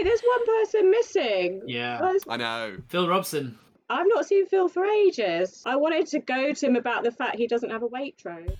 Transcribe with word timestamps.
wait, 0.00 0.08
there's 0.08 0.20
one 0.22 0.46
person 0.46 0.90
missing. 0.90 1.62
Yeah. 1.66 2.00
Where's- 2.00 2.24
I 2.28 2.36
know. 2.36 2.76
Phil 2.88 3.08
Robson. 3.08 3.58
I've 3.88 4.06
not 4.08 4.24
seen 4.26 4.46
Phil 4.46 4.68
for 4.68 4.84
ages. 4.86 5.62
I 5.66 5.76
wanted 5.76 6.06
to 6.08 6.20
go 6.20 6.52
to 6.52 6.66
him 6.66 6.76
about 6.76 7.02
the 7.02 7.10
fact 7.10 7.36
he 7.36 7.46
doesn't 7.46 7.70
have 7.70 7.82
a 7.82 7.88
Waitrose. 7.88 8.56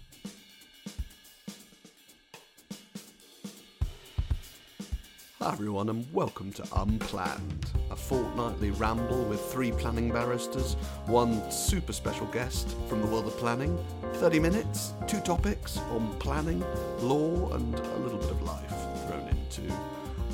Hi 5.40 5.52
everyone, 5.52 5.88
and 5.88 6.12
welcome 6.12 6.52
to 6.52 6.64
Unplanned, 6.76 7.70
a 7.90 7.96
fortnightly 7.96 8.72
ramble 8.72 9.24
with 9.24 9.40
three 9.50 9.72
planning 9.72 10.10
barristers, 10.12 10.74
one 11.06 11.50
super 11.50 11.94
special 11.94 12.26
guest 12.26 12.76
from 12.88 13.00
the 13.00 13.06
world 13.06 13.26
of 13.26 13.36
planning, 13.38 13.78
30 14.16 14.38
minutes, 14.38 14.92
two 15.06 15.20
topics 15.20 15.78
on 15.92 16.14
planning, 16.18 16.60
law, 16.98 17.54
and 17.54 17.74
a 17.74 17.96
little 17.98 18.18
bit 18.18 18.30
of 18.30 18.42
life 18.42 18.68
thrown 19.06 19.28
into. 19.28 19.72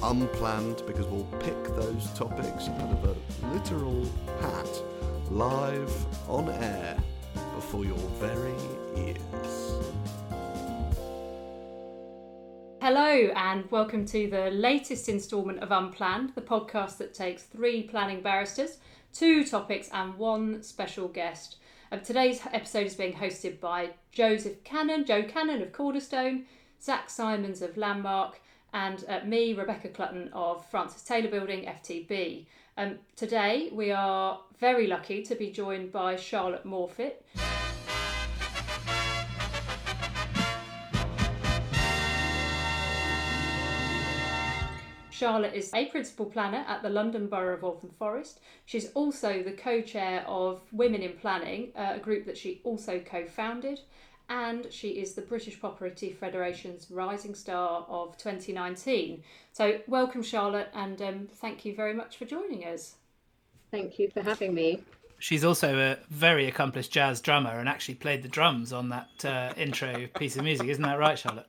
Unplanned 0.03 0.83
because 0.87 1.07
we'll 1.07 1.25
pick 1.41 1.65
those 1.75 2.11
topics 2.11 2.69
out 2.69 2.91
of 2.91 3.04
a 3.04 3.54
literal 3.54 4.04
hat, 4.41 4.82
live 5.31 5.91
on 6.29 6.50
air, 6.50 6.99
before 7.54 7.87
your 7.87 7.96
very 8.21 8.53
ears. 8.95 9.73
Hello, 12.82 13.32
and 13.35 13.71
welcome 13.71 14.04
to 14.04 14.29
the 14.29 14.51
latest 14.51 15.09
instalment 15.09 15.61
of 15.61 15.73
Unplanned, 15.73 16.35
the 16.35 16.43
podcast 16.43 16.99
that 16.99 17.15
takes 17.15 17.45
three 17.45 17.82
planning 17.82 18.21
barristers, 18.21 18.76
two 19.15 19.45
topics, 19.45 19.89
and 19.95 20.15
one 20.18 20.63
special 20.63 21.09
guest. 21.09 21.57
Um, 21.90 22.01
today's 22.01 22.43
episode 22.53 22.87
is 22.87 22.96
being 22.96 23.15
hosted 23.15 23.61
by 23.61 23.93
Joseph 24.13 24.63
Cannon, 24.63 25.07
Joe 25.07 25.23
Cannon 25.23 25.63
of 25.63 25.73
Cornerstone, 25.73 26.45
Zack 26.82 27.09
Simons 27.09 27.63
of 27.63 27.79
Landmark, 27.79 28.40
and 28.76 29.07
uh, 29.08 29.21
me, 29.25 29.54
Rebecca 29.54 29.89
Clutton 29.89 30.29
of 30.35 30.66
Francis 30.66 31.03
Taylor 31.03 31.30
Building, 31.30 31.64
FTB. 31.64 32.44
Um, 32.77 32.98
today, 33.17 33.70
we 33.72 33.91
are 33.91 34.41
very 34.61 34.87
lucky 34.87 35.23
to 35.23 35.34
be 35.34 35.51
joined 35.51 35.92
by 35.92 36.17
Charlotte 36.17 36.67
Morphet. 36.67 37.14
Charlotte 45.08 45.55
is 45.55 45.73
a 45.73 45.86
principal 45.86 46.27
planner 46.27 46.62
at 46.69 46.83
the 46.83 46.91
London 46.91 47.29
Borough 47.29 47.55
of 47.55 47.62
Waltham 47.62 47.89
Forest. 47.89 48.41
She's 48.67 48.92
also 48.92 49.42
the 49.42 49.53
co 49.53 49.81
chair 49.81 50.23
of 50.29 50.61
Women 50.70 51.01
in 51.01 51.14
Planning, 51.14 51.73
uh, 51.75 51.92
a 51.95 51.98
group 51.98 52.27
that 52.27 52.36
she 52.36 52.61
also 52.62 53.01
co 53.01 53.25
founded. 53.25 53.81
And 54.29 54.73
she 54.73 54.91
is 54.91 55.15
the 55.15 55.23
British 55.23 55.61
Property 55.61 56.13
Federation's 56.13 56.91
Rising 56.91 57.35
Star 57.35 57.87
of 57.89 58.17
2019. 58.19 59.23
So, 59.53 59.81
welcome, 59.87 60.23
Charlotte, 60.23 60.69
and 60.75 61.01
um, 61.01 61.29
thank 61.35 61.65
you 61.65 61.75
very 61.75 61.95
much 61.95 62.17
for 62.17 62.25
joining 62.25 62.65
us. 62.65 62.97
Thank 63.71 63.99
you 63.99 64.11
for 64.11 64.23
having 64.23 64.55
me. 64.55 64.83
She's 65.19 65.45
also 65.45 65.79
a 65.79 65.99
very 66.11 66.47
accomplished 66.47 66.93
jazz 66.93 67.21
drummer 67.21 67.59
and 67.59 67.69
actually 67.69 67.95
played 67.95 68.23
the 68.23 68.29
drums 68.29 68.73
on 68.73 68.91
that 68.91 69.25
uh, 69.25 69.53
intro 69.57 70.09
piece 70.19 70.37
of 70.37 70.45
music. 70.45 70.69
Isn't 70.69 70.83
that 70.83 70.99
right, 70.99 71.19
Charlotte? 71.19 71.47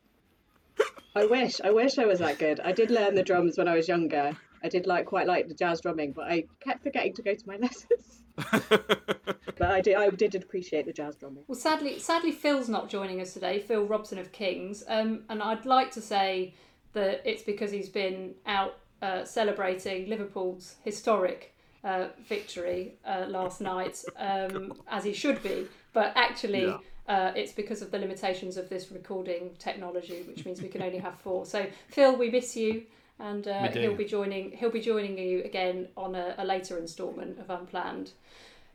I 1.16 1.26
wish, 1.26 1.60
I 1.62 1.72
wish 1.72 1.98
I 1.98 2.06
was 2.06 2.20
that 2.20 2.38
good. 2.38 2.60
I 2.60 2.72
did 2.72 2.92
learn 2.92 3.16
the 3.16 3.24
drums 3.24 3.58
when 3.58 3.68
I 3.68 3.76
was 3.76 3.88
younger. 3.88 4.38
I 4.64 4.70
did 4.70 4.86
like 4.86 5.06
quite 5.06 5.28
like 5.28 5.48
the 5.48 5.54
jazz 5.54 5.82
drumming, 5.82 6.12
but 6.12 6.26
I 6.32 6.44
kept 6.60 6.84
forgetting 6.84 7.14
to 7.16 7.24
go 7.24 7.34
to 7.34 7.48
my 7.48 7.58
lessons. 7.62 8.17
but 8.68 9.62
I 9.62 9.82
did, 9.82 9.96
I 9.96 10.10
did 10.10 10.36
appreciate 10.36 10.86
the 10.86 10.94
jazz 10.94 11.16
drumming. 11.16 11.44
Well, 11.48 11.58
sadly, 11.58 12.00
sadly, 12.00 12.32
Phil's 12.32 12.70
not 12.70 12.90
joining 12.90 13.22
us 13.22 13.34
today. 13.34 13.60
Phil 13.60 13.86
Robson 13.86 14.18
of 14.20 14.32
Kings, 14.32 14.84
um, 14.88 15.24
and 15.30 15.42
I'd 15.42 15.66
like 15.66 15.92
to 15.92 16.02
say 16.02 16.54
that 16.94 17.22
it's 17.26 17.44
because 17.44 17.72
he's 17.72 17.90
been 17.90 18.36
out 18.46 18.78
uh, 19.02 19.24
celebrating 19.24 20.08
Liverpool's 20.10 20.76
historic 20.84 21.54
uh, 21.84 22.08
victory 22.28 22.96
uh, 23.06 23.26
last 23.28 23.62
night, 23.62 24.04
um, 24.18 24.74
as 24.88 25.04
he 25.04 25.14
should 25.14 25.42
be. 25.44 25.68
But 25.94 26.14
actually, 26.16 26.66
Yeah. 26.66 26.78
uh, 27.08 27.32
it's 27.36 27.52
because 27.52 27.82
of 27.82 27.92
the 27.92 28.00
limitations 28.00 28.58
of 28.58 28.70
this 28.70 28.92
recording 28.92 29.52
technology, 29.60 30.24
which 30.28 30.46
means 30.46 30.62
we 30.62 30.68
can 30.70 30.82
only 30.82 30.98
have 31.00 31.16
four. 31.20 31.46
So, 31.46 31.66
Phil, 31.90 32.16
we 32.16 32.30
miss 32.30 32.56
you. 32.56 32.84
And 33.20 33.48
uh, 33.48 33.68
he'll 33.72 33.96
be 33.96 34.06
joining. 34.06 34.52
He'll 34.52 34.72
be 34.72 34.82
joining 34.82 35.18
you 35.18 35.44
again 35.44 35.88
on 35.98 36.16
a, 36.16 36.36
a 36.38 36.46
later 36.46 36.78
instalment 36.78 37.40
of 37.40 37.50
Unplanned. 37.50 38.12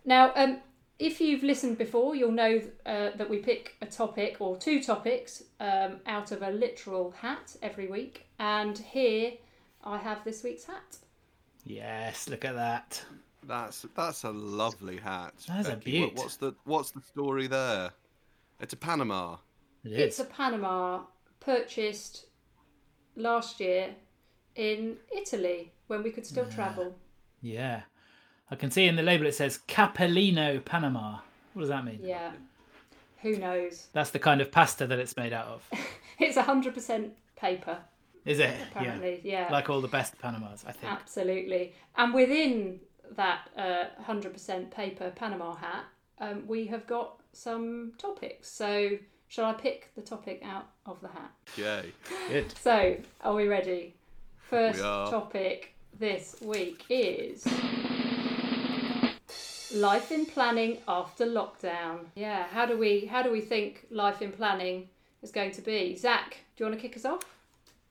Now, 0.05 0.33
um, 0.35 0.59
if 0.99 1.21
you've 1.21 1.43
listened 1.43 1.79
before, 1.79 2.15
you'll 2.15 2.33
know 2.33 2.61
uh, 2.87 3.11
that 3.17 3.29
we 3.29 3.39
pick 3.39 3.77
a 3.81 3.87
topic 3.87 4.37
or 4.41 4.57
two 4.57 4.83
topics 4.83 5.43
um, 5.61 6.01
out 6.07 6.33
of 6.33 6.43
a 6.43 6.51
literal 6.51 7.13
hat 7.13 7.57
every 7.63 7.87
week. 7.87 8.27
And 8.39 8.77
here 8.79 9.33
I 9.85 9.99
have 9.99 10.25
this 10.25 10.43
week's 10.43 10.65
hat. 10.65 10.99
Yes, 11.65 12.29
look 12.29 12.45
at 12.45 12.55
that. 12.55 13.05
That's 13.45 13.87
that's 13.97 14.25
a 14.25 14.31
lovely 14.31 14.97
hat. 14.97 15.35
That's 15.49 15.69
a 15.69 15.77
Becky. 15.77 16.01
What- 16.01 16.15
beaut. 16.15 16.19
What's 16.25 16.37
the 16.37 16.55
what's 16.65 16.91
the 16.91 17.01
story 17.01 17.47
there? 17.47 17.91
It's 18.61 18.73
a 18.73 18.77
Panama. 18.77 19.37
It 19.85 19.93
It's 19.93 20.21
a 20.21 20.25
Panama 20.25 21.03
purchased 21.41 22.27
last 23.17 23.59
year 23.59 23.95
in 24.57 24.97
Italy 25.15 25.73
when 25.87 26.03
we 26.03 26.11
could 26.11 26.27
still 26.27 26.47
travel. 26.47 26.95
Yeah. 27.41 27.83
I 28.51 28.55
can 28.55 28.71
see 28.71 28.87
in 28.87 28.97
the 28.97 29.03
label 29.03 29.27
it 29.27 29.35
says 29.35 29.61
Capellino 29.69 30.65
Panama. 30.65 31.19
What 31.55 31.61
does 31.61 31.69
that 31.71 31.85
mean? 31.85 32.01
Yeah. 32.03 32.33
Who 33.23 33.37
knows? 33.37 33.89
That's 33.93 34.11
the 34.11 34.19
kind 34.19 34.41
of 34.41 34.51
pasta 34.51 34.87
that 34.87 34.99
it's 34.99 35.17
made 35.17 35.33
out 35.33 35.47
of. 35.47 35.69
It's 36.19 36.37
100% 36.37 37.11
paper, 37.35 37.79
Is 38.25 38.39
it? 38.39 38.55
apparently. 38.71 39.21
Yeah. 39.25 39.47
Yeah. 39.47 39.53
Like 39.53 39.69
all 39.69 39.81
the 39.81 39.89
best 39.89 40.17
Panamas, 40.21 40.65
I 40.65 40.71
think. 40.71 40.93
Absolutely. 40.93 41.73
And 41.97 42.15
within 42.15 42.79
that 43.17 43.49
uh, 43.57 43.85
100% 44.07 44.71
paper 44.71 45.11
Panama 45.17 45.57
hat, 45.57 45.85
um, 46.21 46.45
we 46.47 46.67
have 46.67 46.87
got 46.87 47.21
some 47.33 47.93
topics. 47.99 48.51
So, 48.51 48.91
shall 49.27 49.47
I 49.47 49.55
pick 49.55 49.91
the 49.97 50.03
topic 50.03 50.43
out 50.45 50.69
of 50.87 51.01
the 51.01 51.09
hat? 51.09 51.33
Yay. 51.57 51.93
Good. 52.29 52.55
So, 52.63 52.97
are 53.23 53.35
we 53.35 53.49
ready? 53.49 53.97
First 54.53 54.81
We 54.81 54.85
are. 54.85 55.11
topic 55.11 55.75
this 55.99 56.37
week 56.43 56.85
is 56.91 57.47
life 59.75 60.13
in 60.13 60.27
planning 60.27 60.77
after 60.87 61.25
lockdown. 61.25 62.01
Yeah, 62.15 62.47
how 62.49 62.67
do 62.67 62.77
we 62.77 63.07
how 63.07 63.23
do 63.23 63.33
we 63.33 63.41
think 63.41 63.87
life 63.91 64.21
in 64.21 64.31
planning 64.31 64.91
is 65.23 65.33
going 65.33 65.53
to 65.53 65.63
be? 65.63 65.97
Zack, 65.97 66.45
do 66.55 66.65
you 66.65 66.71
want 66.71 66.79
to 66.79 66.87
kick 66.87 66.99
us 66.99 67.07
off? 67.07 67.23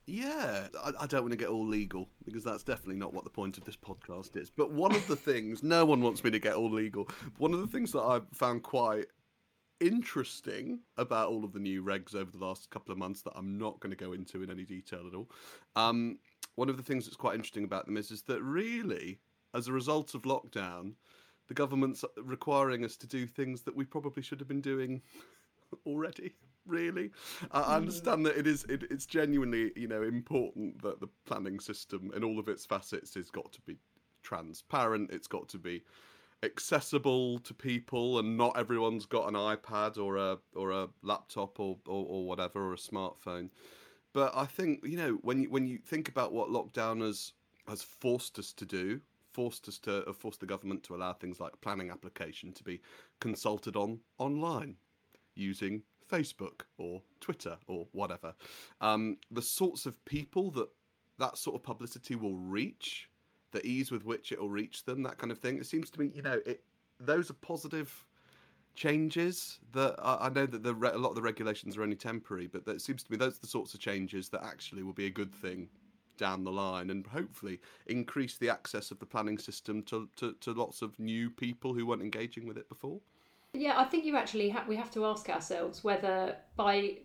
Yeah, 0.05 0.67
I, 0.79 0.91
I 0.99 1.07
don't 1.07 1.21
want 1.21 1.31
to 1.31 1.37
get 1.37 1.47
all 1.47 1.65
legal 1.65 2.07
because 2.25 2.43
that's 2.43 2.61
definitely 2.61 2.97
not 2.97 3.11
what 3.11 3.23
the 3.23 3.31
point 3.31 3.57
of 3.57 3.63
this 3.63 3.75
podcast 3.75 4.37
is. 4.37 4.51
But 4.51 4.71
one 4.71 4.93
of 4.93 5.07
the 5.07 5.15
things, 5.15 5.63
no 5.63 5.83
one 5.83 6.01
wants 6.01 6.23
me 6.23 6.29
to 6.29 6.39
get 6.39 6.53
all 6.53 6.69
legal. 6.69 7.09
One 7.39 7.55
of 7.55 7.61
the 7.61 7.67
things 7.75 7.91
that 7.93 8.03
I've 8.03 8.27
found 8.33 8.61
quite 8.61 9.07
interesting 9.79 10.81
about 10.97 11.29
all 11.29 11.43
of 11.43 11.53
the 11.53 11.59
new 11.59 11.83
regs 11.83 12.13
over 12.13 12.29
the 12.29 12.37
last 12.37 12.69
couple 12.69 12.91
of 12.91 12.99
months 12.99 13.23
that 13.23 13.33
I'm 13.35 13.57
not 13.57 13.79
going 13.79 13.89
to 13.89 13.97
go 13.97 14.13
into 14.13 14.43
in 14.43 14.51
any 14.51 14.63
detail 14.63 15.07
at 15.07 15.15
all. 15.15 15.27
Um, 15.75 16.19
one 16.55 16.69
of 16.69 16.77
the 16.77 16.83
things 16.83 17.05
that's 17.05 17.17
quite 17.17 17.35
interesting 17.35 17.63
about 17.63 17.85
them 17.85 17.97
is, 17.97 18.11
is 18.11 18.23
that 18.23 18.41
really, 18.41 19.19
as 19.53 19.67
a 19.67 19.73
result 19.73 20.13
of 20.13 20.23
lockdown, 20.23 20.93
the 21.47 21.53
government's 21.53 22.05
requiring 22.17 22.85
us 22.85 22.95
to 22.97 23.07
do 23.07 23.25
things 23.25 23.63
that 23.63 23.75
we 23.75 23.85
probably 23.85 24.23
should 24.23 24.39
have 24.39 24.47
been 24.47 24.61
doing 24.61 25.01
already 25.85 26.33
really. 26.65 27.11
I 27.51 27.59
I 27.59 27.63
mm. 27.63 27.77
understand 27.77 28.25
that 28.25 28.37
it 28.37 28.47
is 28.47 28.63
it, 28.65 28.83
it's 28.89 29.05
genuinely 29.05 29.71
you 29.75 29.87
know 29.87 30.03
important 30.03 30.81
that 30.81 30.99
the 30.99 31.09
planning 31.25 31.59
system 31.59 32.11
in 32.15 32.23
all 32.23 32.39
of 32.39 32.47
its 32.47 32.65
facets 32.65 33.15
has 33.15 33.29
got 33.29 33.51
to 33.53 33.61
be 33.61 33.77
transparent 34.23 35.09
it's 35.11 35.27
got 35.27 35.49
to 35.49 35.57
be 35.57 35.81
accessible 36.43 37.39
to 37.39 37.53
people 37.53 38.19
and 38.19 38.37
not 38.37 38.57
everyone's 38.57 39.05
got 39.05 39.27
an 39.27 39.33
ipad 39.33 39.97
or 39.97 40.17
a 40.17 40.37
or 40.55 40.71
a 40.71 40.87
laptop 41.03 41.59
or 41.59 41.77
or, 41.87 42.05
or 42.07 42.27
whatever 42.27 42.67
or 42.67 42.73
a 42.73 42.77
smartphone 42.77 43.49
but 44.13 44.31
i 44.35 44.45
think 44.45 44.79
you 44.83 44.97
know 44.97 45.19
when 45.21 45.41
you 45.41 45.49
when 45.49 45.67
you 45.67 45.77
think 45.77 46.09
about 46.09 46.33
what 46.33 46.49
lockdown 46.49 47.01
has 47.01 47.33
has 47.67 47.81
forced 47.81 48.39
us 48.39 48.53
to 48.53 48.65
do 48.65 48.99
forced 49.31 49.67
us 49.67 49.77
to 49.79 50.03
uh, 50.07 50.13
forced 50.13 50.39
the 50.39 50.45
government 50.45 50.83
to 50.83 50.95
allow 50.95 51.13
things 51.13 51.39
like 51.39 51.59
planning 51.61 51.89
application 51.89 52.51
to 52.51 52.63
be 52.63 52.81
consulted 53.19 53.75
on 53.75 53.99
online 54.17 54.75
using 55.35 55.81
Facebook 56.11 56.61
or 56.77 57.01
Twitter 57.21 57.57
or 57.67 57.87
whatever. 57.93 58.33
Um, 58.81 59.17
the 59.31 59.41
sorts 59.41 59.85
of 59.85 60.03
people 60.05 60.51
that 60.51 60.67
that 61.19 61.37
sort 61.37 61.55
of 61.55 61.63
publicity 61.63 62.15
will 62.15 62.35
reach, 62.35 63.09
the 63.51 63.65
ease 63.65 63.91
with 63.91 64.03
which 64.05 64.31
it 64.31 64.41
will 64.41 64.49
reach 64.49 64.83
them, 64.85 65.03
that 65.03 65.17
kind 65.17 65.31
of 65.31 65.37
thing. 65.37 65.57
It 65.57 65.65
seems 65.65 65.89
to 65.91 65.99
me, 65.99 66.11
you 66.13 66.21
know, 66.21 66.39
it 66.45 66.63
those 66.99 67.29
are 67.29 67.35
positive 67.35 68.05
changes 68.75 69.59
that 69.73 69.95
I, 70.01 70.27
I 70.27 70.29
know 70.29 70.45
that 70.45 70.63
the 70.63 70.73
re- 70.73 70.91
a 70.91 70.97
lot 70.97 71.09
of 71.09 71.15
the 71.15 71.21
regulations 71.21 71.77
are 71.77 71.83
only 71.83 71.95
temporary, 71.95 72.47
but 72.47 72.65
that 72.65 72.81
seems 72.81 73.03
to 73.03 73.11
me 73.11 73.17
those 73.17 73.37
are 73.37 73.41
the 73.41 73.47
sorts 73.47 73.73
of 73.73 73.79
changes 73.79 74.29
that 74.29 74.43
actually 74.43 74.83
will 74.83 74.93
be 74.93 75.05
a 75.05 75.09
good 75.09 75.33
thing 75.33 75.69
down 76.17 76.43
the 76.43 76.51
line 76.51 76.91
and 76.91 77.07
hopefully 77.07 77.59
increase 77.87 78.37
the 78.37 78.49
access 78.49 78.91
of 78.91 78.99
the 78.99 79.05
planning 79.05 79.37
system 79.37 79.81
to, 79.83 80.07
to, 80.15 80.33
to 80.39 80.53
lots 80.53 80.81
of 80.81 80.97
new 80.99 81.29
people 81.29 81.73
who 81.73 81.85
weren't 81.85 82.01
engaging 82.01 82.47
with 82.47 82.57
it 82.57 82.69
before. 82.69 82.99
Yeah, 83.53 83.79
I 83.79 83.85
think 83.85 84.05
you 84.05 84.15
actually 84.15 84.49
ha- 84.49 84.65
we 84.67 84.75
have 84.75 84.91
to 84.91 85.05
ask 85.05 85.29
ourselves 85.29 85.83
whether 85.83 86.37
by 86.55 86.99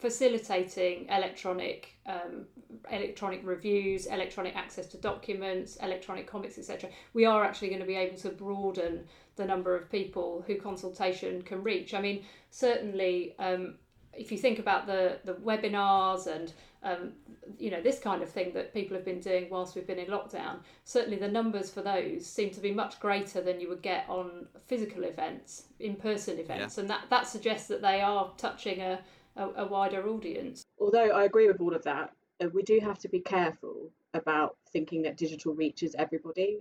facilitating 0.00 1.06
electronic 1.08 1.94
um, 2.06 2.46
electronic 2.90 3.40
reviews, 3.44 4.06
electronic 4.06 4.56
access 4.56 4.86
to 4.86 4.96
documents, 4.96 5.76
electronic 5.76 6.26
comics, 6.26 6.58
etc., 6.58 6.90
we 7.12 7.24
are 7.24 7.44
actually 7.44 7.68
going 7.68 7.80
to 7.80 7.86
be 7.86 7.96
able 7.96 8.16
to 8.16 8.30
broaden 8.30 9.04
the 9.36 9.44
number 9.44 9.76
of 9.76 9.90
people 9.90 10.42
who 10.46 10.56
consultation 10.56 11.42
can 11.42 11.62
reach. 11.62 11.94
I 11.94 12.00
mean, 12.00 12.24
certainly, 12.50 13.34
um, 13.38 13.74
if 14.12 14.32
you 14.32 14.38
think 14.38 14.58
about 14.58 14.86
the 14.86 15.18
the 15.24 15.34
webinars 15.34 16.26
and 16.26 16.52
um, 16.82 17.12
you 17.58 17.70
know 17.70 17.80
this 17.80 17.98
kind 18.00 18.22
of 18.22 18.30
thing 18.30 18.52
that 18.54 18.72
people 18.72 18.96
have 18.96 19.04
been 19.04 19.20
doing 19.20 19.48
whilst 19.50 19.74
we've 19.74 19.86
been 19.86 19.98
in 19.98 20.08
lockdown, 20.08 20.60
certainly 20.84 21.18
the 21.18 21.28
numbers 21.28 21.70
for 21.70 21.82
those 21.82 22.26
seem 22.26 22.50
to 22.50 22.60
be 22.60 22.72
much 22.72 22.98
greater 23.00 23.40
than 23.40 23.60
you 23.60 23.68
would 23.68 23.82
get 23.82 24.06
on 24.08 24.46
physical 24.66 25.04
events, 25.04 25.64
in 25.78 25.94
person 25.96 26.38
events, 26.38 26.76
yeah. 26.76 26.80
and 26.80 26.90
that 26.90 27.04
that 27.10 27.26
suggests 27.26 27.68
that 27.68 27.82
they 27.82 28.00
are 28.00 28.30
touching 28.36 28.80
a 28.80 29.00
a, 29.36 29.48
a 29.56 29.66
wider 29.66 30.06
audience. 30.08 30.64
Although 30.78 31.10
I 31.10 31.24
agree 31.24 31.46
with 31.46 31.60
all 31.60 31.74
of 31.74 31.84
that, 31.84 32.12
uh, 32.42 32.48
we 32.52 32.62
do 32.62 32.80
have 32.80 32.98
to 33.00 33.08
be 33.08 33.20
careful 33.20 33.90
about 34.14 34.56
thinking 34.72 35.02
that 35.02 35.16
digital 35.16 35.54
reaches 35.54 35.94
everybody. 35.98 36.58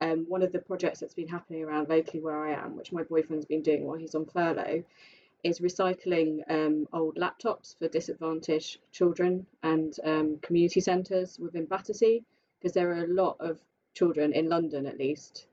Um, 0.00 0.26
one 0.28 0.42
of 0.42 0.52
the 0.52 0.58
projects 0.58 1.00
that's 1.00 1.14
been 1.14 1.28
happening 1.28 1.64
around 1.64 1.88
locally 1.88 2.20
where 2.20 2.44
I 2.46 2.52
am, 2.52 2.76
which 2.76 2.92
my 2.92 3.02
boyfriend's 3.02 3.46
been 3.46 3.62
doing 3.62 3.84
while 3.84 3.96
he's 3.96 4.14
on 4.14 4.26
furlough, 4.26 4.84
is 5.42 5.60
recycling 5.60 6.40
um, 6.50 6.86
old 6.92 7.16
laptops 7.16 7.78
for 7.78 7.88
disadvantaged 7.88 8.78
children 8.92 9.46
and 9.62 9.98
um, 10.04 10.38
community 10.42 10.80
centres 10.80 11.38
within 11.38 11.64
Battersea, 11.64 12.22
because 12.58 12.72
there 12.72 12.90
are 12.90 13.04
a 13.04 13.08
lot 13.08 13.36
of 13.40 13.58
children 13.94 14.32
in 14.32 14.48
London, 14.48 14.86
at 14.86 14.98
least, 14.98 15.46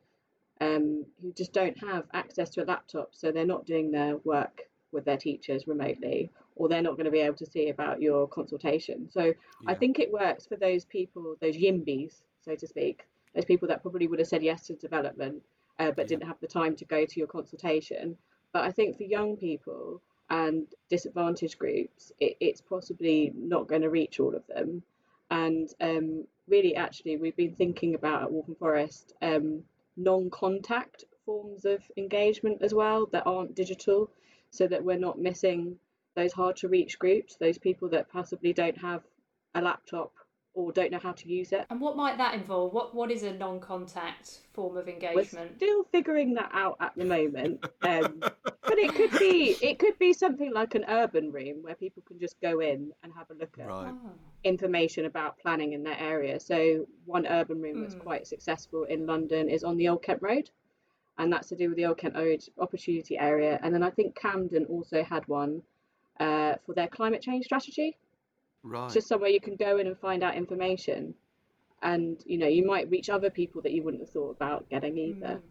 um, 0.59 1.05
who 1.21 1.31
just 1.33 1.53
don't 1.53 1.77
have 1.77 2.05
access 2.13 2.49
to 2.51 2.63
a 2.63 2.65
laptop, 2.65 3.09
so 3.11 3.31
they're 3.31 3.45
not 3.45 3.65
doing 3.65 3.91
their 3.91 4.17
work 4.17 4.61
with 4.91 5.05
their 5.05 5.17
teachers 5.17 5.67
remotely, 5.67 6.29
or 6.55 6.69
they're 6.69 6.81
not 6.81 6.93
going 6.93 7.05
to 7.05 7.11
be 7.11 7.19
able 7.19 7.37
to 7.37 7.45
see 7.45 7.69
about 7.69 8.01
your 8.01 8.27
consultation. 8.27 9.09
So 9.11 9.25
yeah. 9.25 9.33
I 9.67 9.73
think 9.73 9.99
it 9.99 10.11
works 10.11 10.45
for 10.45 10.55
those 10.55 10.85
people, 10.85 11.35
those 11.41 11.55
YIMBYs, 11.55 12.21
so 12.41 12.55
to 12.55 12.67
speak, 12.67 13.05
those 13.35 13.45
people 13.45 13.67
that 13.67 13.81
probably 13.81 14.07
would 14.07 14.19
have 14.19 14.27
said 14.27 14.43
yes 14.43 14.67
to 14.67 14.75
development, 14.75 15.41
uh, 15.79 15.91
but 15.91 16.03
yeah. 16.03 16.17
didn't 16.17 16.27
have 16.27 16.39
the 16.39 16.47
time 16.47 16.75
to 16.77 16.85
go 16.85 17.05
to 17.05 17.19
your 17.19 17.27
consultation. 17.27 18.17
But 18.51 18.63
I 18.63 18.71
think 18.71 18.97
for 18.97 19.03
young 19.03 19.35
people 19.35 20.01
and 20.29 20.67
disadvantaged 20.89 21.57
groups, 21.57 22.11
it, 22.19 22.37
it's 22.39 22.61
possibly 22.61 23.31
not 23.35 23.67
going 23.67 23.81
to 23.81 23.89
reach 23.89 24.19
all 24.19 24.35
of 24.35 24.45
them. 24.47 24.83
And 25.31 25.73
um, 25.81 26.25
really, 26.47 26.75
actually, 26.75 27.17
we've 27.17 27.35
been 27.35 27.55
thinking 27.55 27.95
about 27.95 28.23
at 28.23 28.31
Waltham 28.31 28.55
Forest 28.55 29.13
um, 29.21 29.63
non 29.97 30.29
contact 30.29 31.05
forms 31.25 31.65
of 31.65 31.81
engagement 31.97 32.61
as 32.61 32.73
well 32.73 33.07
that 33.11 33.25
aren't 33.25 33.55
digital 33.55 34.09
so 34.51 34.67
that 34.67 34.83
we're 34.83 34.97
not 34.97 35.19
missing 35.19 35.77
those 36.15 36.33
hard 36.33 36.55
to 36.57 36.67
reach 36.67 36.99
groups, 36.99 37.35
those 37.35 37.57
people 37.57 37.89
that 37.89 38.11
possibly 38.11 38.53
don't 38.53 38.77
have 38.77 39.03
a 39.55 39.61
laptop 39.61 40.11
or 40.55 40.71
don't 40.71 40.91
know 40.91 40.99
how 40.99 41.11
to 41.11 41.27
use 41.27 41.51
it. 41.51 41.65
And 41.69 41.81
what 41.81 41.97
might 41.97 42.17
that 42.19 42.35
involve? 42.35 42.73
What 42.73 42.93
what 42.93 43.09
is 43.09 43.23
a 43.23 43.33
non-contact 43.33 44.39
form 44.53 44.77
of 44.77 44.87
engagement? 44.87 45.33
We're 45.33 45.55
still 45.57 45.83
figuring 45.85 46.35
that 46.35 46.51
out 46.53 46.77
at 46.79 46.93
the 46.95 47.05
moment. 47.05 47.65
Um, 47.81 48.19
but 48.21 48.77
it 48.77 48.93
could 48.93 49.17
be 49.17 49.55
it 49.61 49.79
could 49.79 49.97
be 49.97 50.13
something 50.13 50.53
like 50.53 50.75
an 50.75 50.85
urban 50.87 51.31
room 51.31 51.63
where 51.63 51.75
people 51.75 52.03
can 52.07 52.19
just 52.19 52.39
go 52.39 52.59
in 52.59 52.91
and 53.03 53.11
have 53.17 53.29
a 53.31 53.33
look 53.33 53.57
at 53.59 53.67
right. 53.67 53.93
Oh. 53.93 54.11
information 54.43 55.05
about 55.05 55.39
planning 55.39 55.73
in 55.73 55.83
their 55.83 55.97
area. 55.97 56.39
So 56.39 56.85
one 57.05 57.25
urban 57.25 57.59
room 57.59 57.81
that's 57.81 57.95
mm. 57.95 58.03
quite 58.03 58.27
successful 58.27 58.83
in 58.83 59.07
London 59.07 59.49
is 59.49 59.63
on 59.63 59.77
the 59.77 59.89
Old 59.89 60.03
Kent 60.03 60.21
Road 60.21 60.51
and 61.17 61.31
that's 61.31 61.49
to 61.49 61.55
do 61.55 61.69
with 61.69 61.77
the 61.77 61.85
Old 61.85 61.97
Kent 61.97 62.15
Road 62.15 62.43
opportunity 62.59 63.17
area. 63.17 63.59
And 63.63 63.73
then 63.73 63.83
I 63.83 63.89
think 63.89 64.15
Camden 64.15 64.65
also 64.65 65.03
had 65.03 65.27
one 65.27 65.63
uh, 66.19 66.55
for 66.65 66.73
their 66.73 66.87
climate 66.87 67.21
change 67.21 67.45
strategy. 67.45 67.97
Right. 68.63 68.85
It's 68.85 68.93
just 68.93 69.07
somewhere 69.07 69.29
you 69.29 69.41
can 69.41 69.55
go 69.55 69.77
in 69.77 69.87
and 69.87 69.97
find 69.97 70.23
out 70.23 70.35
information, 70.35 71.13
and 71.81 72.21
you 72.25 72.37
know 72.37 72.47
you 72.47 72.65
might 72.65 72.89
reach 72.89 73.09
other 73.09 73.29
people 73.29 73.61
that 73.61 73.71
you 73.73 73.83
wouldn't 73.83 74.01
have 74.01 74.09
thought 74.09 74.31
about 74.31 74.69
getting 74.69 74.97
either. 74.97 75.27
Mm. 75.27 75.41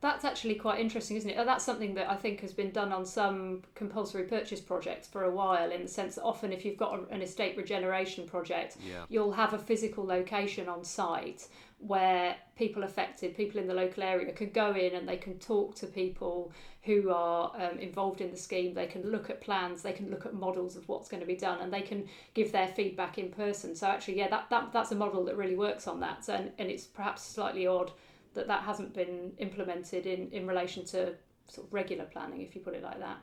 That's 0.00 0.24
actually 0.24 0.54
quite 0.54 0.78
interesting, 0.78 1.16
isn't 1.16 1.28
it? 1.28 1.44
That's 1.44 1.64
something 1.64 1.94
that 1.94 2.08
I 2.08 2.14
think 2.14 2.40
has 2.42 2.52
been 2.52 2.70
done 2.70 2.92
on 2.92 3.04
some 3.04 3.62
compulsory 3.74 4.24
purchase 4.24 4.60
projects 4.60 5.08
for 5.08 5.24
a 5.24 5.30
while, 5.30 5.72
in 5.72 5.82
the 5.82 5.88
sense 5.88 6.14
that 6.14 6.22
often 6.22 6.52
if 6.52 6.64
you've 6.64 6.76
got 6.76 7.10
an 7.10 7.20
estate 7.20 7.56
regeneration 7.56 8.24
project, 8.24 8.76
yeah. 8.80 9.04
you'll 9.08 9.32
have 9.32 9.54
a 9.54 9.58
physical 9.58 10.04
location 10.04 10.68
on 10.68 10.84
site 10.84 11.48
where 11.80 12.36
people 12.56 12.82
affected, 12.82 13.36
people 13.36 13.60
in 13.60 13.68
the 13.68 13.74
local 13.74 14.02
area, 14.02 14.32
can 14.32 14.50
go 14.50 14.74
in 14.74 14.94
and 14.94 15.08
they 15.08 15.16
can 15.16 15.38
talk 15.38 15.76
to 15.76 15.86
people 15.86 16.52
who 16.82 17.10
are 17.10 17.52
um, 17.56 17.78
involved 17.78 18.20
in 18.20 18.30
the 18.30 18.36
scheme. 18.36 18.74
They 18.74 18.86
can 18.86 19.02
look 19.10 19.30
at 19.30 19.40
plans, 19.40 19.82
they 19.82 19.92
can 19.92 20.10
look 20.10 20.26
at 20.26 20.34
models 20.34 20.76
of 20.76 20.88
what's 20.88 21.08
going 21.08 21.20
to 21.20 21.26
be 21.26 21.36
done, 21.36 21.60
and 21.60 21.72
they 21.72 21.82
can 21.82 22.08
give 22.34 22.50
their 22.50 22.68
feedback 22.68 23.18
in 23.18 23.30
person. 23.30 23.76
So 23.76 23.86
actually, 23.86 24.18
yeah, 24.18 24.28
that, 24.28 24.50
that 24.50 24.72
that's 24.72 24.90
a 24.90 24.96
model 24.96 25.24
that 25.26 25.36
really 25.36 25.54
works 25.54 25.86
on 25.86 26.00
that. 26.00 26.28
And, 26.28 26.50
and 26.58 26.70
it's 26.70 26.84
perhaps 26.84 27.22
slightly 27.22 27.66
odd 27.66 27.92
that 28.34 28.48
that 28.48 28.62
hasn't 28.62 28.94
been 28.94 29.32
implemented 29.38 30.06
in, 30.06 30.30
in 30.32 30.46
relation 30.46 30.84
to 30.86 31.14
sort 31.48 31.66
of 31.66 31.72
regular 31.72 32.04
planning, 32.04 32.42
if 32.42 32.54
you 32.54 32.60
put 32.60 32.74
it 32.74 32.82
like 32.82 32.98
that. 32.98 33.18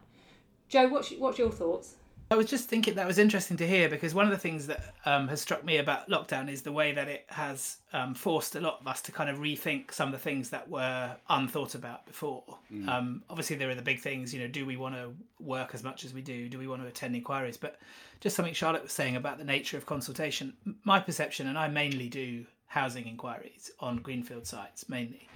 Joe, 0.70 0.88
what's, 0.88 1.12
what's 1.12 1.38
your 1.38 1.52
thoughts? 1.52 1.96
I 2.32 2.36
was 2.36 2.48
just 2.48 2.68
thinking 2.68 2.96
that 2.96 3.06
was 3.06 3.20
interesting 3.20 3.56
to 3.58 3.68
hear 3.68 3.88
because 3.88 4.16
one 4.16 4.26
of 4.26 4.32
the 4.32 4.38
things 4.38 4.66
that 4.68 4.96
um, 5.06 5.28
has 5.28 5.42
struck 5.42 5.64
me 5.64 5.78
about 5.78 6.10
lockdown 6.10 6.50
is 6.50 6.64
the 6.64 6.72
way 6.72 6.92
that 6.92 7.08
it 7.08 7.26
has 7.28 7.78
um, 7.94 8.16
forced 8.16 8.56
a 8.56 8.60
lot 8.60 8.80
of 8.82 8.88
us 8.88 9.02
to 9.04 9.12
kind 9.12 9.30
of 9.30 9.38
rethink 9.38 9.94
some 9.94 10.08
of 10.08 10.12
the 10.14 10.20
things 10.20 10.50
that 10.50 10.68
were 10.68 11.16
unthought 11.30 11.76
about 11.76 12.06
before. 12.08 12.44
Mm. 12.74 12.90
Um, 12.90 13.24
obviously, 13.30 13.58
there 13.58 13.70
are 13.70 13.76
the 13.76 13.84
big 13.84 14.00
things, 14.00 14.34
you 14.34 14.40
know, 14.40 14.48
do 14.48 14.66
we 14.66 14.76
want 14.76 14.96
to 14.96 15.14
work 15.40 15.72
as 15.74 15.84
much 15.84 16.04
as 16.04 16.16
we 16.16 16.22
do? 16.22 16.50
Do 16.50 16.58
we 16.58 16.68
want 16.68 16.82
to 16.82 16.88
attend 16.88 17.16
inquiries? 17.16 17.58
But 17.58 17.80
just 18.22 18.36
something 18.36 18.56
Charlotte 18.56 18.84
was 18.84 18.92
saying 18.92 19.16
about 19.16 19.38
the 19.38 19.44
nature 19.44 19.78
of 19.78 19.86
consultation, 19.86 20.54
my 20.84 21.00
perception, 21.00 21.48
and 21.48 21.60
I 21.60 21.68
mainly 21.68 22.10
do 22.10 22.46
housing 22.66 23.08
inquiries 23.08 23.72
on 23.80 23.98
greenfield 23.98 24.48
sites 24.48 24.90
mainly. 24.90 25.30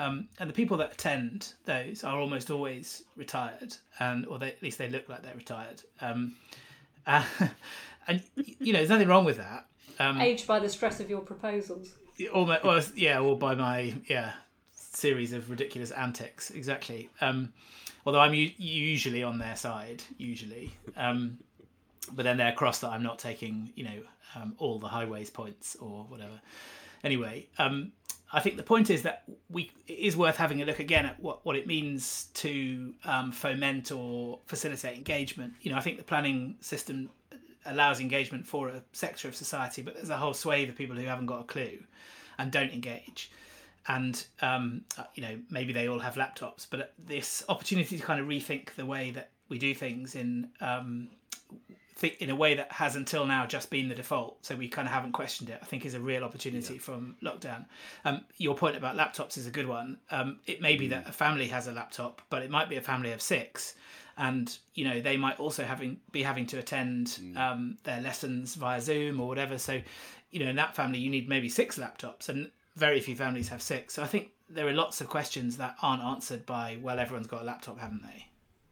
Um, 0.00 0.28
and 0.38 0.48
the 0.48 0.54
people 0.54 0.78
that 0.78 0.94
attend 0.94 1.52
those 1.66 2.04
are 2.04 2.18
almost 2.18 2.50
always 2.50 3.02
retired, 3.16 3.76
and 3.98 4.24
or 4.26 4.38
they, 4.38 4.48
at 4.48 4.62
least 4.62 4.78
they 4.78 4.88
look 4.88 5.06
like 5.10 5.22
they're 5.22 5.34
retired. 5.34 5.82
Um, 6.00 6.36
uh, 7.06 7.22
and 8.08 8.22
you 8.34 8.72
know, 8.72 8.78
there's 8.78 8.88
nothing 8.88 9.08
wrong 9.08 9.26
with 9.26 9.36
that. 9.36 9.66
Um, 9.98 10.18
Aged 10.18 10.46
by 10.46 10.58
the 10.58 10.70
stress 10.70 11.00
of 11.00 11.10
your 11.10 11.20
proposals. 11.20 11.92
Almost, 12.32 12.64
or, 12.64 12.82
yeah, 12.96 13.20
or 13.20 13.36
by 13.36 13.54
my 13.54 13.94
yeah 14.08 14.32
series 14.72 15.34
of 15.34 15.50
ridiculous 15.50 15.90
antics. 15.90 16.50
Exactly. 16.50 17.10
Um, 17.20 17.52
although 18.06 18.20
I'm 18.20 18.32
u- 18.32 18.52
usually 18.56 19.22
on 19.22 19.38
their 19.38 19.56
side, 19.56 20.02
usually. 20.16 20.72
Um, 20.96 21.36
but 22.12 22.22
then 22.22 22.38
they're 22.38 22.52
cross 22.52 22.78
that 22.80 22.88
I'm 22.88 23.02
not 23.02 23.18
taking, 23.18 23.70
you 23.76 23.84
know, 23.84 24.00
um, 24.34 24.54
all 24.56 24.78
the 24.78 24.88
highways 24.88 25.28
points 25.28 25.76
or 25.78 26.06
whatever. 26.08 26.40
Anyway, 27.04 27.46
um, 27.58 27.92
I 28.32 28.40
think 28.40 28.56
the 28.56 28.62
point 28.62 28.90
is 28.90 29.02
that 29.02 29.24
we 29.48 29.70
it 29.88 29.98
is 29.98 30.16
worth 30.16 30.36
having 30.36 30.62
a 30.62 30.64
look 30.64 30.78
again 30.78 31.06
at 31.06 31.18
what, 31.20 31.44
what 31.44 31.56
it 31.56 31.66
means 31.66 32.28
to 32.34 32.94
um, 33.04 33.32
foment 33.32 33.90
or 33.90 34.38
facilitate 34.46 34.96
engagement. 34.96 35.54
You 35.62 35.72
know, 35.72 35.78
I 35.78 35.80
think 35.80 35.98
the 35.98 36.04
planning 36.04 36.56
system 36.60 37.10
allows 37.66 38.00
engagement 38.00 38.46
for 38.46 38.68
a 38.68 38.82
sector 38.92 39.28
of 39.28 39.36
society, 39.36 39.82
but 39.82 39.94
there's 39.94 40.10
a 40.10 40.16
whole 40.16 40.34
swathe 40.34 40.68
of 40.68 40.76
people 40.76 40.96
who 40.96 41.04
haven't 41.04 41.26
got 41.26 41.40
a 41.40 41.44
clue 41.44 41.78
and 42.38 42.50
don't 42.50 42.72
engage. 42.72 43.30
And 43.88 44.24
um, 44.42 44.82
uh, 44.96 45.04
you 45.14 45.22
know, 45.22 45.38
maybe 45.50 45.72
they 45.72 45.88
all 45.88 45.98
have 45.98 46.14
laptops, 46.14 46.66
but 46.70 46.94
this 46.98 47.42
opportunity 47.48 47.98
to 47.98 48.02
kind 48.02 48.20
of 48.20 48.26
rethink 48.26 48.74
the 48.76 48.86
way 48.86 49.10
that 49.12 49.30
we 49.48 49.58
do 49.58 49.74
things 49.74 50.14
in 50.14 50.50
um, 50.60 51.08
in 52.02 52.30
a 52.30 52.34
way 52.34 52.54
that 52.54 52.72
has 52.72 52.96
until 52.96 53.26
now 53.26 53.46
just 53.46 53.70
been 53.70 53.88
the 53.88 53.94
default. 53.94 54.44
So 54.44 54.56
we 54.56 54.68
kind 54.68 54.86
of 54.88 54.94
haven't 54.94 55.12
questioned 55.12 55.50
it. 55.50 55.58
I 55.62 55.66
think 55.66 55.84
is 55.84 55.94
a 55.94 56.00
real 56.00 56.24
opportunity 56.24 56.74
yeah. 56.74 56.80
from 56.80 57.16
lockdown. 57.22 57.66
Um, 58.04 58.22
your 58.38 58.54
point 58.54 58.76
about 58.76 58.96
laptops 58.96 59.36
is 59.36 59.46
a 59.46 59.50
good 59.50 59.66
one. 59.66 59.98
Um, 60.10 60.40
it 60.46 60.60
may 60.60 60.76
be 60.76 60.86
mm. 60.86 60.90
that 60.90 61.08
a 61.08 61.12
family 61.12 61.48
has 61.48 61.66
a 61.66 61.72
laptop, 61.72 62.22
but 62.30 62.42
it 62.42 62.50
might 62.50 62.68
be 62.68 62.76
a 62.76 62.80
family 62.80 63.12
of 63.12 63.22
six, 63.22 63.74
and 64.16 64.56
you 64.74 64.84
know 64.84 65.00
they 65.00 65.16
might 65.16 65.38
also 65.38 65.64
having 65.64 65.98
be 66.12 66.22
having 66.22 66.46
to 66.46 66.58
attend 66.58 67.06
mm. 67.08 67.36
um, 67.36 67.78
their 67.84 68.00
lessons 68.00 68.54
via 68.54 68.80
Zoom 68.80 69.20
or 69.20 69.28
whatever. 69.28 69.58
So 69.58 69.80
you 70.30 70.44
know 70.44 70.50
in 70.50 70.56
that 70.56 70.74
family 70.74 70.98
you 70.98 71.10
need 71.10 71.28
maybe 71.28 71.48
six 71.48 71.78
laptops, 71.78 72.28
and 72.28 72.50
very 72.76 73.00
few 73.00 73.16
families 73.16 73.48
have 73.48 73.62
six. 73.62 73.94
So 73.94 74.02
I 74.02 74.06
think 74.06 74.30
there 74.48 74.66
are 74.66 74.72
lots 74.72 75.00
of 75.00 75.08
questions 75.08 75.56
that 75.58 75.76
aren't 75.82 76.02
answered 76.02 76.46
by 76.46 76.78
well 76.82 76.98
everyone's 76.98 77.26
got 77.26 77.42
a 77.42 77.44
laptop, 77.44 77.78
haven't 77.78 78.02
they? 78.02 78.26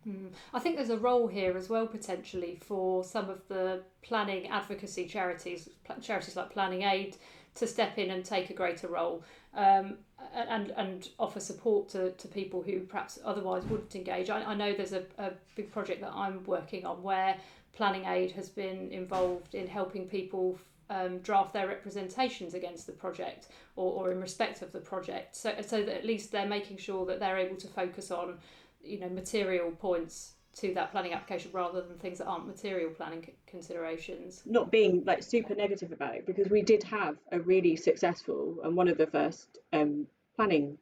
Mm. 0.08 0.30
I 0.54 0.58
think 0.58 0.76
there's 0.76 0.90
a 0.90 0.98
role 0.98 1.26
here 1.26 1.56
as 1.56 1.68
well 1.68 1.86
potentially 1.86 2.58
for 2.60 3.04
some 3.04 3.28
of 3.28 3.46
the 3.48 3.82
planning 4.02 4.48
advocacy 4.48 5.06
charities, 5.06 5.68
charities 6.00 6.36
like 6.36 6.50
Planning 6.50 6.82
Aid, 6.82 7.16
to 7.56 7.66
step 7.66 7.98
in 7.98 8.10
and 8.10 8.24
take 8.24 8.50
a 8.50 8.54
greater 8.54 8.86
role 8.86 9.22
um, 9.54 9.96
and 10.34 10.70
and 10.76 11.08
offer 11.18 11.40
support 11.40 11.88
to, 11.88 12.12
to 12.12 12.28
people 12.28 12.62
who 12.62 12.80
perhaps 12.80 13.18
otherwise 13.24 13.64
wouldn't 13.64 13.94
engage. 13.96 14.30
I, 14.30 14.42
I 14.42 14.54
know 14.54 14.72
there's 14.72 14.92
a, 14.92 15.04
a 15.18 15.32
big 15.56 15.72
project 15.72 16.00
that 16.00 16.12
I'm 16.14 16.44
working 16.44 16.86
on 16.86 17.02
where 17.02 17.36
Planning 17.72 18.04
Aid 18.06 18.32
has 18.32 18.48
been 18.48 18.90
involved 18.92 19.54
in 19.54 19.66
helping 19.66 20.06
people 20.06 20.58
um, 20.90 21.18
draft 21.18 21.52
their 21.52 21.66
representations 21.66 22.54
against 22.54 22.86
the 22.86 22.92
project 22.92 23.48
or, 23.76 23.92
or 23.92 24.12
in 24.12 24.20
respect 24.20 24.62
of 24.62 24.72
the 24.72 24.78
project 24.78 25.36
so, 25.36 25.52
so 25.60 25.82
that 25.82 25.94
at 25.94 26.06
least 26.06 26.32
they're 26.32 26.46
making 26.46 26.78
sure 26.78 27.04
that 27.04 27.20
they're 27.20 27.36
able 27.36 27.56
to 27.56 27.68
focus 27.68 28.10
on 28.10 28.38
you 28.82 28.98
know 29.00 29.08
material 29.08 29.70
points 29.72 30.34
to 30.56 30.74
that 30.74 30.90
planning 30.90 31.12
application 31.12 31.50
rather 31.52 31.80
than 31.82 31.96
things 31.98 32.18
that 32.18 32.26
aren't 32.26 32.46
material 32.46 32.90
planning 32.90 33.22
c- 33.24 33.34
considerations. 33.46 34.42
Not 34.46 34.70
being 34.72 35.04
like 35.04 35.22
super 35.22 35.54
negative 35.54 35.92
about 35.92 36.14
it 36.16 36.26
because 36.26 36.48
we 36.48 36.62
did 36.62 36.82
have 36.84 37.16
a 37.30 37.38
really 37.40 37.76
successful 37.76 38.58
and 38.64 38.74
one 38.76 38.88
of 38.88 38.98
the 38.98 39.06
first 39.06 39.58
um, 39.72 40.06
planning 40.34 40.78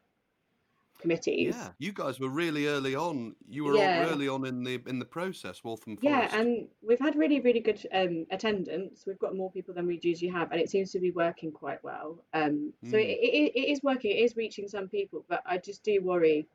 committees. 0.99 1.55
Yeah, 1.55 1.69
you 1.79 1.93
guys 1.93 2.19
were 2.19 2.31
really 2.31 2.69
early 2.69 2.95
on. 2.95 3.35
You 3.47 3.65
were 3.65 3.77
Yeah. 3.77 4.07
early 4.07 4.29
on 4.29 4.47
in 4.47 4.65
the 4.65 4.81
in 4.87 4.99
the 4.99 5.05
process, 5.05 5.63
Waltham 5.63 5.97
Forest. 5.99 6.33
Yeah, 6.33 6.41
and 6.41 6.69
we've 6.81 6.99
had 6.99 7.17
really, 7.17 7.41
really 7.41 7.61
good 7.61 7.87
um, 7.93 8.27
attendance. 8.31 9.05
We've 9.07 9.19
got 9.19 9.37
more 9.37 9.51
people 9.51 9.75
than 9.75 9.87
we 9.87 10.01
usually 10.03 10.31
have, 10.31 10.53
and 10.53 10.61
it 10.61 10.71
seems 10.71 10.91
to 10.93 10.99
be 10.99 11.11
working 11.11 11.53
quite 11.53 11.83
well. 11.85 12.25
Um, 12.33 12.73
so 12.85 12.97
Mm. 12.97 13.05
it, 13.05 13.19
it, 13.21 13.53
it 13.55 13.69
is 13.73 13.83
working. 13.83 14.13
It 14.13 14.21
is 14.21 14.37
reaching 14.37 14.69
some 14.69 14.89
people, 14.89 15.25
but 15.29 15.43
I 15.45 15.59
just 15.59 15.85
do 15.85 16.01
worry 16.03 16.49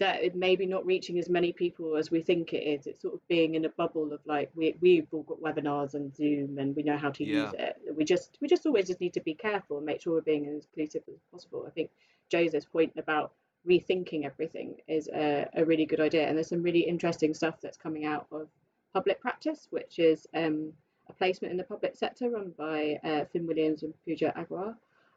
that 0.00 0.22
it 0.22 0.34
may 0.34 0.56
be 0.56 0.66
not 0.66 0.84
reaching 0.84 1.18
as 1.18 1.28
many 1.28 1.52
people 1.52 1.96
as 1.96 2.10
we 2.10 2.22
think 2.22 2.52
it 2.52 2.64
is. 2.64 2.86
It's 2.86 3.02
sort 3.02 3.14
of 3.14 3.20
being 3.28 3.54
in 3.54 3.64
a 3.66 3.68
bubble 3.68 4.12
of 4.12 4.20
like 4.26 4.50
we 4.56 4.74
we've 4.80 5.06
all 5.12 5.22
got 5.22 5.40
webinars 5.40 5.94
and 5.94 6.14
Zoom, 6.14 6.58
and 6.58 6.74
we 6.74 6.82
know 6.82 6.96
how 6.96 7.10
to 7.10 7.24
use 7.24 7.52
it. 7.58 7.76
We 7.94 8.04
just 8.04 8.38
we 8.40 8.48
just 8.48 8.66
always 8.66 8.88
just 8.88 9.00
need 9.00 9.14
to 9.14 9.20
be 9.20 9.34
careful 9.34 9.76
and 9.76 9.86
make 9.86 10.00
sure 10.00 10.14
we're 10.14 10.22
being 10.22 10.46
as 10.48 10.66
inclusive 10.66 11.02
as 11.08 11.20
possible. 11.30 11.64
I 11.66 11.70
think 11.70 11.90
Joseph's 12.30 12.66
point 12.66 12.92
about 12.96 13.32
rethinking 13.68 14.24
everything 14.24 14.76
is 14.88 15.08
a, 15.08 15.46
a 15.54 15.64
really 15.64 15.84
good 15.84 16.00
idea. 16.00 16.26
And 16.26 16.36
there's 16.36 16.48
some 16.48 16.62
really 16.62 16.80
interesting 16.80 17.34
stuff 17.34 17.60
that's 17.60 17.76
coming 17.76 18.06
out 18.06 18.26
of 18.32 18.48
public 18.94 19.20
practice, 19.20 19.68
which 19.70 19.98
is 19.98 20.26
um, 20.34 20.72
a 21.08 21.12
placement 21.12 21.52
in 21.52 21.58
the 21.58 21.64
public 21.64 21.96
sector 21.96 22.30
run 22.30 22.52
by 22.56 22.98
uh, 23.04 23.24
Finn 23.32 23.46
Williams 23.46 23.82
and 23.82 23.94
Pooja 24.06 24.32
Agrawal. 24.36 24.74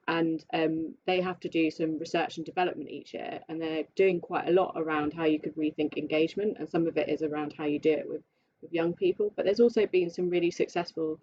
And 0.07 0.43
um, 0.53 0.95
they 1.05 1.22
have 1.22 1.39
to 1.41 1.50
do 1.50 1.72
some 1.72 1.98
research 1.98 2.38
and 2.38 2.45
development 2.45 2.89
each 2.89 3.13
year, 3.13 3.39
and 3.48 3.62
they're 3.62 3.86
doing 3.95 4.19
quite 4.19 4.50
a 4.50 4.51
lot 4.51 4.74
around 4.75 5.13
how 5.13 5.24
you 5.25 5.39
could 5.39 5.55
rethink 5.55 5.98
engagement, 5.98 6.57
and 6.60 6.69
some 6.69 6.88
of 6.88 6.98
it 6.98 7.07
is 7.10 7.22
around 7.24 7.53
how 7.57 7.65
you 7.65 7.79
do 7.79 7.91
it 7.91 8.07
with, 8.07 8.22
with 8.62 8.74
young 8.74 8.93
people. 8.93 9.31
But 9.36 9.45
there's 9.45 9.62
also 9.62 9.86
been 9.88 10.10
some 10.10 10.29
really 10.29 10.51
successful 10.51 11.19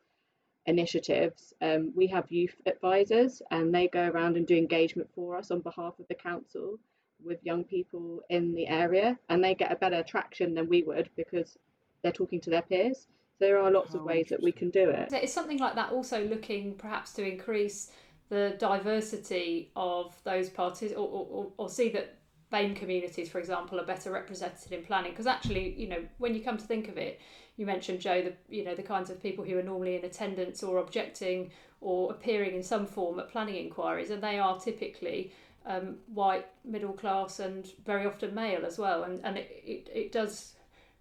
initiatives. 0.67 1.53
Um, 1.61 1.93
we 1.95 2.07
have 2.09 2.31
youth 2.31 2.55
advisors, 2.67 3.43
and 3.51 3.75
they 3.75 3.89
go 3.89 4.09
around 4.09 4.37
and 4.37 4.47
do 4.47 4.57
engagement 4.57 5.11
for 5.15 5.37
us 5.37 5.51
on 5.51 5.61
behalf 5.61 5.99
of 5.99 6.09
the 6.09 6.15
council 6.15 6.79
with 7.23 7.39
young 7.45 7.65
people 7.65 8.23
in 8.31 8.55
the 8.55 8.67
area, 8.67 9.19
and 9.29 9.45
they 9.45 9.55
get 9.55 9.73
a 9.73 9.77
better 9.77 10.03
traction 10.03 10.55
than 10.55 10.69
we 10.69 10.83
would 10.85 11.11
because 11.17 11.59
they're 12.03 12.13
talking 12.13 12.41
to 12.41 12.51
their 12.51 12.63
peers. 12.63 13.09
So 13.39 13.47
there 13.47 13.59
are 13.59 13.71
lots 13.71 13.95
of 13.95 14.03
Oh, 14.03 14.05
ways 14.05 14.29
that 14.31 14.43
we 14.43 14.53
can 14.53 14.71
do 14.71 14.89
it. 14.91 15.13
it. 15.13 15.25
Is 15.25 15.33
something 15.33 15.59
like 15.59 15.75
that 15.75 15.93
also 15.93 16.25
looking 16.27 16.75
perhaps 16.77 17.13
to 17.15 17.27
increase 17.27 17.91
the 18.31 18.57
diversity 18.59 19.71
of 19.77 20.15
those 20.25 20.49
parties 20.49 20.93
or, 20.93 21.07
or, 21.07 21.53
or- 21.59 21.69
see 21.69 21.91
that 21.91 22.17
BAME 22.51 22.75
communities, 22.75 23.29
for 23.29 23.39
example, 23.39 23.79
are 23.79 23.85
better 23.85 24.11
represented 24.11 24.73
in 24.73 24.83
planning? 24.85 25.11
Because 25.11 25.27
actually, 25.27 25.75
you 25.75 25.89
know, 25.89 26.03
when 26.19 26.35
you 26.35 26.41
come 26.43 26.57
to 26.57 26.65
think 26.65 26.89
of 26.89 26.97
it, 26.97 27.21
you 27.57 27.67
mentioned, 27.67 28.01
Joe, 28.01 28.23
the, 28.23 28.33
you 28.49 28.65
know, 28.65 28.75
the 28.75 28.83
kinds 28.83 29.11
of 29.11 29.23
people 29.23 29.45
who 29.45 29.59
are 29.59 29.63
normally 29.63 29.97
in 29.97 30.05
attendance 30.05 30.63
or 30.63 30.79
objecting 30.79 31.51
or 31.81 32.13
appearing 32.13 32.55
in 32.55 32.63
some 32.63 32.87
form 32.87 33.19
at 33.19 33.31
planning 33.31 33.57
inquiries, 33.57 34.11
and 34.11 34.23
they 34.23 34.39
are 34.39 34.59
typically 34.59 35.33
um, 35.67 35.97
white, 36.13 36.47
middle 36.65 36.93
class, 36.93 37.41
and 37.41 37.69
very 37.85 38.07
often 38.07 38.35
male 38.35 38.65
as 38.65 38.79
well. 38.79 39.05
And, 39.05 39.25
and 39.25 39.37
it, 39.39 39.51
it, 39.65 39.91
it 39.93 40.13
does 40.13 40.55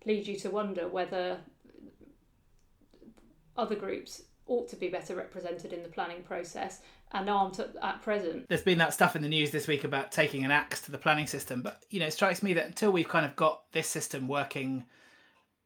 lead 0.05 0.27
you 0.27 0.35
to 0.37 0.49
wonder 0.49 0.87
whether 0.87 1.39
other 3.55 3.75
groups 3.75 4.23
ought 4.47 4.67
to 4.69 4.75
be 4.75 4.89
better 4.89 5.15
represented 5.15 5.73
in 5.73 5.83
the 5.83 5.89
planning 5.89 6.23
process 6.23 6.81
aren't 7.11 7.59
at, 7.59 7.75
at 7.81 8.01
present. 8.01 8.47
There's 8.47 8.61
been 8.61 8.77
that 8.79 8.93
stuff 8.93 9.15
in 9.15 9.21
the 9.21 9.29
news 9.29 9.51
this 9.51 9.67
week 9.67 9.83
about 9.83 10.11
taking 10.11 10.45
an 10.45 10.51
axe 10.51 10.81
to 10.81 10.91
the 10.91 10.97
planning 10.97 11.27
system, 11.27 11.61
but 11.61 11.83
you 11.89 11.99
know, 11.99 12.07
it 12.07 12.13
strikes 12.13 12.43
me 12.43 12.53
that 12.53 12.65
until 12.65 12.91
we've 12.91 13.07
kind 13.07 13.25
of 13.25 13.35
got 13.35 13.63
this 13.71 13.87
system 13.87 14.27
working 14.27 14.85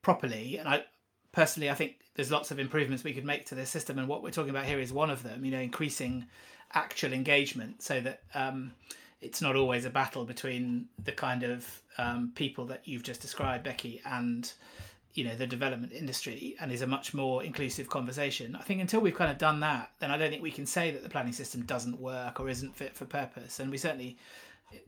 properly, 0.01 0.57
and 0.57 0.67
I 0.67 0.85
personally 1.31 1.69
I 1.69 1.73
think 1.73 1.95
there's 2.15 2.31
lots 2.31 2.51
of 2.51 2.59
improvements 2.59 3.03
we 3.03 3.13
could 3.13 3.25
make 3.25 3.45
to 3.47 3.55
this 3.55 3.69
system, 3.69 3.99
and 3.99 4.07
what 4.07 4.23
we're 4.23 4.31
talking 4.31 4.51
about 4.51 4.65
here 4.65 4.79
is 4.79 4.93
one 4.93 5.09
of 5.09 5.23
them. 5.23 5.43
You 5.43 5.51
know, 5.51 5.59
increasing 5.59 6.25
actual 6.73 7.13
engagement 7.13 7.81
so 7.83 8.01
that 8.01 8.21
um, 8.33 8.71
it's 9.21 9.41
not 9.41 9.55
always 9.55 9.85
a 9.85 9.89
battle 9.89 10.25
between 10.25 10.87
the 11.03 11.11
kind 11.11 11.43
of 11.43 11.81
um, 11.97 12.31
people 12.35 12.65
that 12.65 12.81
you've 12.85 13.03
just 13.03 13.21
described, 13.21 13.63
Becky, 13.63 14.01
and 14.05 14.51
you 15.13 15.23
know 15.23 15.35
the 15.35 15.45
development 15.45 15.93
industry 15.93 16.55
and 16.59 16.71
is 16.71 16.81
a 16.81 16.87
much 16.87 17.13
more 17.13 17.43
inclusive 17.43 17.89
conversation. 17.89 18.55
I 18.55 18.63
think 18.63 18.81
until 18.81 18.99
we've 18.99 19.15
kind 19.15 19.31
of 19.31 19.37
done 19.37 19.59
that, 19.59 19.91
then 19.99 20.11
I 20.11 20.17
don't 20.17 20.29
think 20.29 20.41
we 20.41 20.51
can 20.51 20.65
say 20.65 20.91
that 20.91 21.03
the 21.03 21.09
planning 21.09 21.33
system 21.33 21.63
doesn't 21.63 21.99
work 21.99 22.39
or 22.39 22.49
isn't 22.49 22.75
fit 22.75 22.95
for 22.95 23.05
purpose. 23.05 23.59
And 23.59 23.69
we 23.69 23.77
certainly, 23.77 24.17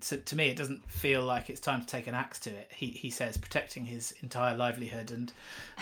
so 0.01 0.17
to 0.17 0.35
me, 0.35 0.49
it 0.49 0.57
doesn't 0.57 0.89
feel 0.89 1.23
like 1.23 1.49
it's 1.49 1.59
time 1.59 1.81
to 1.81 1.87
take 1.87 2.07
an 2.07 2.15
axe 2.15 2.39
to 2.41 2.49
it. 2.49 2.71
He 2.75 2.87
he 2.87 3.09
says 3.09 3.37
protecting 3.37 3.85
his 3.85 4.13
entire 4.21 4.55
livelihood 4.55 5.11
and 5.11 5.31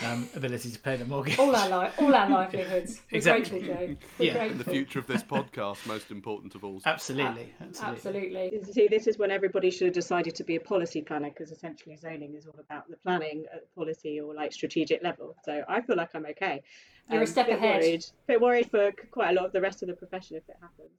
um, 0.04 0.28
ability 0.34 0.70
to 0.70 0.78
pay 0.78 0.96
the 0.96 1.04
mortgage. 1.04 1.38
All 1.38 1.54
our 1.54 1.68
li- 1.84 1.90
all 1.98 2.14
our 2.14 2.28
livelihoods. 2.28 3.00
We're 3.12 3.16
Exactly. 3.16 3.60
grateful, 3.60 3.86
Joe. 3.86 3.96
We're 4.18 4.24
Yeah. 4.26 4.32
grateful. 4.34 4.58
the 4.58 4.70
future 4.70 4.98
of 4.98 5.06
this 5.06 5.22
podcast, 5.22 5.86
most 5.86 6.10
important 6.10 6.54
of 6.54 6.64
all. 6.64 6.80
Absolutely, 6.86 7.52
absolutely. 7.60 8.36
Absolutely. 8.46 8.72
See, 8.72 8.88
this 8.88 9.06
is 9.06 9.18
when 9.18 9.30
everybody 9.30 9.70
should 9.70 9.86
have 9.86 9.94
decided 9.94 10.34
to 10.36 10.44
be 10.44 10.56
a 10.56 10.60
policy 10.60 11.02
planner 11.02 11.30
because 11.30 11.50
essentially 11.50 11.96
zoning 11.96 12.34
is 12.34 12.46
all 12.46 12.58
about 12.58 12.88
the 12.90 12.96
planning 12.98 13.44
at 13.54 13.74
policy 13.74 14.20
or 14.20 14.34
like 14.34 14.52
strategic 14.52 15.02
level. 15.02 15.36
So 15.44 15.62
I 15.68 15.80
feel 15.80 15.96
like 15.96 16.10
I'm 16.14 16.26
okay. 16.26 16.62
You're 17.10 17.20
a 17.20 17.24
Um, 17.24 17.26
step 17.26 17.46
bit 17.46 17.56
ahead. 17.56 17.80
Worried, 17.82 18.04
bit 18.26 18.40
worried 18.40 18.70
for 18.70 18.90
quite 19.10 19.30
a 19.30 19.34
lot 19.34 19.44
of 19.46 19.52
the 19.52 19.60
rest 19.60 19.82
of 19.82 19.88
the 19.88 19.94
profession 19.94 20.36
if 20.36 20.48
it 20.48 20.56
happens. 20.60 20.90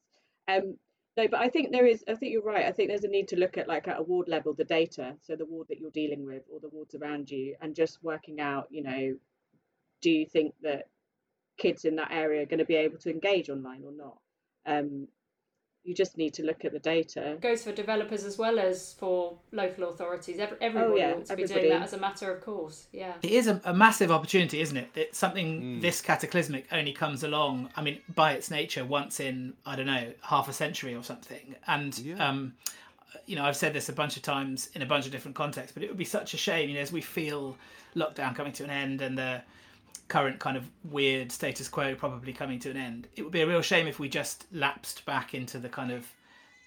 Um, 0.48 0.78
no, 1.18 1.28
but 1.30 1.40
I 1.40 1.50
think 1.50 1.72
there 1.72 1.86
is. 1.86 2.04
I 2.08 2.16
think 2.16 2.34
you're 2.34 2.44
right. 2.44 2.66
I 2.66 2.72
think 2.72 2.90
there's 2.90 3.06
a 3.06 3.10
need 3.10 3.30
to 3.30 3.38
look 3.38 3.58
at 3.58 3.68
like 3.68 3.88
at 3.88 4.00
a 4.00 4.04
ward 4.04 4.28
level 4.28 4.54
the 4.54 4.66
data, 4.66 5.16
so 5.22 5.36
the 5.36 5.46
ward 5.46 5.68
that 5.70 5.80
you're 5.80 5.92
dealing 5.92 6.26
with 6.26 6.44
or 6.52 6.60
the 6.60 6.70
wards 6.70 6.96
around 6.96 7.32
you, 7.32 7.56
and 7.62 7.76
just 7.76 8.04
working 8.04 8.42
out. 8.42 8.68
You 8.70 8.84
know, 8.84 9.16
do 10.02 10.12
you 10.12 10.26
think 10.26 10.54
that 10.62 10.90
kids 11.58 11.86
in 11.86 11.96
that 11.96 12.12
area 12.12 12.42
are 12.42 12.48
going 12.48 12.60
to 12.60 12.66
be 12.66 12.76
able 12.76 12.98
to 13.00 13.10
engage 13.10 13.50
online 13.50 13.84
or 13.86 13.94
not? 13.94 14.18
Um, 14.66 15.08
you 15.86 15.94
just 15.94 16.18
need 16.18 16.34
to 16.34 16.44
look 16.44 16.66
at 16.66 16.72
the 16.74 16.80
data. 16.80 17.38
goes 17.40 17.64
for 17.64 17.72
developers 17.72 18.24
as 18.24 18.38
well 18.38 18.58
as 18.60 18.94
for 18.94 19.38
local 19.52 19.90
authorities. 19.90 20.40
Every, 20.40 20.58
everybody 20.60 21.00
yeah, 21.00 21.12
ought 21.14 21.26
to 21.28 21.36
be 21.36 21.46
doing 21.46 21.70
that 21.70 21.84
as 21.84 21.94
a 21.94 22.00
matter 22.00 22.32
of 22.34 22.42
course. 22.44 22.88
Yeah. 22.92 23.14
It 23.22 23.32
is 23.32 23.48
a, 23.48 23.62
a 23.64 23.74
massive 23.74 24.12
opportunity, 24.12 24.62
isn't 24.62 24.76
it? 24.78 24.94
That 24.96 25.16
something 25.16 25.46
Mm. 25.62 25.82
this 25.82 26.02
cataclysmic 26.02 26.66
only 26.72 26.92
comes 26.92 27.24
along. 27.24 27.70
I 27.76 27.82
mean, 27.84 28.00
by 28.16 28.34
its 28.34 28.50
nature, 28.50 28.84
once 28.84 29.20
in 29.20 29.54
I 29.66 29.76
don't 29.76 29.86
know 29.86 30.12
half 30.22 30.50
a 30.50 30.54
century 30.54 30.96
or 30.96 31.04
something. 31.04 31.56
And 31.68 31.98
Yeah. 32.00 32.28
um, 32.28 32.56
you 33.28 33.36
know, 33.36 33.46
I've 33.46 33.56
said 33.56 33.74
this 33.74 33.88
a 33.90 33.94
bunch 33.94 34.18
of 34.18 34.24
times 34.24 34.70
in 34.74 34.82
a 34.82 34.86
bunch 34.86 35.06
of 35.06 35.12
different 35.12 35.36
contexts, 35.36 35.72
but 35.74 35.84
it 35.84 35.90
would 35.90 35.98
be 35.98 36.06
such 36.06 36.34
a 36.34 36.38
shame, 36.38 36.70
you 36.70 36.76
know, 36.76 36.82
as 36.82 36.92
we 36.92 37.02
feel 37.02 37.58
lockdown 37.96 38.36
coming 38.36 38.54
to 38.54 38.64
an 38.64 38.70
end 38.70 39.02
and 39.02 39.18
the 39.18 39.42
current 40.08 40.40
kind 40.40 40.58
of 40.58 40.70
weird 40.84 41.32
status 41.32 41.68
quo 41.68 41.96
probably 41.96 42.34
coming 42.34 42.60
to 42.60 42.70
an 42.72 42.78
end. 42.78 43.08
It 43.16 43.24
would 43.24 43.32
be 43.32 43.42
a 43.42 43.48
real 43.48 43.62
shame 43.62 43.88
if 43.88 44.00
we 44.00 44.10
just 44.10 44.46
lapsed 44.52 45.06
back 45.06 45.34
into 45.34 45.58
the 45.58 45.70
kind 45.70 45.92
of 45.92 46.06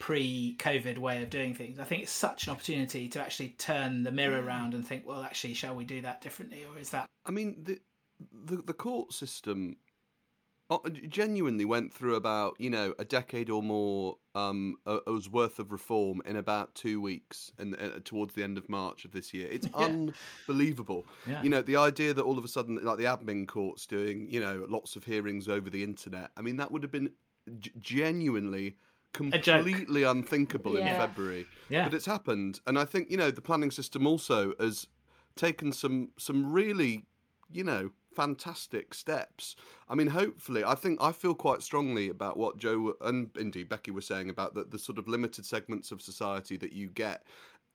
pre-COVID 0.01 0.99
way 0.99 1.23
of 1.23 1.31
doing 1.31 1.55
things. 1.55 1.79
I 1.79 1.85
think 1.85 2.03
it's 2.03 2.13
such 2.13 2.47
an 2.47 2.53
opportunity 2.53 3.09
to 3.09 3.21
actually 3.21 3.51
turn 3.59 4.03
the 4.03 4.13
mirror 4.13 4.43
around 4.43 4.75
and 4.75 4.87
think, 4.87 5.07
well, 5.07 5.23
actually, 5.23 5.55
shall 5.55 5.75
we 5.75 5.85
do 5.85 6.01
that 6.03 6.21
differently, 6.21 6.65
or 6.65 6.79
is 6.79 6.91
that 6.91 7.07
I 7.27 7.31
mean, 7.31 7.57
the 7.63 7.79
the, 8.45 8.57
the 8.57 8.73
court 8.73 9.13
system 9.13 9.77
genuinely 11.09 11.65
went 11.65 11.93
through 11.93 12.15
about 12.15 12.55
you 12.59 12.69
know 12.69 12.95
a 12.99 13.05
decade 13.05 13.49
or 13.49 13.63
more 13.63 14.17
um 14.35 14.77
uh, 14.87 14.99
was 15.07 15.29
worth 15.29 15.59
of 15.59 15.73
reform 15.73 16.21
in 16.27 16.37
about 16.37 16.75
two 16.75 17.01
weeks 17.01 17.51
and 17.59 17.75
uh, 17.75 18.01
towards 18.05 18.35
the 18.35 18.43
end 18.45 18.59
of 18.59 18.69
March 18.69 19.05
of 19.05 19.13
this 19.13 19.33
year. 19.33 19.49
It's 19.51 19.67
Yeah. 19.79 20.11
unbelievable. 20.47 21.07
Yeah. 21.27 21.43
You 21.43 21.51
know, 21.51 21.63
the 21.63 21.77
idea 21.77 22.13
that 22.15 22.23
all 22.23 22.39
of 22.39 22.45
a 22.45 22.49
sudden, 22.49 22.79
like 22.83 22.99
the 22.99 23.05
admin 23.05 23.47
court's 23.49 23.87
doing, 23.87 24.29
you 24.31 24.41
know, 24.41 24.67
lots 24.69 24.95
of 24.97 25.05
hearings 25.05 25.49
over 25.49 25.71
the 25.71 25.83
internet. 25.83 26.31
I 26.37 26.43
mean, 26.43 26.57
that 26.59 26.71
would 26.71 26.83
have 26.83 26.93
been 26.93 27.13
g- 27.61 27.73
genuinely 27.81 28.77
completely 29.15 30.03
unthinkable 30.03 30.77
in 30.77 30.85
February. 30.87 31.47
Yeah. 31.71 31.85
But 31.85 31.95
it's 31.95 32.07
happened, 32.07 32.61
and 32.67 32.79
I 32.79 32.85
think 32.85 33.11
you 33.11 33.17
know 33.17 33.31
the 33.31 33.41
planning 33.41 33.71
system 33.71 34.07
also 34.07 34.53
has 34.61 34.87
taken 35.35 35.73
some 35.73 36.11
some 36.19 36.53
really, 36.53 37.07
you 37.51 37.65
know, 37.65 37.91
fantastic 38.19 38.95
steps. 38.95 39.55
I 39.89 39.95
mean, 39.95 40.09
hopefully, 40.09 40.65
I 40.65 40.75
think 40.75 41.01
I 41.01 41.13
feel 41.13 41.37
quite 41.37 41.63
strongly 41.63 42.09
about 42.09 42.37
what 42.37 42.59
Joe 42.59 42.95
and 43.01 43.31
indeed 43.39 43.69
Becky 43.69 43.93
were 43.93 44.01
saying 44.01 44.29
about 44.29 44.55
the, 44.55 44.65
the 44.65 44.79
sort 44.79 44.99
of 44.99 45.07
limited 45.07 45.47
segments 45.47 45.93
of 45.93 46.03
society 46.03 46.57
that 46.57 46.73
you 46.73 46.89
get 46.89 47.23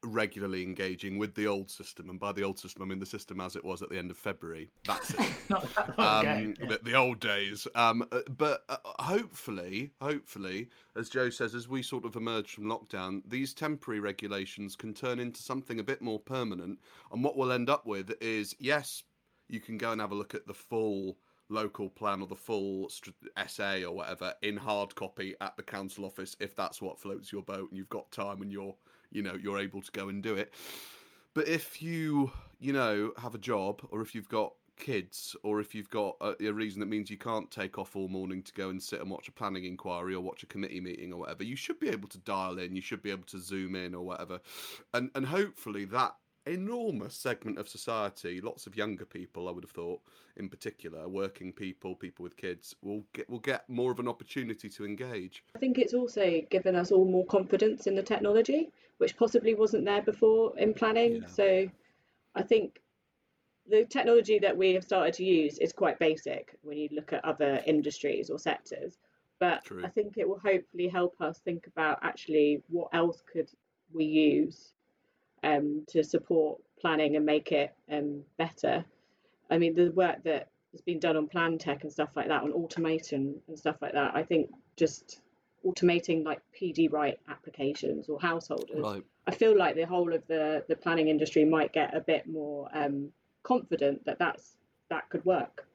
regularly 0.03 0.63
engaging 0.63 1.17
with 1.17 1.33
the 1.33 1.47
old 1.47 1.71
system, 1.71 2.09
and 2.09 2.19
by 2.19 2.33
the 2.33 2.43
old 2.43 2.59
system, 2.59 2.81
I 2.81 2.85
mean 2.85 2.99
the 2.99 3.05
system 3.05 3.39
as 3.39 3.55
it 3.55 3.63
was 3.63 3.81
at 3.81 3.89
the 3.89 3.97
end 3.97 4.11
of 4.11 4.17
February. 4.17 4.69
That's 4.85 5.11
it. 5.11 5.31
long 5.97 6.27
um, 6.27 6.53
the, 6.59 6.81
the 6.83 6.93
old 6.93 7.21
days. 7.21 7.65
Um, 7.73 8.05
uh, 8.11 8.19
but 8.37 8.65
uh, 8.67 8.75
hopefully, 8.99 9.91
hopefully, 10.01 10.67
as 10.97 11.07
Joe 11.09 11.29
says, 11.29 11.55
as 11.55 11.69
we 11.69 11.81
sort 11.81 12.03
of 12.03 12.17
emerge 12.17 12.51
from 12.53 12.65
lockdown, 12.65 13.21
these 13.25 13.53
temporary 13.53 14.01
regulations 14.01 14.75
can 14.75 14.93
turn 14.93 15.19
into 15.19 15.41
something 15.41 15.79
a 15.79 15.83
bit 15.83 16.01
more 16.01 16.19
permanent. 16.19 16.79
And 17.13 17.23
what 17.23 17.37
we'll 17.37 17.53
end 17.53 17.69
up 17.69 17.85
with 17.85 18.13
is, 18.19 18.53
yes, 18.59 19.03
you 19.53 19.59
can 19.59 19.77
go 19.77 19.91
and 19.91 20.01
have 20.01 20.11
a 20.11 20.15
look 20.15 20.35
at 20.35 20.47
the 20.47 20.53
full 20.53 21.17
local 21.49 21.89
plan 21.89 22.21
or 22.21 22.27
the 22.27 22.35
full 22.35 22.89
essay 23.37 23.83
or 23.83 23.93
whatever 23.93 24.33
in 24.41 24.57
hard 24.57 24.95
copy 24.95 25.35
at 25.41 25.55
the 25.55 25.63
council 25.63 26.05
office 26.05 26.35
if 26.39 26.55
that's 26.55 26.81
what 26.81 26.99
floats 26.99 27.31
your 27.31 27.43
boat 27.43 27.69
and 27.69 27.77
you've 27.77 27.89
got 27.89 28.09
time 28.11 28.41
and 28.41 28.51
you're 28.51 28.73
you 29.11 29.21
know 29.21 29.35
you're 29.41 29.59
able 29.59 29.81
to 29.81 29.91
go 29.91 30.09
and 30.09 30.23
do 30.23 30.35
it 30.35 30.53
But 31.33 31.47
if 31.47 31.81
you, 31.81 32.31
you 32.59 32.73
know, 32.73 33.11
have 33.17 33.35
a 33.35 33.39
job 33.39 33.81
or 33.89 34.01
if 34.01 34.13
you've 34.13 34.29
got 34.29 34.53
kids 34.77 35.35
or 35.43 35.59
if 35.59 35.73
you've 35.75 35.89
got 35.89 36.15
a, 36.21 36.35
a, 36.43 36.51
reason 36.51 36.79
that 36.79 36.87
means 36.87 37.09
you 37.09 37.17
can't 37.17 37.49
take 37.51 37.77
off 37.77 37.95
all 37.95 38.07
morning 38.07 38.41
to 38.41 38.53
go 38.53 38.69
and 38.69 38.81
sit 38.81 39.01
and 39.01 39.09
watch 39.09 39.27
a 39.27 39.31
planning 39.31 39.65
inquiry 39.65 40.15
or 40.15 40.21
watch 40.21 40.43
a 40.43 40.47
committee 40.47 40.79
meeting 40.79 41.13
or 41.13 41.19
whatever, 41.19 41.43
you 41.43 41.55
should 41.55 41.79
be 41.79 41.89
able 41.89 42.07
to 42.09 42.17
dial 42.19 42.59
in, 42.59 42.75
you 42.75 42.81
should 42.81 43.01
be 43.01 43.11
able 43.11 43.25
to 43.25 43.39
zoom 43.39 43.75
in 43.75 43.93
or 43.95 44.03
whatever. 44.03 44.39
And 44.93 45.09
and 45.15 45.25
hopefully 45.25 45.85
that 45.85 46.15
enormous 46.45 47.15
segment 47.15 47.57
of 47.57 47.67
society, 47.67 48.41
lots 48.41 48.67
of 48.67 48.75
younger 48.75 49.05
people, 49.05 49.47
I 49.47 49.51
would 49.51 49.63
have 49.63 49.71
thought, 49.71 50.01
in 50.35 50.49
particular, 50.49 51.07
working 51.07 51.53
people, 51.53 51.95
people 51.95 52.23
with 52.23 52.37
kids, 52.37 52.75
will 52.81 53.03
get 53.13 53.29
will 53.29 53.39
get 53.39 53.69
more 53.69 53.91
of 53.91 53.99
an 53.99 54.07
opportunity 54.07 54.69
to 54.69 54.85
engage. 54.85 55.43
I 55.55 55.59
think 55.59 55.77
it's 55.77 55.93
also 55.93 56.41
given 56.49 56.75
us 56.75 56.91
all 56.91 57.05
more 57.05 57.25
confidence 57.25 57.87
in 57.87 57.95
the 57.95 58.03
technology, 58.03 58.71
which 58.97 59.17
possibly 59.17 59.53
wasn't 59.53 59.85
there 59.85 60.01
before 60.01 60.57
in 60.57 60.73
planning. 60.73 61.21
Yeah. 61.21 61.27
So 61.27 61.69
I 62.35 62.41
think 62.41 62.81
the 63.69 63.85
technology 63.85 64.39
that 64.39 64.55
we 64.55 64.73
have 64.73 64.83
started 64.83 65.13
to 65.15 65.23
use 65.23 65.57
is 65.59 65.71
quite 65.71 65.97
basic 65.99 66.57
when 66.63 66.77
you 66.77 66.89
look 66.91 67.13
at 67.13 67.23
other 67.23 67.61
industries 67.65 68.29
or 68.29 68.37
sectors. 68.37 68.97
But 69.39 69.65
True. 69.65 69.83
I 69.83 69.89
think 69.89 70.17
it 70.17 70.27
will 70.27 70.39
hopefully 70.39 70.87
help 70.87 71.15
us 71.19 71.39
think 71.39 71.67
about 71.67 71.99
actually 72.01 72.61
what 72.69 72.89
else 72.93 73.21
could 73.31 73.49
we 73.93 74.05
use 74.05 74.73
um, 75.43 75.83
to 75.89 76.03
support 76.03 76.59
planning 76.79 77.15
and 77.15 77.25
make 77.25 77.51
it 77.51 77.73
um, 77.91 78.21
better. 78.37 78.85
I 79.49 79.57
mean, 79.57 79.75
the 79.75 79.91
work 79.91 80.23
that 80.23 80.49
has 80.71 80.81
been 80.81 80.99
done 80.99 81.17
on 81.17 81.27
plan 81.27 81.57
tech 81.57 81.83
and 81.83 81.91
stuff 81.91 82.09
like 82.15 82.27
that, 82.27 82.43
on 82.43 82.51
automation 82.51 83.35
and 83.47 83.57
stuff 83.57 83.77
like 83.81 83.93
that, 83.93 84.15
I 84.15 84.23
think 84.23 84.49
just 84.75 85.21
automating 85.65 86.25
like 86.25 86.41
PD 86.59 86.91
right 86.91 87.17
applications 87.29 88.09
or 88.09 88.19
householders. 88.19 88.81
Right. 88.81 89.03
I 89.27 89.31
feel 89.31 89.57
like 89.57 89.75
the 89.75 89.85
whole 89.85 90.13
of 90.13 90.25
the 90.27 90.63
the 90.67 90.75
planning 90.75 91.07
industry 91.07 91.45
might 91.45 91.71
get 91.71 91.95
a 91.95 92.01
bit 92.01 92.27
more 92.27 92.69
um, 92.73 93.09
confident 93.43 94.05
that 94.05 94.19
that's 94.19 94.55
that 94.89 95.09
could 95.09 95.23
work. 95.25 95.65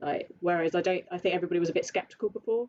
Like 0.00 0.28
whereas 0.40 0.74
I 0.74 0.80
don't, 0.80 1.04
I 1.10 1.18
think 1.18 1.34
everybody 1.34 1.60
was 1.60 1.68
a 1.68 1.74
bit 1.74 1.84
skeptical 1.84 2.30
before. 2.30 2.68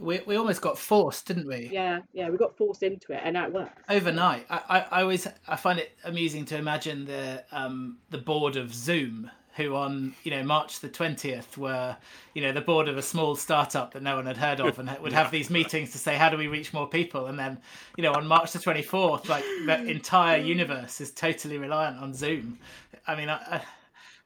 We, 0.00 0.20
we 0.26 0.36
almost 0.36 0.62
got 0.62 0.78
forced, 0.78 1.26
didn't 1.26 1.46
we? 1.46 1.68
Yeah, 1.72 2.00
yeah, 2.12 2.30
we 2.30 2.38
got 2.38 2.56
forced 2.56 2.82
into 2.82 3.12
it, 3.12 3.20
and 3.22 3.34
now 3.34 3.46
it 3.46 3.52
works. 3.52 3.82
Overnight, 3.88 4.46
I, 4.48 4.60
I, 4.68 4.80
I 4.98 5.02
always 5.02 5.28
I 5.46 5.56
find 5.56 5.78
it 5.78 5.92
amusing 6.04 6.44
to 6.46 6.56
imagine 6.56 7.04
the 7.04 7.44
um 7.52 7.98
the 8.10 8.18
board 8.18 8.56
of 8.56 8.74
Zoom 8.74 9.30
who 9.54 9.74
on 9.74 10.14
you 10.22 10.30
know 10.30 10.42
March 10.42 10.80
the 10.80 10.88
twentieth 10.88 11.58
were 11.58 11.96
you 12.34 12.40
know 12.40 12.52
the 12.52 12.60
board 12.60 12.88
of 12.88 12.96
a 12.96 13.02
small 13.02 13.34
startup 13.34 13.92
that 13.92 14.02
no 14.02 14.16
one 14.16 14.24
had 14.24 14.36
heard 14.36 14.60
of 14.60 14.78
and 14.78 14.88
would 15.00 15.12
have 15.20 15.30
these 15.30 15.50
meetings 15.50 15.90
to 15.92 15.98
say 15.98 16.16
how 16.16 16.28
do 16.28 16.36
we 16.36 16.46
reach 16.46 16.72
more 16.72 16.88
people 16.88 17.26
and 17.26 17.38
then 17.38 17.58
you 17.96 18.02
know 18.02 18.12
on 18.12 18.26
March 18.26 18.52
the 18.52 18.58
twenty 18.58 18.82
fourth 18.82 19.28
like 19.28 19.44
the 19.66 19.84
entire 19.90 20.40
universe 20.40 21.00
is 21.00 21.10
totally 21.10 21.58
reliant 21.58 21.98
on 21.98 22.14
Zoom. 22.14 22.58
I 23.06 23.16
mean, 23.16 23.28
I, 23.28 23.36
I, 23.36 23.62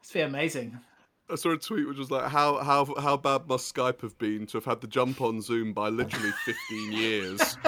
it's 0.00 0.12
be 0.12 0.20
amazing. 0.20 0.78
I 1.34 1.36
saw 1.36 1.50
a 1.50 1.58
tweet 1.58 1.88
which 1.88 1.98
was 1.98 2.12
like, 2.12 2.30
"How 2.30 2.62
how 2.62 2.94
how 3.00 3.16
bad 3.16 3.48
must 3.48 3.74
Skype 3.74 4.02
have 4.02 4.16
been 4.18 4.46
to 4.46 4.56
have 4.56 4.64
had 4.64 4.80
the 4.80 4.86
jump 4.86 5.20
on 5.20 5.42
Zoom 5.42 5.72
by 5.72 5.88
literally 5.88 6.30
15 6.44 6.92
years 6.92 7.58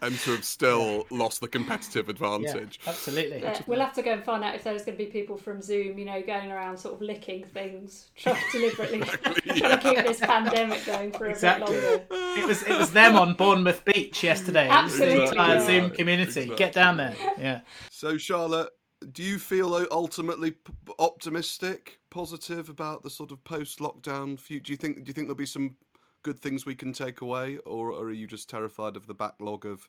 and 0.00 0.16
to 0.20 0.30
have 0.30 0.44
still 0.44 1.04
lost 1.10 1.40
the 1.40 1.48
competitive 1.48 2.08
advantage?" 2.08 2.78
Yeah, 2.84 2.90
absolutely. 2.90 3.40
Yeah, 3.40 3.60
we'll 3.66 3.80
have 3.80 3.94
to 3.94 4.02
go 4.02 4.12
and 4.12 4.22
find 4.22 4.44
out 4.44 4.54
if 4.54 4.62
there's 4.62 4.84
going 4.84 4.96
to 4.96 5.04
be 5.04 5.10
people 5.10 5.36
from 5.36 5.60
Zoom, 5.60 5.98
you 5.98 6.04
know, 6.04 6.22
going 6.22 6.52
around 6.52 6.76
sort 6.76 6.94
of 6.94 7.00
licking 7.00 7.42
things, 7.46 8.10
trying 8.14 8.40
deliberately 8.52 9.00
trying 9.56 9.76
to 9.76 9.78
keep 9.82 10.06
this 10.06 10.20
pandemic 10.20 10.86
going 10.86 11.10
for 11.10 11.26
exactly. 11.26 11.76
a 11.76 11.80
bit 11.80 12.10
longer. 12.12 12.40
It 12.40 12.46
was 12.46 12.62
it 12.62 12.78
was 12.78 12.92
them 12.92 13.16
on 13.16 13.34
Bournemouth 13.34 13.84
Beach 13.84 14.22
yesterday. 14.22 14.68
Absolutely, 14.68 15.16
it 15.16 15.20
was 15.22 15.30
the 15.30 15.36
entire 15.36 15.66
Zoom 15.66 15.90
community. 15.90 16.42
Exactly. 16.42 16.56
Get 16.56 16.72
down 16.74 16.96
there. 16.96 17.16
Yeah. 17.38 17.62
So 17.90 18.18
Charlotte, 18.18 18.68
do 19.12 19.22
you 19.22 19.38
feel 19.38 19.74
ultimately 19.90 20.54
optimistic, 20.98 21.98
positive 22.10 22.68
about 22.68 23.02
the 23.02 23.10
sort 23.10 23.30
of 23.30 23.42
post-lockdown 23.44 24.38
future? 24.38 24.64
Do 24.64 24.72
you 24.72 24.76
think 24.76 25.04
do 25.04 25.08
you 25.08 25.12
think 25.12 25.26
there'll 25.26 25.36
be 25.36 25.46
some 25.46 25.76
good 26.22 26.38
things 26.40 26.66
we 26.66 26.74
can 26.74 26.92
take 26.92 27.20
away, 27.20 27.58
or, 27.58 27.92
or 27.92 28.06
are 28.06 28.12
you 28.12 28.26
just 28.26 28.50
terrified 28.50 28.96
of 28.96 29.06
the 29.06 29.14
backlog 29.14 29.64
of 29.64 29.88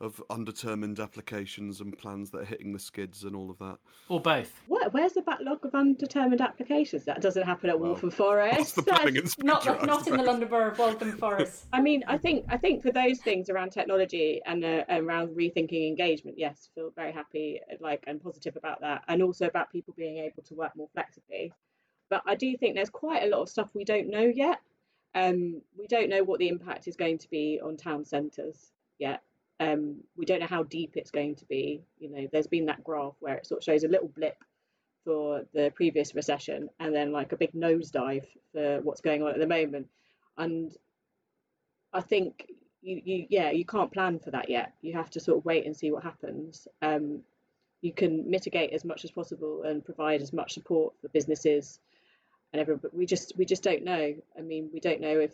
of 0.00 0.22
undetermined 0.28 0.98
applications 0.98 1.80
and 1.80 1.96
plans 1.96 2.30
that 2.30 2.42
are 2.42 2.44
hitting 2.44 2.72
the 2.72 2.78
skids 2.78 3.24
and 3.24 3.34
all 3.36 3.50
of 3.50 3.58
that? 3.58 3.78
Or 4.08 4.20
both? 4.20 4.52
Where, 4.66 4.88
where's 4.90 5.12
the 5.12 5.22
backlog 5.22 5.64
of 5.64 5.74
undetermined 5.74 6.40
applications? 6.40 7.04
That 7.04 7.20
doesn't 7.20 7.44
happen 7.44 7.70
at 7.70 7.78
well, 7.78 7.90
Waltham 7.90 8.10
Forest. 8.10 8.76
the 8.76 9.34
not 9.38 9.64
not 9.86 10.06
in 10.06 10.16
the 10.16 10.22
London 10.22 10.48
Borough 10.48 10.72
of 10.72 10.78
Waltham 10.78 11.12
Forest. 11.18 11.66
I 11.72 11.80
mean, 11.80 12.04
I 12.06 12.18
think 12.18 12.44
I 12.48 12.56
think 12.56 12.82
for 12.82 12.92
those 12.92 13.20
things 13.20 13.48
around 13.48 13.70
technology 13.70 14.40
and 14.46 14.64
uh, 14.64 14.84
around 14.88 15.28
rethinking 15.36 15.86
engagement, 15.86 16.38
yes, 16.38 16.68
feel 16.74 16.90
very 16.94 17.12
happy, 17.12 17.60
like 17.80 18.02
and 18.06 18.22
positive 18.22 18.56
about 18.56 18.80
that, 18.80 19.04
and 19.08 19.22
also 19.22 19.46
about 19.46 19.70
people 19.70 19.94
being 19.96 20.18
able 20.18 20.42
to 20.42 20.54
work 20.54 20.76
more 20.76 20.88
flexibly. 20.92 21.52
But 22.10 22.22
I 22.26 22.34
do 22.34 22.56
think 22.56 22.74
there's 22.74 22.90
quite 22.90 23.22
a 23.22 23.28
lot 23.28 23.42
of 23.42 23.48
stuff 23.48 23.70
we 23.74 23.84
don't 23.84 24.08
know 24.08 24.24
yet. 24.24 24.60
Um, 25.14 25.62
we 25.78 25.86
don't 25.86 26.08
know 26.08 26.24
what 26.24 26.40
the 26.40 26.48
impact 26.48 26.88
is 26.88 26.96
going 26.96 27.18
to 27.18 27.30
be 27.30 27.60
on 27.62 27.76
town 27.76 28.04
centres 28.04 28.72
yet. 28.98 29.22
Um, 29.60 30.00
we 30.16 30.24
don't 30.24 30.40
know 30.40 30.46
how 30.46 30.64
deep 30.64 30.92
it's 30.96 31.10
going 31.10 31.36
to 31.36 31.44
be. 31.46 31.82
You 31.98 32.10
know, 32.10 32.28
there's 32.32 32.46
been 32.46 32.66
that 32.66 32.84
graph 32.84 33.14
where 33.20 33.36
it 33.36 33.46
sort 33.46 33.60
of 33.60 33.64
shows 33.64 33.84
a 33.84 33.88
little 33.88 34.08
blip 34.08 34.36
for 35.04 35.44
the 35.52 35.72
previous 35.74 36.14
recession 36.14 36.70
and 36.80 36.94
then 36.94 37.12
like 37.12 37.32
a 37.32 37.36
big 37.36 37.52
nosedive 37.52 38.26
for 38.52 38.80
what's 38.82 39.00
going 39.00 39.22
on 39.22 39.30
at 39.30 39.38
the 39.38 39.46
moment. 39.46 39.88
And 40.36 40.74
I 41.92 42.00
think 42.00 42.46
you, 42.82 43.00
you 43.04 43.26
yeah, 43.30 43.50
you 43.50 43.64
can't 43.64 43.92
plan 43.92 44.18
for 44.18 44.30
that 44.32 44.50
yet. 44.50 44.72
You 44.82 44.94
have 44.94 45.10
to 45.10 45.20
sort 45.20 45.38
of 45.38 45.44
wait 45.44 45.66
and 45.66 45.76
see 45.76 45.90
what 45.90 46.02
happens. 46.02 46.66
Um, 46.82 47.20
you 47.80 47.92
can 47.92 48.30
mitigate 48.30 48.72
as 48.72 48.84
much 48.84 49.04
as 49.04 49.10
possible 49.10 49.62
and 49.64 49.84
provide 49.84 50.22
as 50.22 50.32
much 50.32 50.54
support 50.54 50.94
for 51.00 51.08
businesses 51.08 51.78
and 52.52 52.60
everyone, 52.60 52.80
but 52.82 52.94
we 52.94 53.04
just 53.04 53.34
we 53.36 53.44
just 53.44 53.62
don't 53.62 53.84
know. 53.84 54.14
I 54.38 54.40
mean, 54.40 54.70
we 54.72 54.80
don't 54.80 55.00
know 55.00 55.18
if 55.20 55.32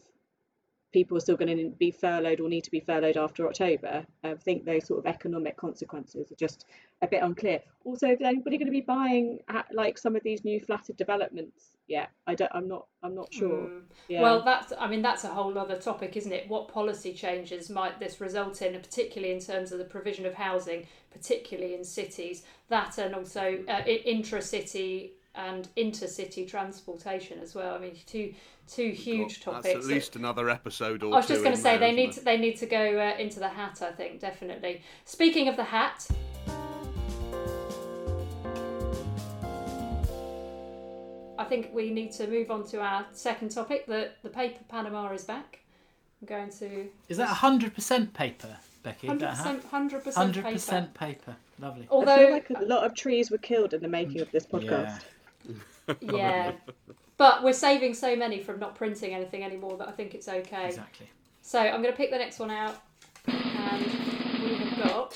people 0.92 1.16
are 1.16 1.20
still 1.20 1.36
going 1.36 1.56
to 1.56 1.70
be 1.78 1.90
furloughed 1.90 2.40
or 2.40 2.48
need 2.48 2.64
to 2.64 2.70
be 2.70 2.80
furloughed 2.80 3.16
after 3.16 3.46
October. 3.46 4.04
I 4.24 4.34
think 4.34 4.64
those 4.64 4.86
sort 4.86 4.98
of 5.00 5.06
economic 5.06 5.56
consequences 5.56 6.32
are 6.32 6.36
just 6.36 6.66
a 7.02 7.06
bit 7.06 7.22
unclear. 7.22 7.60
Also, 7.84 8.08
is 8.08 8.18
anybody 8.20 8.58
going 8.58 8.66
to 8.66 8.72
be 8.72 8.80
buying 8.80 9.38
at, 9.48 9.66
like 9.72 9.96
some 9.98 10.16
of 10.16 10.22
these 10.22 10.44
new 10.44 10.60
flatted 10.60 10.96
developments? 10.96 11.72
Yeah, 11.86 12.06
I 12.26 12.34
don't. 12.34 12.50
I'm 12.54 12.68
not. 12.68 12.86
I'm 13.02 13.14
not 13.14 13.32
sure. 13.32 13.66
Mm. 13.66 13.82
Yeah. 14.08 14.22
Well, 14.22 14.42
that's. 14.42 14.72
I 14.78 14.86
mean, 14.88 15.02
that's 15.02 15.24
a 15.24 15.28
whole 15.28 15.56
other 15.58 15.76
topic, 15.76 16.16
isn't 16.16 16.32
it? 16.32 16.48
What 16.48 16.68
policy 16.68 17.12
changes 17.14 17.70
might 17.70 17.98
this 17.98 18.20
result 18.20 18.62
in, 18.62 18.78
particularly 18.80 19.34
in 19.34 19.40
terms 19.40 19.72
of 19.72 19.78
the 19.78 19.84
provision 19.84 20.26
of 20.26 20.34
housing, 20.34 20.86
particularly 21.10 21.74
in 21.74 21.84
cities? 21.84 22.42
That 22.68 22.98
and 22.98 23.14
also 23.14 23.64
uh, 23.68 23.82
intra-city 23.86 25.14
and 25.34 25.68
intercity 25.76 26.48
transportation 26.48 27.38
as 27.40 27.54
well. 27.54 27.74
I 27.74 27.78
mean, 27.78 27.96
two 28.06 28.34
two 28.66 28.90
huge 28.90 29.40
topics. 29.40 29.64
That's 29.64 29.76
at 29.76 29.84
least 29.84 30.16
another 30.16 30.50
episode 30.50 31.02
or 31.02 31.12
I 31.12 31.16
was 31.18 31.28
just 31.28 31.42
going 31.42 31.54
to 31.54 31.60
say 31.60 31.76
they 31.78 31.92
need 31.92 32.12
to, 32.12 32.20
they 32.20 32.36
need 32.36 32.56
to 32.58 32.66
go 32.66 32.98
uh, 32.98 33.18
into 33.18 33.40
the 33.40 33.48
hat. 33.48 33.82
I 33.82 33.92
think 33.92 34.20
definitely. 34.20 34.82
Speaking 35.04 35.48
of 35.48 35.56
the 35.56 35.64
hat. 35.64 36.06
I 41.38 41.44
think 41.44 41.70
we 41.72 41.90
need 41.90 42.12
to 42.12 42.26
move 42.26 42.50
on 42.50 42.66
to 42.66 42.80
our 42.80 43.06
second 43.12 43.50
topic. 43.50 43.86
The 43.86 44.10
the 44.22 44.28
paper 44.28 44.62
Panama 44.68 45.10
is 45.12 45.24
back. 45.24 45.60
I'm 46.20 46.26
going 46.26 46.50
to. 46.50 46.88
Is 47.08 47.16
that 47.16 47.28
hundred 47.28 47.74
percent 47.74 48.12
paper, 48.12 48.56
Becky? 48.82 49.06
Hundred 49.06 49.30
percent, 49.30 49.64
hundred 49.64 50.04
percent, 50.04 50.16
hundred 50.16 50.52
percent 50.52 50.92
paper. 50.92 51.34
Lovely. 51.58 51.86
Although 51.90 52.12
I 52.12 52.18
feel 52.18 52.32
like 52.32 52.50
a 52.50 52.66
lot 52.66 52.84
of 52.84 52.94
trees 52.94 53.30
were 53.30 53.38
killed 53.38 53.72
in 53.72 53.80
the 53.80 53.88
making 53.88 54.20
of 54.20 54.30
this 54.32 54.44
podcast. 54.44 54.68
Yeah. 54.68 54.98
yeah. 56.00 56.52
But 57.16 57.42
we're 57.42 57.52
saving 57.52 57.94
so 57.94 58.16
many 58.16 58.40
from 58.42 58.58
not 58.58 58.74
printing 58.74 59.14
anything 59.14 59.44
anymore 59.44 59.76
that 59.78 59.88
I 59.88 59.92
think 59.92 60.14
it's 60.14 60.28
okay. 60.28 60.68
Exactly. 60.68 61.06
So 61.42 61.58
I'm 61.58 61.82
going 61.82 61.92
to 61.92 61.96
pick 61.96 62.10
the 62.10 62.18
next 62.18 62.38
one 62.38 62.50
out, 62.50 62.82
and 63.26 63.84
we 64.42 64.54
have 64.54 64.82
got 64.84 65.14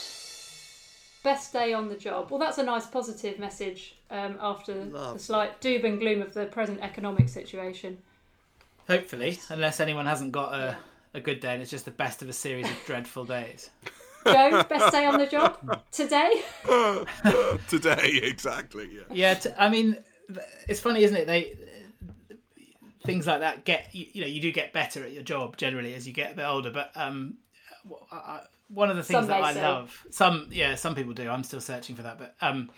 best 1.22 1.52
day 1.52 1.72
on 1.72 1.88
the 1.88 1.96
job. 1.96 2.30
Well, 2.30 2.38
that's 2.38 2.58
a 2.58 2.62
nice 2.62 2.87
positive 2.87 3.38
message 3.38 3.96
um, 4.10 4.37
after 4.40 4.74
Love. 4.84 5.14
the 5.14 5.18
slight 5.18 5.60
doom 5.60 5.84
and 5.84 5.98
gloom 5.98 6.22
of 6.22 6.34
the 6.34 6.46
present 6.46 6.80
economic 6.82 7.28
situation. 7.28 7.98
Hopefully, 8.87 9.38
unless 9.48 9.80
anyone 9.80 10.06
hasn't 10.06 10.32
got 10.32 10.54
a, 10.54 10.76
a 11.14 11.20
good 11.20 11.40
day 11.40 11.54
and 11.54 11.62
it's 11.62 11.70
just 11.70 11.87
the 11.87 11.90
best 11.90 12.20
of 12.22 12.28
a 12.28 12.32
series 12.32 12.68
of 12.68 12.76
dreadful 12.87 13.24
days. 13.24 13.70
Joe, 14.26 14.62
best 14.68 14.92
day 14.92 15.06
on 15.06 15.18
the 15.18 15.26
job 15.26 15.82
today. 15.90 16.42
today, 17.68 18.20
exactly. 18.22 18.90
Yeah. 18.92 19.02
Yeah. 19.10 19.34
T- 19.34 19.50
I 19.58 19.68
mean, 19.68 19.96
it's 20.68 20.80
funny, 20.80 21.02
isn't 21.04 21.16
it? 21.16 21.26
They 21.26 21.54
things 23.04 23.26
like 23.26 23.40
that 23.40 23.64
get 23.64 23.94
you, 23.94 24.06
you, 24.12 24.20
know 24.22 24.26
you 24.26 24.40
do 24.40 24.50
get 24.50 24.72
better 24.72 25.04
at 25.04 25.12
your 25.12 25.22
job 25.22 25.56
generally 25.56 25.94
as 25.94 26.06
you 26.06 26.12
get 26.12 26.32
a 26.32 26.34
bit 26.34 26.44
older 26.44 26.70
but 26.70 26.90
um 26.96 27.34
I, 28.10 28.40
one 28.68 28.90
of 28.90 28.96
the 28.96 29.02
things 29.02 29.18
some 29.18 29.26
that 29.26 29.42
i 29.42 29.52
say. 29.52 29.62
love 29.62 30.04
some 30.10 30.48
yeah 30.50 30.74
some 30.74 30.94
people 30.94 31.12
do 31.12 31.28
i'm 31.28 31.44
still 31.44 31.60
searching 31.60 31.96
for 31.96 32.02
that 32.02 32.18
but 32.18 32.34
um 32.40 32.70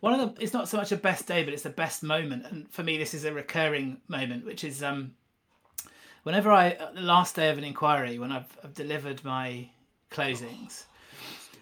one 0.00 0.18
of 0.18 0.34
the 0.34 0.42
it's 0.42 0.52
not 0.52 0.68
so 0.68 0.76
much 0.76 0.92
a 0.92 0.96
best 0.96 1.26
day 1.26 1.42
but 1.42 1.52
it's 1.52 1.62
the 1.62 1.70
best 1.70 2.02
moment 2.02 2.44
and 2.46 2.70
for 2.70 2.82
me 2.82 2.98
this 2.98 3.14
is 3.14 3.24
a 3.24 3.32
recurring 3.32 4.00
moment 4.08 4.44
which 4.44 4.62
is 4.62 4.82
um 4.82 5.12
whenever 6.22 6.52
i 6.52 6.76
the 6.94 7.00
last 7.00 7.34
day 7.34 7.48
of 7.48 7.58
an 7.58 7.64
inquiry 7.64 8.18
when 8.18 8.30
i've, 8.30 8.56
I've 8.62 8.74
delivered 8.74 9.24
my 9.24 9.68
closings 10.10 10.84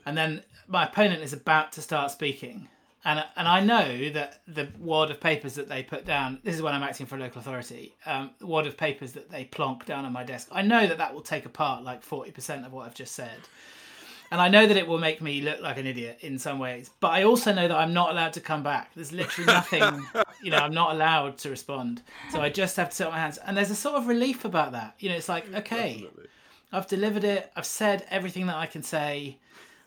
and 0.05 0.17
then 0.17 0.43
my 0.67 0.85
opponent 0.85 1.23
is 1.23 1.33
about 1.33 1.73
to 1.73 1.83
start 1.83 2.11
speaking 2.11 2.69
and 3.05 3.25
and 3.37 3.49
I 3.49 3.61
know 3.61 4.11
that 4.11 4.43
the 4.47 4.69
wad 4.79 5.11
of 5.11 5.21
papers 5.21 5.55
that 5.55 5.69
they 5.69 5.83
put 5.83 6.05
down. 6.05 6.39
This 6.45 6.55
is 6.55 6.63
when 6.63 6.75
I'm 6.75 6.83
acting 6.83 7.07
for 7.07 7.17
a 7.17 7.19
local 7.21 7.41
authority. 7.41 7.95
Um, 8.05 8.31
the 8.39 8.47
wad 8.47 8.67
of 8.67 8.77
papers 8.77 9.13
that 9.13 9.31
they 9.31 9.45
plonk 9.45 9.87
down 9.87 10.05
on 10.05 10.13
my 10.13 10.25
desk. 10.25 10.49
I 10.53 10.63
know 10.63 10.87
that 10.87 10.99
that 10.99 11.15
will 11.15 11.23
take 11.23 11.47
apart 11.47 11.83
like 11.83 12.03
forty 12.03 12.31
percent 12.31 12.67
of 12.67 12.73
what 12.73 12.87
I've 12.87 12.95
just 12.95 13.15
said, 13.15 13.39
and 14.31 14.41
I 14.41 14.49
know 14.49 14.67
that 14.67 14.77
it 14.77 14.87
will 14.87 14.99
make 14.99 15.23
me 15.23 15.41
look 15.41 15.63
like 15.63 15.79
an 15.79 15.87
idiot 15.87 16.19
in 16.21 16.39
some 16.39 16.59
ways. 16.59 16.91
But 17.01 17.09
I 17.09 17.23
also 17.23 17.55
know 17.55 17.67
that 17.67 17.77
I'm 17.77 17.95
not 17.95 18.11
allowed 18.11 18.35
to 18.35 18.41
come 18.41 18.63
back. 18.63 18.93
There's 18.95 19.13
literally 19.13 19.47
nothing. 19.47 20.07
you 20.43 20.51
know, 20.51 20.59
I'm 20.59 20.75
not 20.75 20.95
allowed 20.95 21.39
to 21.39 21.51
respond. 21.51 22.03
So 22.31 22.41
I 22.41 22.51
just 22.51 22.77
have 22.77 22.91
to 22.91 22.97
sit 22.97 23.07
on 23.07 23.13
my 23.13 23.19
hands. 23.19 23.39
And 23.39 23.57
there's 23.57 23.71
a 23.71 23.75
sort 23.75 23.97
of 23.97 24.09
relief 24.09 24.45
about 24.45 24.73
that. 24.73 24.95
You 24.99 25.09
know, 25.09 25.17
it's 25.17 25.29
like 25.29 25.47
okay, 25.55 25.95
Definitely. 25.95 26.27
I've 26.73 26.87
delivered 26.87 27.25
it. 27.25 27.51
I've 27.57 27.67
said 27.67 28.07
everything 28.11 28.47
that 28.47 28.57
I 28.57 28.67
can 28.67 28.83
say. 28.83 29.39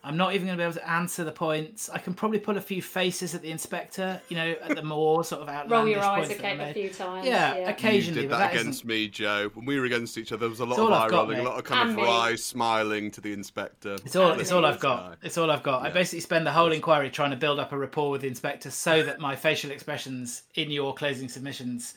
I'm 0.04 0.16
not 0.18 0.34
even 0.34 0.46
going 0.46 0.58
to 0.58 0.62
be 0.62 0.64
able 0.64 0.74
to 0.74 0.88
answer 0.90 1.24
the 1.24 1.32
points. 1.32 1.88
I 1.88 1.98
can 1.98 2.12
probably 2.14 2.38
pull 2.38 2.56
a 2.58 2.60
few 2.60 2.82
faces 2.82 3.34
at 3.34 3.40
the 3.42 3.50
inspector, 3.50 4.20
you 4.28 4.36
know, 4.36 4.54
at 4.62 4.76
the 4.76 4.82
more 4.94 5.24
sort 5.24 5.42
of 5.42 5.48
outlandish 5.48 5.70
Roll 5.72 5.88
your 5.88 6.00
eyes 6.04 6.28
points 6.28 6.40
a, 6.40 6.42
ca- 6.56 6.62
a 6.70 6.72
few 6.74 6.90
times. 6.90 7.26
Yeah, 7.26 7.56
You 7.56 7.64
occasionally, 7.66 8.20
did 8.22 8.30
but 8.30 8.38
that 8.38 8.52
that 8.52 8.60
against 8.60 8.80
isn't. 8.80 8.88
me, 8.88 9.08
Joe. 9.08 9.50
When 9.54 9.64
we 9.66 9.78
were 9.80 9.86
against 9.86 10.18
each 10.18 10.30
other, 10.30 10.40
there 10.40 10.48
was 10.50 10.60
a 10.60 10.64
lot 10.64 10.72
It's 10.72 10.80
of 10.80 10.92
eye 10.92 11.04
I've 11.06 11.10
rolling, 11.10 11.38
a 11.40 11.42
lot 11.42 11.58
of 11.58 11.64
kind 11.64 11.88
And 11.88 11.98
of 11.98 12.04
me. 12.04 12.10
wry 12.10 12.34
smiling 12.34 13.10
to 13.12 13.20
the 13.20 13.32
inspector. 13.32 13.94
It's 14.04 14.14
all. 14.14 14.32
It's 14.38 14.52
all 14.52 14.64
I've 14.64 14.80
got. 14.80 15.18
It's 15.22 15.36
all 15.38 15.50
I've 15.50 15.62
got. 15.62 15.82
I 15.82 15.90
basically 15.90 16.20
spend 16.20 16.46
the 16.46 16.52
whole 16.52 16.70
inquiry 16.70 17.10
trying 17.10 17.30
to 17.32 17.36
build 17.36 17.58
up 17.58 17.72
a 17.72 17.78
rapport 17.78 18.10
with 18.10 18.20
the 18.20 18.28
inspector, 18.28 18.70
so 18.70 19.02
that 19.02 19.18
my 19.20 19.34
facial 19.34 19.70
expressions 19.70 20.42
in 20.54 20.70
your 20.70 20.94
closing 20.94 21.28
submissions 21.28 21.94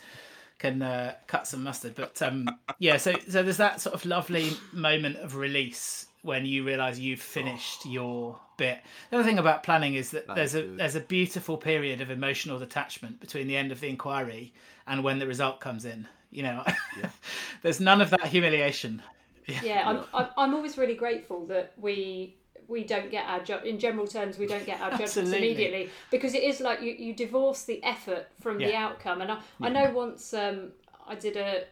can 0.60 0.82
uh, 0.82 1.14
cut 1.28 1.46
some 1.46 1.62
mustard. 1.64 1.94
But 1.94 2.20
um, 2.24 2.50
yeah, 2.80 2.98
so 2.98 3.14
so 3.30 3.44
there's 3.44 3.58
that 3.58 3.80
sort 3.80 3.94
of 3.94 4.04
lovely 4.06 4.54
moment 4.74 5.18
of 5.18 5.36
release 5.36 6.07
when 6.24 6.46
you 6.46 6.64
realise 6.66 7.00
you've 7.00 7.22
finished 7.22 7.86
your 7.86 8.40
bit. 8.58 8.80
The 9.12 9.18
other 9.18 9.24
thing 9.28 9.38
about 9.40 9.64
planning 9.64 9.94
is 9.96 10.12
that 10.12 10.28
That 10.28 10.36
there's 10.36 10.56
is 10.56 10.64
a 10.64 10.68
good. 10.68 10.78
there's 10.80 10.96
a 10.96 11.00
beautiful 11.00 11.58
period 11.58 12.02
of 12.02 12.10
emotional 12.10 12.60
detachment 12.60 13.20
between 13.20 13.48
the 13.48 13.56
end 13.56 13.72
of 13.72 13.80
the 13.80 13.88
inquiry 13.90 14.54
and 14.88 15.04
when 15.04 15.20
the 15.20 15.28
result 15.28 15.60
comes 15.60 15.86
in. 15.86 16.08
You 16.32 16.44
know, 16.44 16.64
there's 17.62 17.80
none 17.80 18.02
of 18.02 18.10
that 18.10 18.26
humiliation. 18.28 19.02
yeah, 19.64 19.84
I'm, 19.88 20.04
I'm, 20.14 20.28
I'm 20.38 20.54
always 20.56 20.78
really 20.78 20.96
grateful 20.96 21.46
that 21.48 21.74
we 21.78 22.36
we 22.68 22.84
don't 22.84 23.10
get 23.10 23.26
our 23.30 23.40
ju- 23.42 23.64
in 23.64 23.80
general 23.80 24.06
terms 24.06 24.38
we 24.38 24.46
don't 24.46 24.66
get 24.66 24.82
our 24.82 24.90
judgments 24.92 25.16
immediately 25.18 25.90
because 26.12 26.34
it 26.34 26.44
is 26.44 26.60
like 26.60 26.82
you, 26.82 26.92
you 26.92 27.14
divorce 27.14 27.64
the 27.64 27.82
effort 27.82 28.28
from 28.42 28.58
the 28.58 28.76
outcome 28.76 29.22
and 29.22 29.32
I, 29.32 29.40
I 29.62 29.70
know 29.70 29.90
once 29.92 30.34
um, 30.34 30.74
I 31.08 31.16
did 31.16 31.38
a 31.38 31.64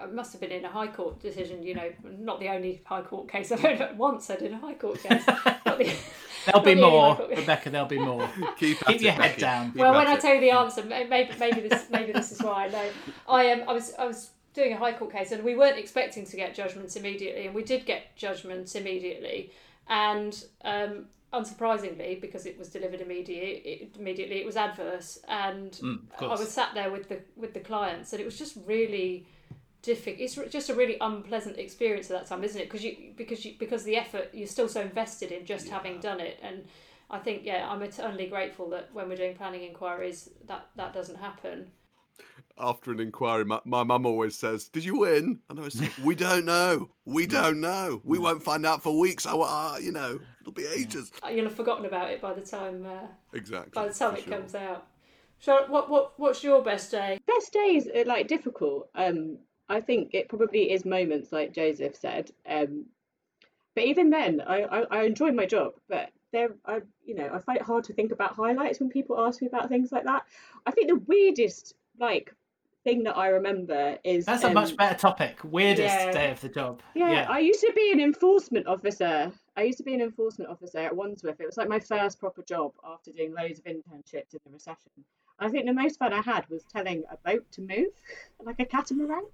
I 0.00 0.06
must 0.06 0.32
have 0.32 0.40
been 0.40 0.52
in 0.52 0.64
a 0.64 0.68
high 0.70 0.86
court 0.88 1.20
decision 1.20 1.62
you 1.62 1.74
know 1.74 1.90
not 2.04 2.40
the 2.40 2.48
only 2.48 2.82
high 2.84 3.02
court 3.02 3.28
case 3.30 3.50
I've 3.52 3.64
ever 3.64 3.90
once 3.96 4.30
I 4.30 4.36
did 4.36 4.52
a 4.52 4.56
high 4.58 4.74
court 4.74 5.02
case 5.02 5.24
the- 5.64 5.94
There'll 6.46 6.60
be 6.62 6.74
the 6.74 6.80
more, 6.80 7.16
Rebecca. 7.36 7.70
There'll 7.70 7.86
be 7.86 8.00
more. 8.00 8.28
Keep, 8.58 8.80
Keep 8.80 9.00
your 9.00 9.12
it, 9.12 9.14
head 9.14 9.18
Becky. 9.18 9.40
down. 9.42 9.70
Keep 9.70 9.80
well, 9.80 9.94
at 9.94 9.98
when 9.98 10.08
I 10.08 10.16
tell 10.18 10.34
you 10.34 10.40
the 10.40 10.50
answer, 10.50 10.82
maybe 10.84 11.30
maybe 11.38 11.60
this 11.68 11.86
maybe 11.88 12.10
this 12.10 12.32
is 12.32 12.42
why. 12.42 12.66
No, 12.66 12.82
I 13.28 13.52
um, 13.52 13.62
I 13.68 13.72
was 13.72 13.94
I 13.96 14.06
was 14.06 14.30
doing 14.52 14.72
a 14.72 14.76
high 14.76 14.92
court 14.92 15.12
case, 15.12 15.30
and 15.30 15.44
we 15.44 15.54
weren't 15.54 15.78
expecting 15.78 16.26
to 16.26 16.36
get 16.36 16.52
judgments 16.52 16.96
immediately, 16.96 17.46
and 17.46 17.54
we 17.54 17.62
did 17.62 17.86
get 17.86 18.16
judgments 18.16 18.74
immediately, 18.74 19.52
and 19.88 20.44
um, 20.64 21.04
unsurprisingly, 21.32 22.20
because 22.20 22.44
it 22.44 22.58
was 22.58 22.68
delivered 22.70 23.00
immediately, 23.00 23.50
it, 23.64 23.96
immediately 23.98 24.38
it 24.40 24.46
was 24.46 24.56
adverse, 24.56 25.20
and 25.28 25.70
Mm, 25.80 26.00
I 26.20 26.26
was 26.26 26.48
sat 26.50 26.74
there 26.74 26.90
with 26.90 27.08
the 27.08 27.20
with 27.36 27.54
the 27.54 27.60
clients, 27.60 28.12
and 28.12 28.20
it 28.20 28.24
was 28.24 28.36
just 28.36 28.56
really 28.66 29.26
difficult. 29.82 30.20
It's 30.20 30.34
just 30.52 30.70
a 30.70 30.74
really 30.74 30.96
unpleasant 31.00 31.58
experience 31.58 32.10
at 32.10 32.18
that 32.20 32.26
time, 32.26 32.44
isn't 32.44 32.60
it? 32.60 32.64
Because 32.64 32.84
you 32.84 33.12
because 33.16 33.44
you 33.44 33.54
because 33.58 33.84
the 33.84 33.96
effort 33.96 34.30
you're 34.32 34.46
still 34.46 34.68
so 34.68 34.80
invested 34.80 35.32
in 35.32 35.44
just 35.44 35.68
having 35.68 36.00
done 36.00 36.20
it, 36.20 36.38
and 36.42 36.64
I 37.10 37.18
think 37.18 37.44
yeah, 37.44 37.68
I'm 37.68 37.82
eternally 37.82 38.26
grateful 38.26 38.70
that 38.70 38.90
when 38.92 39.08
we're 39.08 39.16
doing 39.16 39.36
planning 39.36 39.62
inquiries, 39.64 40.30
that 40.46 40.68
that 40.76 40.94
doesn't 40.94 41.16
happen. 41.16 41.70
After 42.58 42.92
an 42.92 43.00
inquiry, 43.00 43.44
my, 43.44 43.60
my 43.64 43.82
mum 43.82 44.06
always 44.06 44.36
says, 44.36 44.68
"Did 44.68 44.84
you 44.84 44.98
win?" 45.00 45.40
And 45.48 45.58
I 45.58 45.62
was 45.62 45.80
like, 45.80 45.92
"We 46.04 46.14
don't 46.14 46.44
know. 46.44 46.90
We 47.04 47.26
don't 47.26 47.60
know. 47.60 48.00
We 48.04 48.18
won't 48.18 48.42
find 48.42 48.64
out 48.64 48.82
for 48.82 48.98
weeks. 48.98 49.26
I, 49.26 49.32
uh, 49.32 49.78
you 49.80 49.90
know, 49.90 50.20
it'll 50.40 50.52
be 50.52 50.66
ages." 50.66 51.10
Uh, 51.24 51.28
You'll 51.28 51.46
have 51.46 51.56
forgotten 51.56 51.86
about 51.86 52.10
it 52.10 52.20
by 52.20 52.34
the 52.34 52.42
time 52.42 52.86
uh, 52.86 53.06
Exactly. 53.32 53.72
by 53.74 53.88
the 53.88 53.94
time 53.94 54.12
for 54.12 54.18
it 54.18 54.24
sure. 54.24 54.38
comes 54.38 54.54
out. 54.54 54.86
So 55.40 55.64
what 55.68 55.90
what 55.90 56.18
what's 56.20 56.44
your 56.44 56.62
best 56.62 56.90
day? 56.92 57.18
best 57.26 57.52
days 57.52 57.88
are 57.88 58.04
like 58.04 58.28
difficult. 58.28 58.88
Um, 58.94 59.38
I 59.68 59.80
think 59.80 60.14
it 60.14 60.28
probably 60.28 60.72
is 60.72 60.84
moments 60.84 61.32
like 61.32 61.52
Joseph 61.52 61.96
said. 61.96 62.30
Um, 62.48 62.86
but 63.74 63.84
even 63.84 64.10
then, 64.10 64.42
I, 64.46 64.62
I, 64.62 64.98
I 64.98 65.02
enjoy 65.04 65.32
my 65.32 65.46
job. 65.46 65.72
But 65.88 66.10
there, 66.32 66.50
I 66.66 66.80
you 67.04 67.14
know 67.14 67.30
I 67.32 67.38
find 67.38 67.58
it 67.58 67.64
hard 67.64 67.84
to 67.84 67.92
think 67.92 68.12
about 68.12 68.34
highlights 68.34 68.80
when 68.80 68.90
people 68.90 69.20
ask 69.20 69.40
me 69.40 69.48
about 69.48 69.68
things 69.68 69.92
like 69.92 70.04
that. 70.04 70.24
I 70.66 70.70
think 70.70 70.88
the 70.88 70.96
weirdest 71.06 71.74
like 71.98 72.34
thing 72.84 73.04
that 73.04 73.16
I 73.16 73.28
remember 73.28 73.96
is 74.02 74.26
That's 74.26 74.44
a 74.44 74.48
um, 74.48 74.54
much 74.54 74.76
better 74.76 74.98
topic. 74.98 75.38
Weirdest 75.44 75.94
yeah. 75.94 76.10
day 76.10 76.30
of 76.30 76.40
the 76.40 76.48
job. 76.48 76.82
Yeah, 76.94 77.26
I 77.28 77.38
used 77.38 77.60
to 77.60 77.72
be 77.74 77.92
an 77.92 78.00
enforcement 78.00 78.66
officer. 78.66 79.32
I 79.56 79.62
used 79.62 79.78
to 79.78 79.84
be 79.84 79.94
an 79.94 80.00
enforcement 80.00 80.50
officer 80.50 80.78
at 80.78 80.94
Wandsworth. 80.94 81.40
It 81.40 81.46
was 81.46 81.56
like 81.56 81.68
my 81.68 81.78
first 81.78 82.18
proper 82.18 82.42
job 82.42 82.72
after 82.84 83.12
doing 83.12 83.34
loads 83.34 83.60
of 83.60 83.66
internships 83.66 84.34
in 84.34 84.40
the 84.44 84.50
recession. 84.52 84.90
I 85.38 85.48
think 85.48 85.66
the 85.66 85.72
most 85.72 85.98
fun 85.98 86.12
I 86.12 86.22
had 86.22 86.48
was 86.48 86.64
telling 86.64 87.04
a 87.10 87.16
boat 87.16 87.44
to 87.52 87.62
move, 87.62 87.92
like 88.44 88.60
a 88.60 88.64
catamaran. 88.64 89.24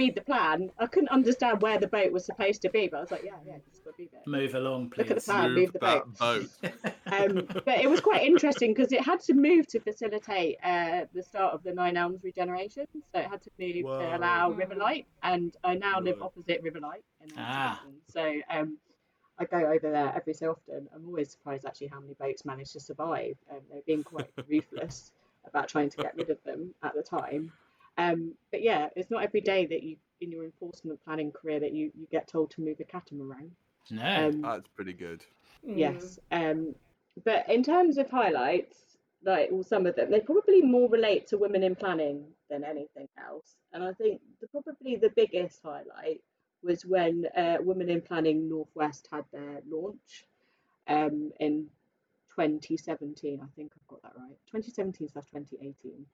I 0.00 0.02
couldn't 0.02 0.06
read 0.06 0.14
the 0.14 0.24
plan. 0.24 0.70
I 0.78 0.86
couldn't 0.86 1.08
understand 1.10 1.60
where 1.62 1.78
the 1.78 1.86
boat 1.86 2.12
was 2.12 2.24
supposed 2.24 2.62
to 2.62 2.70
be, 2.70 2.88
but 2.88 2.98
I 2.98 3.00
was 3.00 3.10
like, 3.10 3.22
yeah, 3.24 3.32
yeah, 3.46 3.54
it's 3.68 3.80
got 3.80 3.90
to 3.92 3.96
be 3.96 4.08
there. 4.10 4.20
Move 4.26 4.54
along, 4.54 4.90
please. 4.90 4.98
Look 5.08 5.10
at 5.10 5.16
the 5.16 5.22
plan, 5.22 5.52
move 5.54 5.72
the 5.72 5.78
that 5.80 6.18
boat. 6.18 6.48
boat. 6.62 6.72
Um, 7.10 7.48
but 7.64 7.80
it 7.80 7.90
was 7.90 8.00
quite 8.00 8.22
interesting 8.22 8.72
because 8.72 8.92
it 8.92 9.04
had 9.04 9.18
to 9.22 9.34
move 9.34 9.66
to 9.68 9.80
facilitate 9.80 10.58
uh, 10.62 11.06
the 11.12 11.24
start 11.24 11.54
of 11.54 11.62
the 11.64 11.72
Nine 11.74 11.96
Elms 11.96 12.22
regeneration. 12.22 12.86
So 13.12 13.18
it 13.18 13.26
had 13.26 13.42
to 13.42 13.50
move 13.58 13.84
Whoa. 13.84 13.98
to 13.98 14.16
allow 14.16 14.50
Mm. 14.52 14.58
Riverlight, 14.62 15.04
and 15.24 15.56
I 15.64 15.74
now 15.74 15.98
live 16.00 16.22
opposite 16.22 16.62
Riverlight 16.64 17.02
in 17.24 17.30
Ah. 17.36 17.82
So 18.08 18.32
um, 18.48 18.78
I 19.40 19.44
go 19.44 19.58
over 19.58 19.90
there 19.90 20.12
every 20.14 20.34
so 20.34 20.50
often. 20.52 20.88
I'm 20.94 21.04
always 21.08 21.32
surprised 21.32 21.66
actually 21.66 21.88
how 21.88 21.98
many 22.00 22.14
boats 22.14 22.44
manage 22.44 22.72
to 22.72 22.80
survive. 22.80 23.36
Um, 23.50 23.58
they've 23.72 23.84
been 23.86 24.04
quite 24.04 24.30
ruthless 24.48 25.10
about 25.46 25.68
trying 25.68 25.90
to 25.90 25.96
get 25.96 26.14
rid 26.16 26.30
of 26.30 26.38
them 26.44 26.74
at 26.84 26.94
the 26.94 27.02
time. 27.02 27.52
Um, 28.00 28.34
but 28.50 28.62
yeah, 28.62 28.88
it's 28.96 29.10
not 29.10 29.22
every 29.22 29.40
day 29.40 29.66
that 29.66 29.82
you 29.82 29.96
in 30.20 30.30
your 30.30 30.44
enforcement 30.44 31.02
planning 31.04 31.32
career 31.32 31.60
that 31.60 31.72
you, 31.72 31.90
you 31.98 32.06
get 32.10 32.28
told 32.28 32.50
to 32.52 32.60
move 32.60 32.78
a 32.80 32.84
catamaran. 32.84 33.50
No. 33.90 34.28
Um, 34.28 34.42
That's 34.42 34.68
pretty 34.76 34.92
good. 34.92 35.24
Mm. 35.66 35.78
Yes. 35.78 36.18
Um, 36.30 36.74
but 37.24 37.48
in 37.48 37.62
terms 37.62 37.98
of 37.98 38.10
highlights, 38.10 38.76
like 39.24 39.48
well, 39.50 39.62
some 39.62 39.86
of 39.86 39.96
them, 39.96 40.10
they 40.10 40.20
probably 40.20 40.62
more 40.62 40.88
relate 40.88 41.26
to 41.28 41.38
women 41.38 41.62
in 41.62 41.74
planning 41.74 42.24
than 42.48 42.64
anything 42.64 43.08
else. 43.18 43.54
And 43.72 43.82
I 43.82 43.92
think 43.92 44.20
the, 44.40 44.48
probably 44.48 44.96
the 44.96 45.10
biggest 45.14 45.60
highlight 45.62 46.20
was 46.62 46.84
when 46.84 47.24
uh, 47.36 47.56
Women 47.60 47.88
in 47.88 48.02
Planning 48.02 48.48
Northwest 48.48 49.08
had 49.10 49.24
their 49.32 49.62
launch 49.70 50.26
um, 50.88 51.32
in 51.40 51.66
2017. 52.36 53.40
I 53.42 53.46
think 53.56 53.72
I've 53.74 53.88
got 53.88 54.02
that 54.02 54.12
right. 54.16 54.36
2017 54.52 55.08
slash 55.08 55.24
2018. 55.32 56.04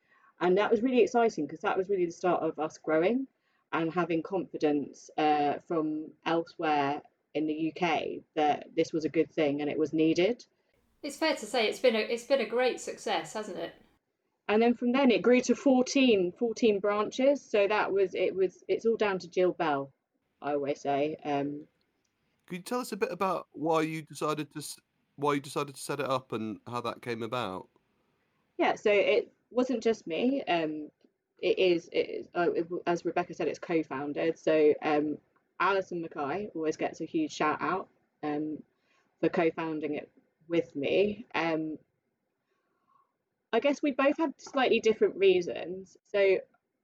And 0.41 0.59
that 0.59 0.71
was 0.71 0.83
really 0.83 1.01
exciting 1.01 1.47
because 1.47 1.61
that 1.61 1.77
was 1.77 1.89
really 1.89 2.07
the 2.07 2.13
start 2.13 2.43
of 2.43 2.59
us 2.59 2.79
growing 2.79 3.27
and 3.73 3.93
having 3.93 4.23
confidence 4.23 5.11
uh, 5.19 5.55
from 5.67 6.11
elsewhere 6.25 7.01
in 7.35 7.47
the 7.47 7.73
UK 7.73 8.23
that 8.35 8.67
this 8.77 8.93
was 8.93 9.05
a 9.05 9.09
good 9.09 9.31
thing 9.31 9.61
and 9.61 9.71
it 9.71 9.79
was 9.79 9.93
needed. 9.93 10.45
It's 11.03 11.17
fair 11.17 11.35
to 11.37 11.47
say 11.47 11.69
it's 11.69 11.79
been 11.79 11.95
a 11.95 12.01
it's 12.01 12.25
been 12.25 12.41
a 12.41 12.47
great 12.47 12.81
success, 12.81 13.33
hasn't 13.33 13.59
it? 13.59 13.75
And 14.49 14.63
then 14.63 14.75
from 14.75 14.93
then 14.93 15.11
it 15.11 15.23
grew 15.23 15.41
to 15.43 15.55
14, 15.55 16.33
14 16.39 16.81
branches. 16.81 17.43
So 17.43 17.67
that 17.69 17.93
was 17.93 18.15
it 18.15 18.35
was 18.35 18.65
it's 18.69 18.87
all 18.87 18.97
down 18.97 19.19
to 19.21 19.29
Jill 19.29 19.53
Bell, 19.53 19.93
I 20.41 20.53
always 20.53 20.81
say. 20.81 21.17
Um, 21.25 21.67
Could 22.47 22.57
you 22.57 22.63
tell 22.63 22.81
us 22.81 22.93
a 22.93 22.97
bit 22.97 23.13
about 23.13 23.49
why 23.53 23.83
you 23.83 24.03
decided 24.03 24.53
to 24.55 24.63
why 25.17 25.35
you 25.35 25.41
decided 25.41 25.75
to 25.75 25.81
set 25.81 26.01
it 26.01 26.09
up 26.09 26.33
and 26.33 26.59
how 26.67 26.81
that 26.83 27.03
came 27.03 27.23
about? 27.23 27.69
yeah, 28.59 28.75
so 28.75 28.91
it 28.91 29.33
wasn't 29.57 29.83
just 29.83 30.07
me. 30.07 30.45
Um, 30.49 30.91
it 31.41 31.59
is, 31.59 31.89
it 31.93 32.09
is 32.11 32.29
uh, 32.37 32.53
it, 32.53 32.67
as 32.87 33.05
Rebecca 33.05 33.35
said, 33.35 33.49
it's 33.49 33.59
co-founded. 33.59 34.39
So 34.39 34.75
um, 34.83 35.19
Alison 35.61 36.03
Mackay 36.03 36.51
always 36.55 36.77
gets 36.77 37.01
a 37.01 37.05
huge 37.07 37.33
shout 37.33 37.61
out 37.61 37.89
um, 38.23 38.59
for 39.21 39.29
co-founding 39.29 39.95
it 39.95 40.11
with 40.49 40.75
me. 40.77 41.27
Um, 41.35 41.79
I 43.53 43.61
guess 43.61 43.83
we 43.83 43.93
both 43.93 44.19
had 44.19 44.35
slightly 44.41 44.81
different 44.81 45.17
reasons. 45.17 45.97
So, 46.13 46.39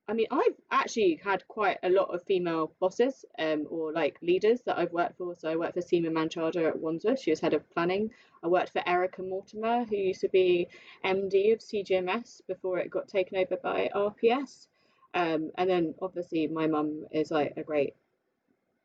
I 0.08 0.14
mean, 0.14 0.26
I've 0.30 0.56
actually 0.70 1.20
had 1.22 1.46
quite 1.46 1.78
a 1.82 1.88
lot 1.88 2.12
of 2.12 2.24
female 2.24 2.72
bosses 2.80 3.24
um, 3.38 3.66
or 3.70 3.92
like 3.92 4.18
leaders 4.20 4.60
that 4.66 4.78
I've 4.78 4.92
worked 4.92 5.16
for. 5.16 5.36
So 5.38 5.48
I 5.48 5.56
worked 5.56 5.74
for 5.74 5.80
Seema 5.80 6.12
Manchanda 6.12 6.66
at 6.66 6.78
Wandsworth. 6.78 7.20
She 7.20 7.30
was 7.30 7.40
head 7.40 7.54
of 7.54 7.68
planning. 7.70 8.10
I 8.42 8.48
worked 8.48 8.72
for 8.72 8.86
Erica 8.86 9.22
Mortimer, 9.22 9.84
who 9.84 9.96
used 9.96 10.20
to 10.22 10.28
be 10.28 10.68
MD 11.04 11.52
of 11.52 11.60
CGMS 11.60 12.40
before 12.48 12.78
it 12.78 12.90
got 12.90 13.08
taken 13.08 13.38
over 13.38 13.56
by 13.56 13.90
RPS. 13.94 14.66
Um, 15.14 15.50
and 15.56 15.70
then 15.70 15.94
obviously 16.02 16.46
my 16.48 16.66
mum 16.66 17.06
is 17.12 17.30
like 17.30 17.54
a 17.56 17.62
great 17.62 17.94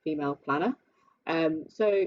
female 0.04 0.36
planner. 0.36 0.76
Um, 1.26 1.66
so, 1.68 2.06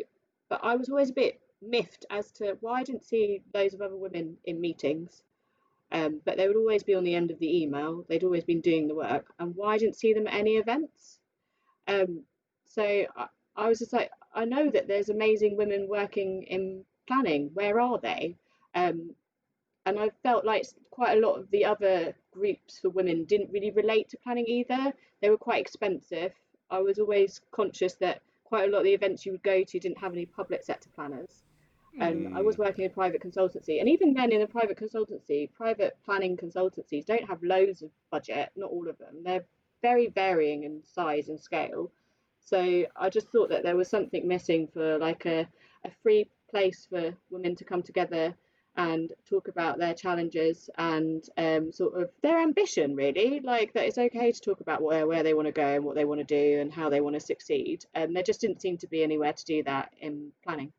but 0.49 0.61
I 0.63 0.77
was 0.77 0.89
always 0.89 1.11
a 1.11 1.15
bit 1.15 1.41
miffed 1.63 2.07
as 2.11 2.31
to 2.33 2.57
why 2.61 2.81
I 2.81 2.85
didn't 2.85 3.05
see 3.05 3.43
those 3.53 3.75
of 3.75 3.83
other 3.83 3.97
women 3.97 4.37
in 4.45 4.61
meetings, 4.61 5.23
um, 5.93 6.21
but 6.25 6.37
they 6.37 6.47
would 6.47 6.57
always 6.57 6.83
be 6.83 6.95
on 6.95 7.05
the 7.05 7.15
end 7.15 7.31
of 7.31 7.39
the 7.39 7.63
email. 7.63 8.05
They'd 8.09 8.25
always 8.25 8.45
been 8.45 8.61
doing 8.61 8.89
the 8.89 8.95
work, 8.95 9.27
and 9.39 9.55
why 9.55 9.79
didn't 9.79 9.97
see 9.97 10.13
them 10.13 10.27
at 10.27 10.35
any 10.35 10.57
events. 10.57 11.19
Um, 11.89 12.25
so 12.67 12.83
I, 12.83 13.27
I 13.57 13.69
was 13.69 13.79
just 13.79 13.93
like, 13.93 14.11
I 14.35 14.45
know 14.45 14.71
that 14.71 14.87
there's 14.87 15.09
amazing 15.09 15.57
women 15.57 15.89
working 15.89 16.45
in 16.45 16.85
planning. 17.07 17.51
Where 17.55 17.81
are 17.81 17.99
they? 17.99 18.37
Um, 18.75 19.15
and 19.87 19.99
I 19.99 20.11
felt 20.23 20.45
like 20.45 20.67
quite 20.91 21.17
a 21.17 21.21
lot 21.21 21.39
of 21.39 21.51
the 21.51 21.65
other 21.65 22.15
groups 22.31 22.79
for 22.79 22.91
women 22.91 23.25
didn't 23.25 23.51
really 23.51 23.71
relate 23.71 24.09
to 24.11 24.19
planning 24.19 24.47
either. 24.47 24.93
They 25.21 25.31
were 25.31 25.37
quite 25.37 25.61
expensive. 25.61 26.33
I 26.71 26.81
was 26.81 26.99
always 26.99 27.41
conscious 27.51 27.95
that 27.95 28.23
quite 28.45 28.69
a 28.69 28.73
lot 28.73 28.79
of 28.79 28.85
the 28.85 28.95
events 28.95 29.27
you 29.27 29.33
would 29.33 29.43
go 29.43 29.65
to 29.65 29.81
didn't 29.81 29.99
have 29.99 30.13
any 30.13 30.27
public 30.27 30.63
sector 30.63 30.91
planners. 30.95 31.43
And 31.99 32.29
um, 32.29 32.37
I 32.37 32.43
was 32.43 32.57
working 32.57 32.85
in 32.85 32.91
a 32.91 32.95
private 32.95 33.23
consultancy, 33.23 33.81
and 33.81 33.89
even 33.89 34.15
then, 34.15 34.33
in 34.33 34.43
a 34.43 34.47
private 34.47 34.79
consultancy, 34.79 35.53
private 35.53 35.97
planning 36.05 36.37
consultancies 36.37 37.05
don't 37.05 37.27
have 37.29 37.43
loads 37.43 37.83
of 37.83 37.91
budget. 38.11 38.51
Not 38.57 38.71
all 38.71 38.89
of 38.89 38.97
them. 38.99 39.23
They're 39.25 39.45
very 39.83 40.09
varying 40.09 40.65
in 40.65 40.83
size 40.85 41.29
and 41.29 41.41
scale. 41.41 41.91
So 42.41 42.87
I 42.97 43.11
just 43.11 43.29
thought 43.29 43.51
that 43.51 43.63
there 43.63 43.77
was 43.77 43.89
something 43.89 44.27
missing 44.27 44.69
for 44.73 44.99
like 44.99 45.27
a, 45.27 45.49
a 45.85 45.91
free 46.03 46.29
place 46.51 46.87
for 46.91 47.15
women 47.31 47.55
to 47.57 47.65
come 47.65 47.83
together 47.83 48.35
and 48.77 49.13
talk 49.29 49.49
about 49.49 49.79
their 49.79 49.95
challenges 49.95 50.71
and 50.79 51.29
um, 51.37 51.73
sort 51.73 52.01
of 52.01 52.11
their 52.23 52.41
ambition 52.41 52.95
really 52.95 53.41
like 53.41 53.73
that 53.73 53.85
it's 53.85 53.99
okay 53.99 54.31
to 54.31 54.41
talk 54.41 54.61
about 54.61 54.81
where, 54.81 55.07
where 55.07 55.23
they 55.23 55.35
want 55.35 55.47
to 55.47 55.53
go 55.53 55.75
and 55.75 55.85
what 55.85 55.97
they 55.97 56.05
want 56.05 56.21
to 56.21 56.25
do 56.25 56.61
and 56.61 56.73
how 56.73 56.89
they 56.89 57.01
want 57.01 57.15
to 57.15 57.21
succeed 57.21 57.85
and 57.95 58.15
there 58.15 58.23
just 58.23 58.41
didn't 58.41 58.63
seem 58.63 58.79
to 58.79 58.87
be 58.87 59.03
anywhere 59.03 59.33
to 59.33 59.45
do 59.45 59.63
that 59.65 59.93
in 60.01 60.31
planning 60.45 60.73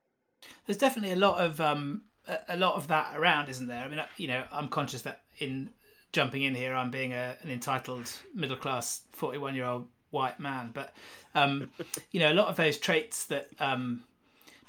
there's 0.65 0.77
definitely 0.77 1.13
a 1.13 1.17
lot 1.17 1.39
of 1.39 1.59
um, 1.61 2.01
a 2.47 2.57
lot 2.57 2.75
of 2.75 2.87
that 2.87 3.13
around 3.15 3.49
isn't 3.49 3.67
there? 3.67 3.83
I 3.83 3.87
mean 3.87 4.01
you 4.17 4.27
know 4.27 4.43
i'm 4.51 4.67
conscious 4.67 5.01
that 5.03 5.21
in 5.39 5.69
jumping 6.11 6.43
in 6.43 6.53
here 6.53 6.75
i'm 6.75 6.91
being 6.91 7.13
a, 7.13 7.37
an 7.41 7.49
entitled 7.49 8.11
middle 8.35 8.57
class 8.57 9.01
41 9.13 9.55
year 9.55 9.65
old 9.65 9.87
white 10.09 10.39
man 10.39 10.71
but 10.73 10.93
um, 11.35 11.69
you 12.11 12.19
know 12.19 12.31
a 12.31 12.35
lot 12.35 12.47
of 12.47 12.57
those 12.57 12.77
traits 12.77 13.25
that 13.25 13.47
um, 13.59 14.03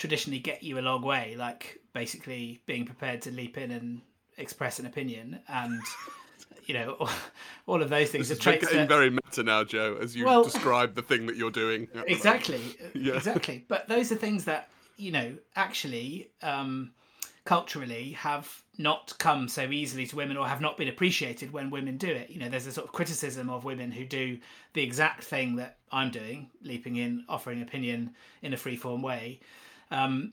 traditionally 0.02 0.40
get 0.40 0.64
you 0.64 0.78
a 0.78 0.82
long 0.82 1.02
way, 1.02 1.36
like 1.38 1.80
basically 1.92 2.60
being 2.66 2.84
prepared 2.84 3.22
to 3.22 3.30
leap 3.30 3.56
in 3.56 3.70
and 3.70 4.00
express 4.38 4.78
an 4.78 4.86
opinion 4.86 5.38
and 5.48 5.80
you 6.66 6.74
know 6.74 7.08
all 7.66 7.80
of 7.80 7.88
those 7.88 8.10
things 8.10 8.28
this 8.28 8.38
are 8.38 8.40
traits 8.40 8.64
getting 8.64 8.78
that... 8.78 8.88
very 8.88 9.10
meta 9.10 9.42
now 9.42 9.62
joe 9.62 9.98
as 10.00 10.16
you 10.16 10.24
well, 10.24 10.42
describe 10.42 10.94
the 10.94 11.02
thing 11.02 11.26
that 11.26 11.36
you're 11.36 11.50
doing. 11.50 11.86
Exactly 12.06 12.60
yeah. 12.94 13.14
exactly. 13.14 13.64
But 13.68 13.88
those 13.88 14.10
are 14.10 14.16
things 14.16 14.44
that 14.46 14.70
you 15.02 15.12
know 15.12 15.34
actually 15.56 16.30
um, 16.42 16.92
culturally 17.44 18.12
have 18.12 18.62
not 18.78 19.12
come 19.18 19.48
so 19.48 19.62
easily 19.70 20.06
to 20.06 20.16
women 20.16 20.36
or 20.36 20.46
have 20.46 20.60
not 20.60 20.78
been 20.78 20.88
appreciated 20.88 21.52
when 21.52 21.70
women 21.70 21.98
do 21.98 22.08
it. 22.08 22.30
You 22.30 22.40
know, 22.40 22.48
there's 22.48 22.66
a 22.66 22.72
sort 22.72 22.86
of 22.86 22.92
criticism 22.92 23.50
of 23.50 23.64
women 23.64 23.90
who 23.90 24.04
do 24.04 24.38
the 24.72 24.82
exact 24.82 25.24
thing 25.24 25.56
that 25.56 25.76
I'm 25.90 26.10
doing, 26.10 26.48
leaping 26.62 26.96
in, 26.96 27.24
offering 27.28 27.60
opinion 27.60 28.14
in 28.40 28.54
a 28.54 28.56
free 28.56 28.76
form 28.76 29.02
way, 29.02 29.40
um, 29.90 30.32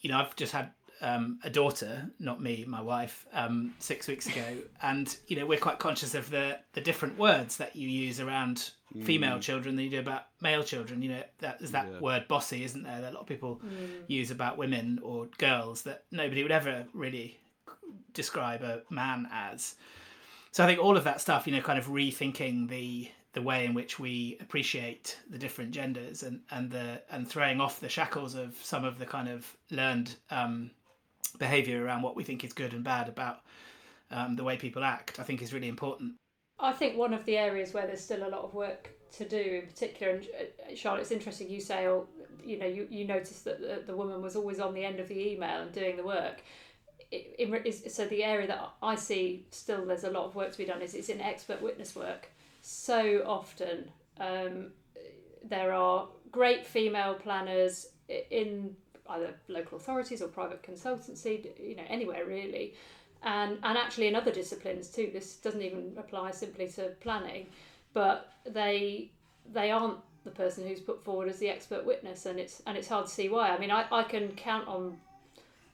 you 0.00 0.10
know, 0.10 0.18
I've 0.18 0.34
just 0.36 0.52
had 0.52 0.70
um, 1.00 1.38
a 1.44 1.50
daughter, 1.50 2.10
not 2.18 2.42
me, 2.42 2.64
my 2.66 2.82
wife, 2.82 3.26
um, 3.32 3.74
six 3.78 4.08
weeks 4.08 4.26
ago, 4.26 4.44
and 4.82 5.16
you 5.26 5.36
know 5.36 5.46
we're 5.46 5.58
quite 5.58 5.78
conscious 5.78 6.14
of 6.14 6.30
the 6.30 6.58
the 6.74 6.80
different 6.80 7.18
words 7.18 7.56
that 7.56 7.74
you 7.74 7.88
use 7.88 8.20
around 8.20 8.70
mm. 8.96 9.04
female 9.04 9.38
children 9.38 9.76
than 9.76 9.84
you 9.84 9.90
do 9.90 10.00
about 10.00 10.24
male 10.40 10.62
children. 10.62 11.02
You 11.02 11.10
know, 11.10 11.22
that 11.38 11.60
is 11.60 11.72
that 11.72 11.88
yeah. 11.90 12.00
word 12.00 12.28
"bossy," 12.28 12.64
isn't 12.64 12.82
there? 12.82 13.00
That 13.00 13.12
a 13.12 13.14
lot 13.14 13.22
of 13.22 13.26
people 13.26 13.60
mm. 13.64 13.88
use 14.06 14.30
about 14.30 14.58
women 14.58 15.00
or 15.02 15.28
girls 15.38 15.82
that 15.82 16.04
nobody 16.10 16.42
would 16.42 16.52
ever 16.52 16.86
really 16.92 17.38
describe 18.12 18.62
a 18.62 18.82
man 18.90 19.28
as. 19.32 19.74
So 20.50 20.62
I 20.62 20.66
think 20.66 20.80
all 20.80 20.96
of 20.96 21.04
that 21.04 21.20
stuff, 21.20 21.46
you 21.46 21.54
know, 21.54 21.62
kind 21.62 21.78
of 21.78 21.86
rethinking 21.86 22.68
the 22.68 23.10
the 23.32 23.42
way 23.42 23.64
in 23.64 23.72
which 23.72 23.98
we 23.98 24.36
appreciate 24.40 25.18
the 25.30 25.38
different 25.38 25.70
genders 25.70 26.22
and 26.22 26.40
and 26.50 26.70
the 26.70 27.02
and 27.10 27.28
throwing 27.28 27.60
off 27.60 27.80
the 27.80 27.88
shackles 27.88 28.34
of 28.34 28.56
some 28.62 28.84
of 28.84 28.98
the 28.98 29.06
kind 29.06 29.28
of 29.28 29.56
learned 29.70 30.16
um, 30.30 30.70
behavior 31.38 31.82
around 31.84 32.02
what 32.02 32.16
we 32.16 32.24
think 32.24 32.44
is 32.44 32.52
good 32.52 32.74
and 32.74 32.84
bad 32.84 33.08
about 33.08 33.40
um, 34.10 34.36
the 34.36 34.44
way 34.44 34.56
people 34.58 34.84
act 34.84 35.18
i 35.18 35.22
think 35.22 35.40
is 35.40 35.54
really 35.54 35.68
important 35.68 36.12
i 36.62 36.72
think 36.72 36.96
one 36.96 37.12
of 37.12 37.24
the 37.24 37.36
areas 37.36 37.72
where 37.74 37.86
there's 37.86 38.02
still 38.02 38.26
a 38.26 38.28
lot 38.28 38.42
of 38.42 38.54
work 38.54 38.90
to 39.10 39.28
do 39.28 39.60
in 39.62 39.66
particular 39.66 40.14
and 40.14 40.26
uh, 40.40 40.74
charlotte 40.74 41.02
it's 41.02 41.10
interesting 41.10 41.50
you 41.50 41.60
say 41.60 41.86
oh 41.86 42.06
you 42.44 42.58
know 42.58 42.66
you, 42.66 42.86
you 42.90 43.04
noticed 43.04 43.44
that 43.44 43.60
the, 43.60 43.82
the 43.86 43.96
woman 43.96 44.22
was 44.22 44.36
always 44.36 44.58
on 44.58 44.74
the 44.74 44.84
end 44.84 44.98
of 44.98 45.08
the 45.08 45.32
email 45.32 45.62
and 45.62 45.72
doing 45.72 45.96
the 45.96 46.04
work 46.04 46.42
it, 47.10 47.92
so 47.92 48.06
the 48.06 48.24
area 48.24 48.46
that 48.46 48.70
I 48.82 48.94
see 48.94 49.44
still 49.50 49.84
there's 49.84 50.04
a 50.04 50.10
lot 50.10 50.24
of 50.24 50.34
work 50.34 50.50
to 50.52 50.58
be 50.58 50.64
done 50.64 50.80
is 50.80 50.94
it's 50.94 51.10
in 51.10 51.20
expert 51.20 51.60
witness 51.60 51.94
work 51.94 52.30
so 52.62 53.22
often 53.26 53.90
um, 54.18 54.68
there 55.44 55.72
are 55.72 56.08
great 56.30 56.66
female 56.66 57.14
planners 57.14 57.88
in 58.30 58.74
either 59.10 59.34
local 59.48 59.76
authorities 59.78 60.22
or 60.22 60.28
private 60.28 60.62
consultancy, 60.62 61.46
you 61.60 61.76
know, 61.76 61.82
anywhere 61.88 62.24
really. 62.24 62.74
And, 63.24 63.58
and 63.62 63.78
actually 63.78 64.08
in 64.08 64.16
other 64.16 64.32
disciplines 64.32 64.88
too, 64.88 65.10
this 65.12 65.36
doesn't 65.36 65.62
even 65.62 65.92
apply 65.96 66.32
simply 66.32 66.68
to 66.70 66.92
planning, 67.00 67.46
but 67.92 68.32
they 68.46 69.10
they 69.52 69.70
aren't 69.70 69.98
the 70.24 70.30
person 70.30 70.66
who's 70.66 70.80
put 70.80 71.04
forward 71.04 71.28
as 71.28 71.38
the 71.38 71.48
expert 71.48 71.84
witness 71.84 72.26
and 72.26 72.38
it's 72.38 72.62
and 72.66 72.76
it's 72.76 72.88
hard 72.88 73.06
to 73.06 73.12
see 73.12 73.28
why. 73.28 73.50
I 73.50 73.58
mean 73.58 73.70
I, 73.70 73.86
I 73.90 74.02
can 74.04 74.32
count 74.32 74.68
on 74.68 74.96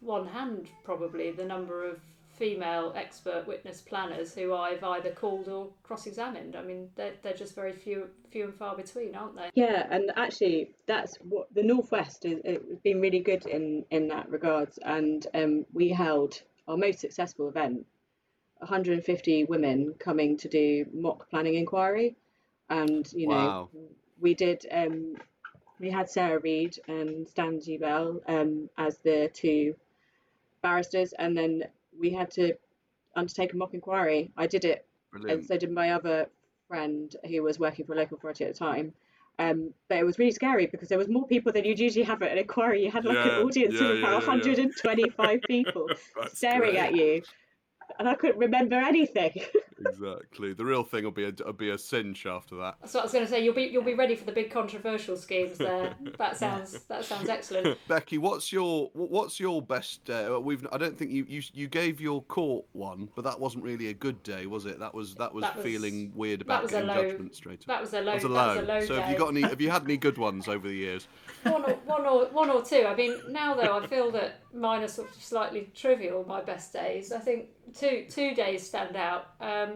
one 0.00 0.26
hand 0.26 0.68
probably 0.84 1.30
the 1.30 1.44
number 1.44 1.88
of 1.88 2.00
female 2.38 2.92
expert 2.94 3.46
witness 3.46 3.80
planners 3.80 4.32
who 4.34 4.54
I've 4.54 4.84
either 4.84 5.11
called 5.11 5.48
or 5.48 5.68
cross-examined. 5.82 6.54
I 6.54 6.62
mean, 6.62 6.88
they're, 6.94 7.14
they're 7.22 7.32
just 7.32 7.54
very 7.54 7.72
few, 7.72 8.08
few 8.30 8.44
and 8.44 8.54
far 8.54 8.76
between, 8.76 9.16
aren't 9.16 9.34
they? 9.34 9.50
Yeah, 9.54 9.87
and 9.90 10.12
actually, 10.16 10.70
that's 10.87 11.16
what 11.28 11.52
the 11.52 11.64
northwest 11.64 12.22
has 12.22 12.58
been 12.84 13.00
really 13.00 13.18
good 13.18 13.44
in 13.46 13.84
in 13.90 14.06
that 14.08 14.30
regards. 14.30 14.78
And 14.84 15.26
um, 15.34 15.66
we 15.72 15.88
held 15.88 16.40
our 16.68 16.76
most 16.76 17.00
successful 17.00 17.48
event, 17.48 17.87
150 18.59 19.44
women 19.44 19.94
coming 19.98 20.37
to 20.37 20.48
do 20.48 20.87
mock 20.92 21.28
planning 21.31 21.54
inquiry, 21.54 22.16
and 22.68 23.11
you 23.12 23.28
know, 23.28 23.35
wow. 23.35 23.68
we 24.20 24.35
did. 24.35 24.66
Um, 24.70 25.16
we 25.81 25.90
had 25.90 26.11
Sarah 26.11 26.40
Reid 26.40 26.78
and 26.88 27.28
Stan 27.28 27.61
G. 27.61 27.78
Bell 27.78 28.20
um, 28.26 28.68
as 28.76 28.98
the 28.98 29.31
two 29.33 29.74
barristers, 30.61 31.12
and 31.12 31.37
then 31.37 31.64
we 31.98 32.11
had 32.11 32.31
to 32.33 32.54
undertake 33.16 33.52
a 33.52 33.57
mock 33.57 33.74
inquiry. 33.74 34.31
I 34.37 34.46
did 34.46 34.64
it, 34.64 34.85
Brilliant. 35.12 35.40
and 35.40 35.48
so 35.48 35.57
did 35.57 35.70
my 35.70 35.92
other 35.92 36.28
friend 36.68 37.14
who 37.26 37.42
was 37.42 37.59
working 37.59 37.87
for 37.87 37.94
a 37.94 37.96
local 37.96 38.18
authority 38.18 38.44
at 38.44 38.52
the 38.52 38.59
time. 38.59 38.92
Um, 39.40 39.72
but 39.88 39.98
it 39.98 40.05
was 40.05 40.18
really 40.18 40.33
scary 40.33 40.66
because 40.66 40.88
there 40.88 40.98
was 40.98 41.09
more 41.09 41.27
people 41.27 41.53
than 41.53 41.64
you'd 41.64 41.79
usually 41.79 42.05
have 42.05 42.22
at 42.22 42.33
an 42.33 42.38
inquiry. 42.38 42.85
You 42.85 42.90
had 42.90 43.05
like 43.05 43.14
yeah, 43.16 43.38
an 43.38 43.44
audience 43.44 43.74
yeah, 43.74 43.88
of 43.88 43.98
about 43.98 44.22
yeah, 44.22 44.29
125 44.29 45.40
people 45.46 45.87
staring 46.33 46.72
great. 46.72 46.77
at 46.77 46.96
you, 46.96 47.22
and 47.98 48.09
I 48.09 48.14
couldn't 48.14 48.38
remember 48.38 48.77
anything. 48.77 49.40
exactly. 49.86 50.52
The 50.52 50.64
real 50.64 50.82
thing 50.82 51.04
will 51.04 51.10
be 51.10 51.24
a 51.24 51.32
will 51.44 51.52
be 51.52 51.70
a 51.70 51.78
cinch 51.78 52.26
after 52.26 52.56
that. 52.56 52.76
That's 52.80 52.94
what 52.94 53.00
I 53.00 53.04
was 53.04 53.12
going 53.12 53.24
to 53.24 53.30
say. 53.30 53.44
You'll 53.44 53.54
be 53.54 53.64
you'll 53.64 53.82
be 53.82 53.94
ready 53.94 54.14
for 54.16 54.24
the 54.24 54.32
big 54.32 54.50
controversial 54.50 55.16
schemes 55.16 55.58
there. 55.58 55.94
That 56.18 56.36
sounds 56.36 56.80
that 56.84 57.04
sounds 57.04 57.28
excellent. 57.28 57.78
Becky, 57.86 58.18
what's 58.18 58.52
your 58.52 58.90
what's 58.92 59.38
your 59.38 59.62
best? 59.62 60.10
Uh, 60.10 60.40
we've 60.42 60.66
I 60.72 60.78
don't 60.78 60.98
think 60.98 61.10
you, 61.10 61.24
you 61.28 61.42
you 61.52 61.68
gave 61.68 62.00
your 62.00 62.22
court 62.22 62.64
one, 62.72 63.08
but 63.14 63.22
that 63.22 63.38
wasn't 63.38 63.62
really 63.62 63.88
a 63.88 63.94
good 63.94 64.22
day, 64.22 64.46
was 64.46 64.66
it? 64.66 64.80
That 64.80 64.94
was 64.94 65.14
that 65.16 65.32
was, 65.32 65.42
that 65.42 65.56
was 65.56 65.64
feeling 65.64 66.10
weird 66.14 66.42
about 66.42 66.68
getting 66.68 66.88
low, 66.88 67.02
judgment 67.02 67.36
straight. 67.36 67.64
That 67.66 67.80
was 67.80 67.94
a 67.94 68.00
low. 68.00 68.06
That 68.06 68.14
was 68.14 68.24
a 68.24 68.28
low. 68.28 68.48
Was 68.48 68.58
a 68.58 68.62
low 68.62 68.80
so 68.80 68.96
day. 68.96 69.02
have 69.02 69.10
you 69.12 69.18
got 69.18 69.28
any? 69.28 69.42
Have 69.42 69.60
you 69.60 69.70
had 69.70 69.84
any 69.84 69.96
good 69.96 70.18
ones 70.18 70.48
over 70.48 70.66
the 70.66 70.74
years? 70.74 71.06
One 71.44 71.64
or 71.64 71.74
one 71.84 72.06
or 72.06 72.26
one 72.26 72.50
or 72.50 72.62
two. 72.62 72.84
I 72.86 72.94
mean, 72.94 73.16
now 73.28 73.54
though, 73.54 73.78
I 73.78 73.86
feel 73.86 74.10
that 74.12 74.42
mine 74.52 74.82
are 74.82 74.88
sort 74.88 75.10
of 75.10 75.22
slightly 75.22 75.70
trivial. 75.74 76.24
My 76.26 76.40
best 76.40 76.72
days. 76.72 77.12
I 77.12 77.18
think 77.18 77.50
two 77.74 78.06
two 78.08 78.34
days 78.34 78.66
stand 78.66 78.96
out. 78.96 79.34
Um, 79.40 79.67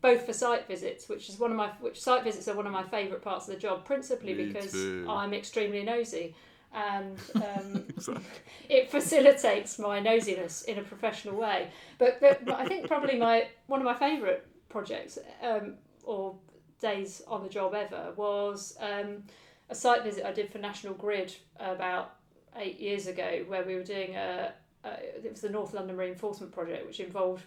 both 0.00 0.26
for 0.26 0.32
site 0.32 0.66
visits, 0.68 1.08
which 1.08 1.28
is 1.28 1.38
one 1.38 1.50
of 1.50 1.56
my 1.56 1.70
which 1.80 2.00
site 2.00 2.24
visits 2.24 2.48
are 2.48 2.54
one 2.54 2.66
of 2.66 2.72
my 2.72 2.84
favourite 2.84 3.22
parts 3.22 3.48
of 3.48 3.54
the 3.54 3.60
job, 3.60 3.84
principally 3.84 4.34
Me 4.34 4.46
because 4.46 4.72
too. 4.72 5.06
I'm 5.08 5.34
extremely 5.34 5.82
nosy, 5.82 6.34
and 6.72 7.18
um, 7.36 7.84
exactly. 7.88 8.24
it 8.68 8.90
facilitates 8.90 9.78
my 9.78 10.00
nosiness 10.00 10.64
in 10.66 10.78
a 10.78 10.82
professional 10.82 11.36
way. 11.36 11.70
But, 11.98 12.20
but, 12.20 12.44
but 12.44 12.54
I 12.54 12.66
think 12.66 12.86
probably 12.86 13.18
my 13.18 13.48
one 13.66 13.80
of 13.80 13.84
my 13.84 13.94
favourite 13.94 14.44
projects 14.68 15.18
um, 15.42 15.74
or 16.04 16.36
days 16.80 17.22
on 17.26 17.42
the 17.42 17.48
job 17.48 17.74
ever 17.74 18.12
was 18.16 18.76
um, 18.80 19.24
a 19.68 19.74
site 19.74 20.04
visit 20.04 20.24
I 20.24 20.32
did 20.32 20.50
for 20.50 20.58
National 20.58 20.94
Grid 20.94 21.34
about 21.58 22.14
eight 22.56 22.78
years 22.78 23.06
ago, 23.06 23.44
where 23.46 23.64
we 23.64 23.74
were 23.74 23.84
doing 23.84 24.14
a, 24.14 24.52
a 24.84 24.90
it 25.24 25.30
was 25.30 25.40
the 25.40 25.50
North 25.50 25.74
London 25.74 25.96
Reinforcement 25.96 26.52
Project, 26.52 26.86
which 26.86 27.00
involved 27.00 27.42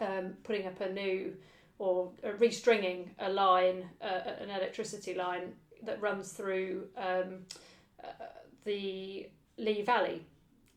um, 0.00 0.34
putting 0.44 0.66
up 0.66 0.80
a 0.80 0.92
new 0.92 1.34
or 1.78 2.10
restringing 2.38 3.08
a 3.18 3.30
line, 3.30 3.88
uh, 4.02 4.20
an 4.40 4.50
electricity 4.50 5.14
line 5.14 5.54
that 5.82 6.00
runs 6.00 6.32
through 6.32 6.86
um, 6.96 7.38
uh, 8.04 8.26
the 8.64 9.28
Lee 9.56 9.82
Valley. 9.82 10.22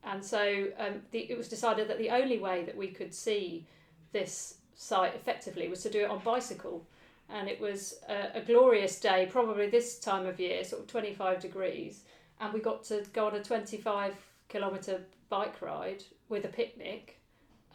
And 0.06 0.24
so 0.24 0.68
um, 0.78 1.02
the, 1.12 1.20
it 1.20 1.38
was 1.38 1.50
decided 1.50 1.90
that 1.90 1.98
the 1.98 2.10
only 2.10 2.40
way 2.40 2.64
that 2.64 2.76
we 2.76 2.88
could 2.88 3.14
see 3.14 3.66
this 4.12 4.56
site 4.76 5.16
effectively 5.16 5.68
was 5.68 5.82
to 5.84 5.90
do 5.90 6.04
it 6.04 6.10
on 6.10 6.20
bicycle. 6.20 6.88
And 7.30 7.48
it 7.48 7.60
was 7.60 7.96
a, 8.08 8.38
a 8.38 8.42
glorious 8.42 9.00
day, 9.00 9.28
probably 9.32 9.70
this 9.70 10.00
time 10.00 10.26
of 10.26 10.40
year, 10.40 10.64
sort 10.64 10.84
of 10.84 10.88
25 10.88 11.42
degrees. 11.42 12.04
And 12.40 12.54
we 12.54 12.60
got 12.60 12.84
to 12.86 13.04
go 13.14 13.28
on 13.28 13.36
a 13.36 13.44
25 13.44 14.14
kilometre 14.50 15.02
bike 15.30 15.62
ride 15.62 16.04
with 16.30 16.46
a 16.46 16.50
picnic. 16.50 17.20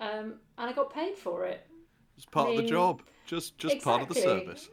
Um, 0.00 0.34
and 0.56 0.70
I 0.70 0.72
got 0.72 0.92
paid 0.92 1.16
for 1.16 1.44
it. 1.44 1.66
It's 2.16 2.26
part 2.26 2.48
of 2.50 2.56
mean, 2.56 2.64
the 2.64 2.68
job. 2.70 3.02
Just 3.26 3.58
just 3.58 3.82
part 3.82 4.02
of 4.02 4.08
the 4.08 4.14
service. 4.14 4.68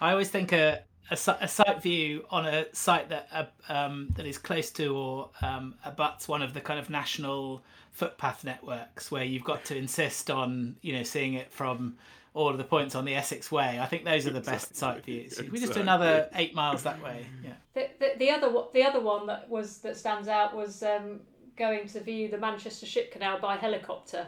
I 0.00 0.12
always 0.12 0.28
think 0.30 0.52
a, 0.52 0.82
a, 1.10 1.16
si- 1.16 1.32
a 1.40 1.48
site 1.48 1.82
view 1.82 2.24
on 2.30 2.46
a 2.46 2.66
site 2.74 3.08
that 3.08 3.28
uh, 3.32 3.44
um, 3.72 4.08
that 4.16 4.26
is 4.26 4.38
close 4.38 4.70
to 4.72 4.94
or 4.96 5.30
um, 5.42 5.74
abuts 5.84 6.28
one 6.28 6.42
of 6.42 6.54
the 6.54 6.60
kind 6.60 6.78
of 6.78 6.88
national 6.90 7.62
footpath 7.92 8.44
networks, 8.44 9.10
where 9.10 9.24
you've 9.24 9.44
got 9.44 9.64
to 9.66 9.76
insist 9.76 10.30
on 10.30 10.76
you 10.82 10.92
know 10.92 11.02
seeing 11.02 11.34
it 11.34 11.52
from 11.52 11.96
all 12.34 12.50
of 12.50 12.58
the 12.58 12.64
points 12.64 12.94
on 12.94 13.04
the 13.06 13.14
Essex 13.14 13.50
Way. 13.50 13.78
I 13.80 13.86
think 13.86 14.04
those 14.04 14.26
are 14.26 14.30
the 14.30 14.42
best 14.42 14.76
site 14.76 15.04
views. 15.04 15.40
We 15.50 15.58
just 15.58 15.72
do 15.72 15.80
another 15.80 16.28
eight 16.34 16.54
miles 16.54 16.82
that 16.82 17.02
way. 17.02 17.26
Yeah. 17.42 17.52
The, 17.74 17.88
the, 17.98 18.12
the 18.18 18.30
other 18.30 18.50
one- 18.50 18.68
the 18.72 18.82
other 18.84 19.00
one 19.00 19.26
that 19.26 19.48
was 19.48 19.78
that 19.78 19.96
stands 19.96 20.28
out 20.28 20.54
was 20.54 20.82
um, 20.82 21.20
going 21.56 21.88
to 21.88 22.00
view 22.00 22.28
the 22.28 22.38
Manchester 22.38 22.86
Ship 22.86 23.10
Canal 23.10 23.38
by 23.40 23.56
helicopter. 23.56 24.26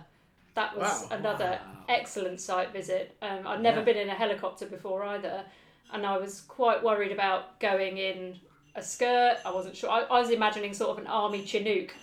That 0.55 0.77
was 0.77 1.03
Wow. 1.11 1.17
another 1.19 1.61
excellent 1.89 2.41
site 2.41 2.73
visit. 2.73 3.17
Um, 3.23 3.47
I'd 3.47 3.61
never 3.63 3.79
Yeah. 3.79 3.85
been 3.85 3.97
in 3.97 4.09
a 4.09 4.15
helicopter 4.15 4.67
before 4.67 5.03
either, 5.05 5.45
and 5.93 6.05
I 6.07 6.19
was 6.19 6.41
quite 6.43 6.83
worried 6.83 7.13
about 7.13 7.59
going 7.61 7.99
in 7.99 8.41
a 8.75 8.83
skirt. 8.83 9.39
I 9.45 9.51
wasn't 9.53 9.77
sure. 9.77 9.91
I, 9.91 10.01
I 10.03 10.21
was 10.21 10.31
imagining 10.31 10.75
sort 10.75 10.91
of 10.91 10.99
an 10.99 11.07
army 11.07 11.45
Chinook, 11.45 11.95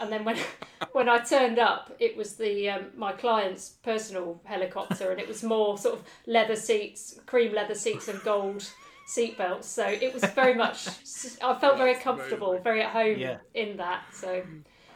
and 0.00 0.12
then 0.12 0.24
when 0.24 0.36
when 0.92 1.08
I 1.08 1.18
turned 1.18 1.58
up, 1.58 1.94
it 1.98 2.16
was 2.16 2.36
the 2.36 2.70
um, 2.70 2.90
my 2.96 3.12
client's 3.12 3.70
personal 3.82 4.40
helicopter, 4.44 5.10
and 5.10 5.20
it 5.20 5.26
was 5.26 5.42
more 5.42 5.76
sort 5.78 5.94
of 5.98 6.04
leather 6.26 6.56
seats, 6.56 7.18
cream 7.26 7.52
leather 7.52 7.74
seats, 7.74 8.08
and 8.08 8.22
gold 8.22 8.70
seat 9.06 9.36
belts. 9.36 9.68
So 9.68 9.86
it 9.86 10.12
was 10.14 10.24
very 10.24 10.54
much. 10.54 10.88
I 11.42 11.54
felt 11.58 11.78
very 11.78 11.94
comfortable, 11.94 12.58
very 12.60 12.82
at 12.82 12.90
home 12.90 13.18
Yeah. 13.18 13.38
in 13.54 13.76
that. 13.78 14.02
So 14.12 14.42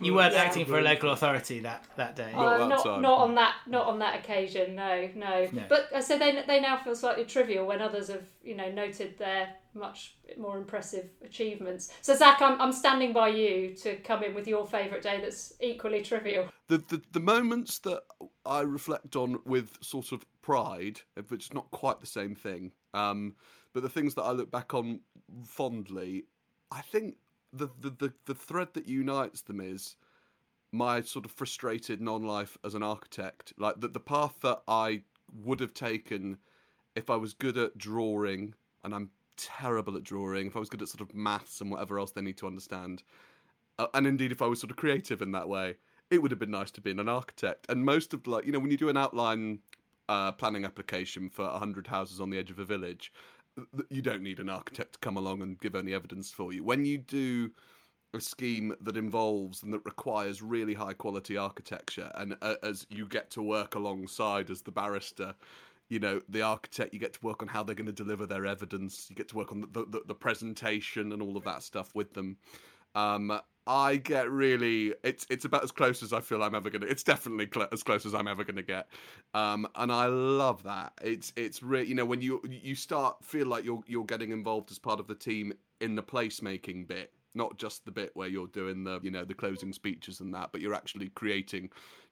You 0.00 0.14
weren't 0.14 0.34
Yeah. 0.34 0.42
acting 0.42 0.66
for 0.66 0.78
a 0.78 0.82
local 0.82 1.10
authority 1.10 1.60
that, 1.60 1.84
that 1.96 2.16
day. 2.16 2.32
Not 2.32 2.46
uh, 2.46 2.58
that 2.58 2.68
not 2.68 3.00
not 3.00 3.18
on 3.18 3.34
that 3.34 3.54
not 3.66 3.86
on 3.86 3.98
that 3.98 4.18
occasion. 4.20 4.74
No, 4.74 5.08
no. 5.14 5.48
No. 5.52 5.62
But 5.68 5.88
I 5.94 6.00
said 6.00 6.20
they 6.20 6.42
they 6.46 6.60
now 6.60 6.76
feel 6.76 6.94
slightly 6.94 7.24
trivial 7.24 7.66
when 7.66 7.80
others 7.82 8.08
have 8.08 8.26
you 8.42 8.54
know 8.54 8.70
noted 8.70 9.18
their 9.18 9.50
much 9.74 10.16
more 10.36 10.58
impressive 10.58 11.08
achievements. 11.24 11.92
So 12.02 12.14
Zack, 12.14 12.40
I'm 12.40 12.60
I'm 12.60 12.72
standing 12.72 13.12
by 13.12 13.28
you 13.28 13.74
to 13.76 13.96
come 13.96 14.22
in 14.22 14.34
with 14.34 14.46
your 14.46 14.66
favourite 14.66 15.02
day 15.02 15.20
that's 15.20 15.54
equally 15.60 16.02
trivial. 16.02 16.48
The, 16.68 16.78
the 16.78 17.02
the 17.12 17.20
moments 17.20 17.78
that 17.80 18.02
I 18.46 18.60
reflect 18.60 19.16
on 19.16 19.38
with 19.44 19.78
sort 19.80 20.12
of 20.12 20.24
pride, 20.42 21.00
which 21.28 21.46
is 21.46 21.54
not 21.54 21.70
quite 21.70 22.00
the 22.00 22.06
same 22.06 22.34
thing, 22.34 22.72
um, 22.94 23.34
but 23.72 23.82
the 23.82 23.88
things 23.88 24.14
that 24.14 24.22
I 24.22 24.32
look 24.32 24.50
back 24.50 24.74
on 24.74 25.00
fondly, 25.44 26.24
I 26.70 26.80
think 26.80 27.16
the 27.52 27.68
the, 27.80 27.90
the, 27.90 28.12
the 28.26 28.34
thread 28.34 28.68
that 28.74 28.86
unites 28.86 29.42
them 29.42 29.60
is 29.60 29.96
my 30.72 31.00
sort 31.00 31.24
of 31.24 31.30
frustrated 31.30 32.00
non-life 32.00 32.58
as 32.64 32.74
an 32.74 32.82
architect. 32.82 33.52
Like 33.58 33.80
the, 33.80 33.88
the 33.88 34.00
path 34.00 34.36
that 34.42 34.62
I 34.68 35.02
would 35.42 35.60
have 35.60 35.74
taken 35.74 36.38
if 36.94 37.10
I 37.10 37.16
was 37.16 37.32
good 37.32 37.56
at 37.56 37.78
drawing, 37.78 38.54
and 38.84 38.94
I'm 38.94 39.10
terrible 39.36 39.96
at 39.96 40.04
drawing, 40.04 40.48
if 40.48 40.56
I 40.56 40.58
was 40.58 40.68
good 40.68 40.82
at 40.82 40.88
sort 40.88 41.00
of 41.00 41.14
maths 41.14 41.60
and 41.60 41.70
whatever 41.70 41.98
else 41.98 42.10
they 42.10 42.20
need 42.20 42.36
to 42.38 42.46
understand, 42.46 43.02
uh, 43.78 43.86
and 43.94 44.06
indeed 44.06 44.32
if 44.32 44.42
I 44.42 44.46
was 44.46 44.60
sort 44.60 44.70
of 44.70 44.76
creative 44.76 45.22
in 45.22 45.32
that 45.32 45.48
way, 45.48 45.76
it 46.10 46.20
would 46.20 46.30
have 46.30 46.40
been 46.40 46.50
nice 46.50 46.70
to 46.72 46.80
be 46.80 46.90
an 46.90 47.08
architect. 47.08 47.66
And 47.68 47.84
most 47.84 48.12
of 48.12 48.26
like 48.26 48.44
you 48.44 48.52
know 48.52 48.58
when 48.58 48.70
you 48.70 48.76
do 48.76 48.88
an 48.88 48.96
outline 48.96 49.60
uh, 50.08 50.32
planning 50.32 50.64
application 50.64 51.28
for 51.30 51.46
hundred 51.48 51.86
houses 51.86 52.20
on 52.20 52.30
the 52.30 52.38
edge 52.38 52.50
of 52.50 52.58
a 52.58 52.64
village, 52.64 53.12
you 53.90 54.02
don't 54.02 54.22
need 54.22 54.40
an 54.40 54.48
architect 54.48 54.94
to 54.94 54.98
come 54.98 55.16
along 55.16 55.42
and 55.42 55.58
give 55.60 55.74
any 55.74 55.94
evidence 55.94 56.30
for 56.30 56.52
you. 56.52 56.64
When 56.64 56.84
you 56.84 56.98
do 56.98 57.50
a 58.14 58.20
scheme 58.20 58.74
that 58.80 58.96
involves 58.96 59.62
and 59.62 59.72
that 59.72 59.84
requires 59.84 60.40
really 60.42 60.74
high 60.74 60.94
quality 60.94 61.36
architecture, 61.36 62.10
and 62.14 62.36
uh, 62.42 62.54
as 62.62 62.86
you 62.90 63.06
get 63.06 63.30
to 63.32 63.42
work 63.42 63.74
alongside 63.74 64.50
as 64.50 64.62
the 64.62 64.70
barrister, 64.70 65.34
you 65.88 65.98
know 65.98 66.20
the 66.28 66.42
architect, 66.42 66.92
you 66.92 67.00
get 67.00 67.14
to 67.14 67.20
work 67.22 67.42
on 67.42 67.48
how 67.48 67.62
they're 67.62 67.74
going 67.74 67.86
to 67.86 67.92
deliver 67.92 68.26
their 68.26 68.46
evidence. 68.46 69.06
You 69.08 69.16
get 69.16 69.28
to 69.28 69.36
work 69.36 69.52
on 69.52 69.62
the, 69.72 69.84
the, 69.86 70.02
the 70.06 70.14
presentation 70.14 71.12
and 71.12 71.22
all 71.22 71.36
of 71.36 71.44
that 71.44 71.62
stuff 71.62 71.94
with 71.94 72.12
them. 72.14 72.36
Um, 72.98 73.40
I 73.66 73.96
get 73.96 74.30
really 74.30 74.94
it's 75.04 75.26
it's 75.28 75.44
about 75.44 75.62
as 75.62 75.70
close 75.70 76.02
as 76.02 76.14
I 76.14 76.20
feel 76.20 76.42
I'm 76.42 76.54
ever 76.54 76.70
gonna. 76.70 76.86
It's 76.86 77.02
definitely 77.02 77.48
cl- 77.52 77.68
as 77.70 77.82
close 77.82 78.06
as 78.06 78.14
I'm 78.14 78.26
ever 78.26 78.42
gonna 78.42 78.62
get, 78.62 78.88
um, 79.34 79.68
and 79.74 79.92
I 79.92 80.06
love 80.06 80.62
that. 80.62 80.94
It's 81.02 81.32
it's 81.36 81.62
really 81.62 81.86
you 81.86 81.94
know 81.94 82.06
when 82.06 82.22
you 82.22 82.40
you 82.48 82.74
start 82.74 83.22
feel 83.22 83.46
like 83.46 83.64
you're 83.64 83.82
you're 83.86 84.06
getting 84.06 84.30
involved 84.32 84.70
as 84.70 84.78
part 84.78 85.00
of 85.00 85.06
the 85.06 85.14
team 85.14 85.52
in 85.82 85.94
the 85.94 86.02
placemaking 86.02 86.88
bit, 86.88 87.12
not 87.34 87.58
just 87.58 87.84
the 87.84 87.90
bit 87.90 88.10
where 88.14 88.28
you're 88.28 88.46
doing 88.46 88.84
the 88.84 89.00
you 89.02 89.10
know 89.10 89.24
the 89.24 89.34
closing 89.34 89.74
speeches 89.74 90.20
and 90.20 90.32
that, 90.34 90.50
but 90.50 90.62
you're 90.62 90.74
actually 90.74 91.10
creating 91.10 91.68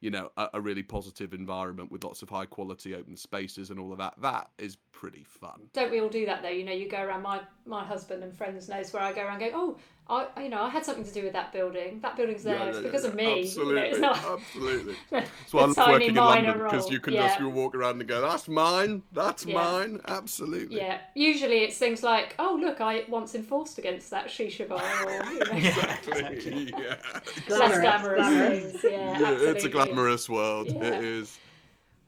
you 0.07 0.12
know 0.12 0.31
a, 0.37 0.47
a 0.55 0.61
really 0.61 0.85
positive 0.85 1.35
environment 1.35 1.90
with 1.90 2.05
lots 2.05 2.23
of 2.23 2.29
high 2.31 2.47
quality 2.47 2.95
open 2.95 3.16
spaces 3.16 3.71
and 3.71 3.81
all 3.81 3.90
of 3.90 3.99
that. 3.99 4.14
That 4.23 4.49
is 4.57 4.77
pretty 4.92 5.25
fun. 5.25 5.62
Don't 5.73 5.90
we 5.90 6.01
all 6.01 6.09
do 6.09 6.25
that 6.27 6.42
though? 6.42 6.49
You 6.49 6.64
know, 6.64 6.73
you 6.73 6.88
go 6.88 7.03
around. 7.03 7.23
My 7.23 7.40
my 7.66 7.85
husband 7.85 8.23
and 8.23 8.33
friends 8.33 8.69
knows 8.69 8.92
where 8.92 9.03
I 9.03 9.12
go 9.12 9.23
around. 9.23 9.42
and 9.42 9.53
Go, 9.53 9.59
oh, 10.09 10.29
I 10.37 10.45
you 10.45 10.49
know 10.49 10.62
I 10.62 10.69
had 10.69 10.85
something 10.85 11.05
to 11.05 11.12
do 11.12 11.25
with 11.25 11.33
that 11.33 11.53
building. 11.53 11.99
That 12.03 12.16
building's 12.16 12.45
there. 12.45 12.55
Yeah, 12.55 12.64
it's 12.66 12.77
yeah, 12.77 12.83
because 12.85 13.03
yeah, 13.03 13.09
of 13.11 13.14
me. 13.16 13.42
Absolutely, 13.42 13.75
You 13.75 13.81
know, 13.81 13.87
it's 13.90 13.99
not 13.99 14.16
absolutely. 14.38 14.92
the 14.92 14.99
That's 15.40 15.53
why 15.53 15.61
I 15.62 15.64
love 15.66 15.75
tiny 15.75 15.92
working 15.95 16.09
in 16.11 16.14
minor 16.14 16.49
London 16.51 16.64
because 16.66 16.90
you 16.90 17.01
can 17.01 17.14
yeah. 17.14 17.27
just 17.27 17.40
you 17.40 17.49
walk 17.49 17.75
around 17.75 17.99
and 18.01 18.09
go, 18.09 18.21
"That's 18.21 18.47
mine. 18.47 19.03
That's 19.12 19.45
Yeah. 19.45 19.55
mine." 19.55 20.01
Absolutely. 20.07 20.77
Yeah, 20.77 20.99
usually 21.14 21.64
it's 21.64 21.77
things 21.79 22.05
like, 22.05 22.37
oh 22.38 22.57
look, 22.61 22.81
I 22.81 23.05
once 23.09 23.35
enforced 23.35 23.79
against 23.79 24.11
that 24.11 24.29
shisha 24.29 24.69
bar, 24.69 24.81
or 25.05 25.11
you 25.33 25.38
know, 25.40 25.47
Exactly. 25.57 26.73
yeah. 26.79 26.97
less 27.49 27.79
Glamorous, 27.79 27.79
glamorous 27.81 28.27
glamorous. 28.29 28.62
things. 28.62 28.85
Yeah, 28.85 28.90
Yeah, 28.90 29.27
absolutely. 29.27 29.49
it's 29.49 29.64
a 29.64 29.69
glamorous 29.69 29.96
world. 30.29 30.69
Yeah. 30.69 30.85
It 30.85 31.05
is. 31.05 31.39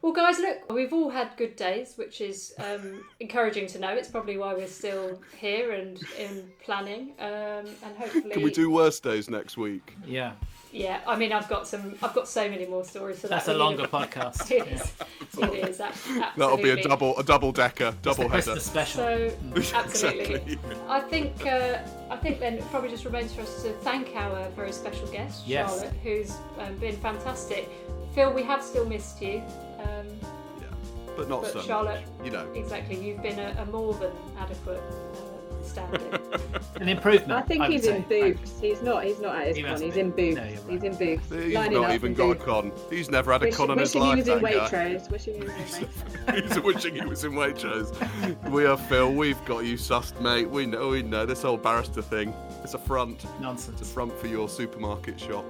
Well, 0.01 0.13
guys, 0.13 0.39
look, 0.39 0.73
we've 0.73 0.93
all 0.93 1.11
had 1.11 1.37
good 1.37 1.57
days, 1.57 1.95
which 1.97 2.21
is 2.21 2.55
um, 2.59 3.05
encouraging 3.19 3.67
to 3.69 3.81
know. 3.81 3.89
It's 3.89 4.09
probably 4.09 4.39
why 4.39 4.55
we're 4.55 4.69
still 4.69 5.21
here 5.41 5.73
and 5.73 6.01
in 6.17 6.49
planning, 6.63 7.15
um, 7.19 7.67
and 7.83 7.97
hopefully, 7.99 8.31
Can 8.31 8.43
we 8.45 8.53
do 8.53 8.71
worse 8.71 9.01
days 9.01 9.29
next 9.29 9.57
week? 9.57 9.97
Yeah, 10.07 10.35
Yeah, 10.73 11.01
I 11.07 11.17
mean, 11.17 11.33
I've 11.33 11.49
got 11.49 11.67
some, 11.67 11.95
I've 12.03 12.15
got 12.15 12.29
so 12.29 12.49
many 12.49 12.67
more 12.67 12.85
stories. 12.85 13.19
So 13.21 13.29
that's 13.29 13.47
that 13.47 13.57
a 13.57 13.59
longer 13.59 13.83
need 13.83 13.91
podcast. 13.91 14.51
It 14.51 14.67
Yeah. 14.67 14.75
is. 14.75 14.93
It 15.41 15.69
is. 15.69 15.81
Absolutely. 15.81 16.27
That'll 16.37 16.57
be 16.57 16.71
a 16.71 16.83
double 16.83 17.17
a 17.17 17.23
double 17.23 17.53
decker, 17.53 17.95
double 18.03 18.25
The 18.25 18.29
header. 18.31 18.31
Christmas 18.43 18.65
special. 18.65 19.05
So 19.05 19.31
absolutely. 19.75 20.35
exactly. 20.35 20.59
I 20.89 21.01
think 21.01 21.47
uh, 21.47 21.79
I 22.11 22.17
think 22.17 22.41
then 22.41 22.55
it 22.55 22.65
probably 22.71 22.89
just 22.91 23.05
remains 23.05 23.33
for 23.35 23.43
us 23.43 23.63
to 23.63 23.71
thank 23.85 24.15
our 24.17 24.49
very 24.51 24.73
special 24.73 25.07
guest, 25.09 25.47
Yes. 25.47 25.69
Charlotte, 25.71 25.93
who's 26.03 26.33
um, 26.59 26.75
been 26.79 26.97
fantastic. 26.97 27.69
Phil, 28.15 28.33
we 28.33 28.43
have 28.43 28.63
still 28.63 28.85
missed 28.87 29.23
you. 29.23 29.43
Um, 29.81 30.07
Yeah. 30.61 30.67
But 31.17 31.29
not 31.29 31.43
But 31.43 31.53
so 31.53 31.61
Charlotte- 31.63 32.03
much. 32.19 32.27
You 32.27 32.33
know. 32.33 32.51
exactly, 32.55 32.97
you've 33.05 33.23
been 33.23 33.39
a, 33.39 33.57
a 33.63 33.67
more 33.67 33.95
than 33.95 34.11
adequate 34.39 34.81
uh, 34.81 35.28
stand-in. 35.87 36.19
An 36.83 36.89
improvement. 36.89 37.33
I 37.33 37.43
think 37.43 37.61
would 37.63 37.71
he's 37.73 37.87
in 37.87 38.03
boots. 38.03 38.61
He's 38.61 38.83
not. 38.83 39.03
He's 39.05 39.21
not 39.21 39.35
at 39.37 39.49
his 39.49 39.57
He 39.57 39.63
con. 39.65 39.81
He's 39.81 39.97
in 39.97 40.11
booths. 40.11 40.37
No, 40.37 40.45
you're 40.45 40.53
right. 40.63 40.71
He's 40.71 40.83
in 40.85 40.95
boots. 40.97 41.29
He's 41.31 41.55
lining 41.55 41.83
not 41.83 41.91
even 41.93 42.13
in 42.13 42.17
got 42.17 42.31
a 42.31 42.35
con. 42.37 42.73
He's 42.89 43.11
never 43.11 43.33
had 43.33 43.43
a 43.43 43.47
Wish- 43.47 43.57
con 43.57 43.71
in 43.73 43.79
his 43.79 43.95
wishing 43.95 44.01
life. 44.03 44.15
he 44.15 44.19
was 44.21 44.29
in 44.29 44.43
that. 44.43 44.71
Waitrose. 44.71 45.11
Wishing 45.11 45.35
he 45.35 45.41
was 45.41 45.79
in 45.79 45.87
Waitrose. 46.27 46.45
He's 46.55 46.61
wishing 46.61 46.95
he 46.95 47.05
was 47.05 47.25
in 47.25 47.33
Waitrose. 47.33 48.51
we 48.51 48.65
are 48.65 48.77
Phil. 48.77 49.13
We've 49.13 49.45
got 49.45 49.65
you 49.65 49.75
sussed, 49.75 50.21
mate. 50.21 50.49
We 50.49 50.67
know. 50.67 50.89
We 50.89 51.03
know 51.03 51.27
this 51.27 51.43
whole 51.43 51.57
barrister 51.57 52.03
thing. 52.03 52.33
It's 52.63 52.75
a 52.75 52.79
front. 52.79 53.25
It's 53.43 53.69
a 53.69 53.85
front 53.85 54.17
for 54.19 54.29
your 54.29 54.49
supermarket 54.49 55.19
shop. 55.19 55.45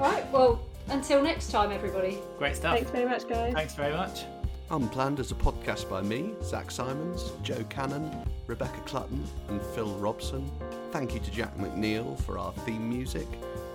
All 0.00 0.10
right, 0.10 0.28
well, 0.32 0.60
until 0.88 1.22
next 1.22 1.50
time, 1.52 1.70
everybody. 1.70 2.18
Great 2.38 2.56
stuff. 2.56 2.74
Thanks 2.74 2.90
very 2.90 3.04
much, 3.08 3.28
guys. 3.28 3.52
Thanks 3.54 3.74
very 3.74 3.92
much. 3.94 4.24
Unplanned 4.70 5.18
is 5.18 5.30
a 5.30 5.34
podcast 5.34 5.88
by 5.88 6.02
me, 6.02 6.34
Zack 6.42 6.70
Simons, 6.70 7.32
Joe 7.42 7.64
Cannon, 7.70 8.10
Rebecca 8.46 8.80
Clutton, 8.82 9.24
and 9.48 9.62
Phil 9.62 9.94
Robson. 9.94 10.50
Thank 10.90 11.14
you 11.14 11.20
to 11.20 11.30
Jack 11.30 11.56
McNeil 11.56 12.20
for 12.24 12.38
our 12.38 12.52
theme 12.52 12.86
music. 12.86 13.26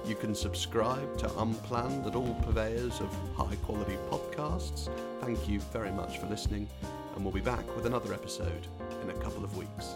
You 0.05 0.13
can 0.13 0.35
subscribe 0.35 1.17
to 1.17 1.39
Unplanned 1.39 2.05
at 2.05 2.15
all 2.15 2.35
purveyors 2.43 3.01
of 3.01 3.11
high 3.35 3.55
quality 3.63 3.97
podcasts. 4.11 4.87
Thank 5.19 5.49
you 5.49 5.59
very 5.71 5.91
much 5.91 6.19
for 6.19 6.27
listening, 6.27 6.69
and 7.15 7.25
we'll 7.25 7.33
be 7.33 7.41
back 7.41 7.65
with 7.75 7.87
another 7.87 8.13
episode 8.13 8.67
in 9.01 9.09
a 9.09 9.13
couple 9.13 9.43
of 9.43 9.57
weeks. 9.57 9.95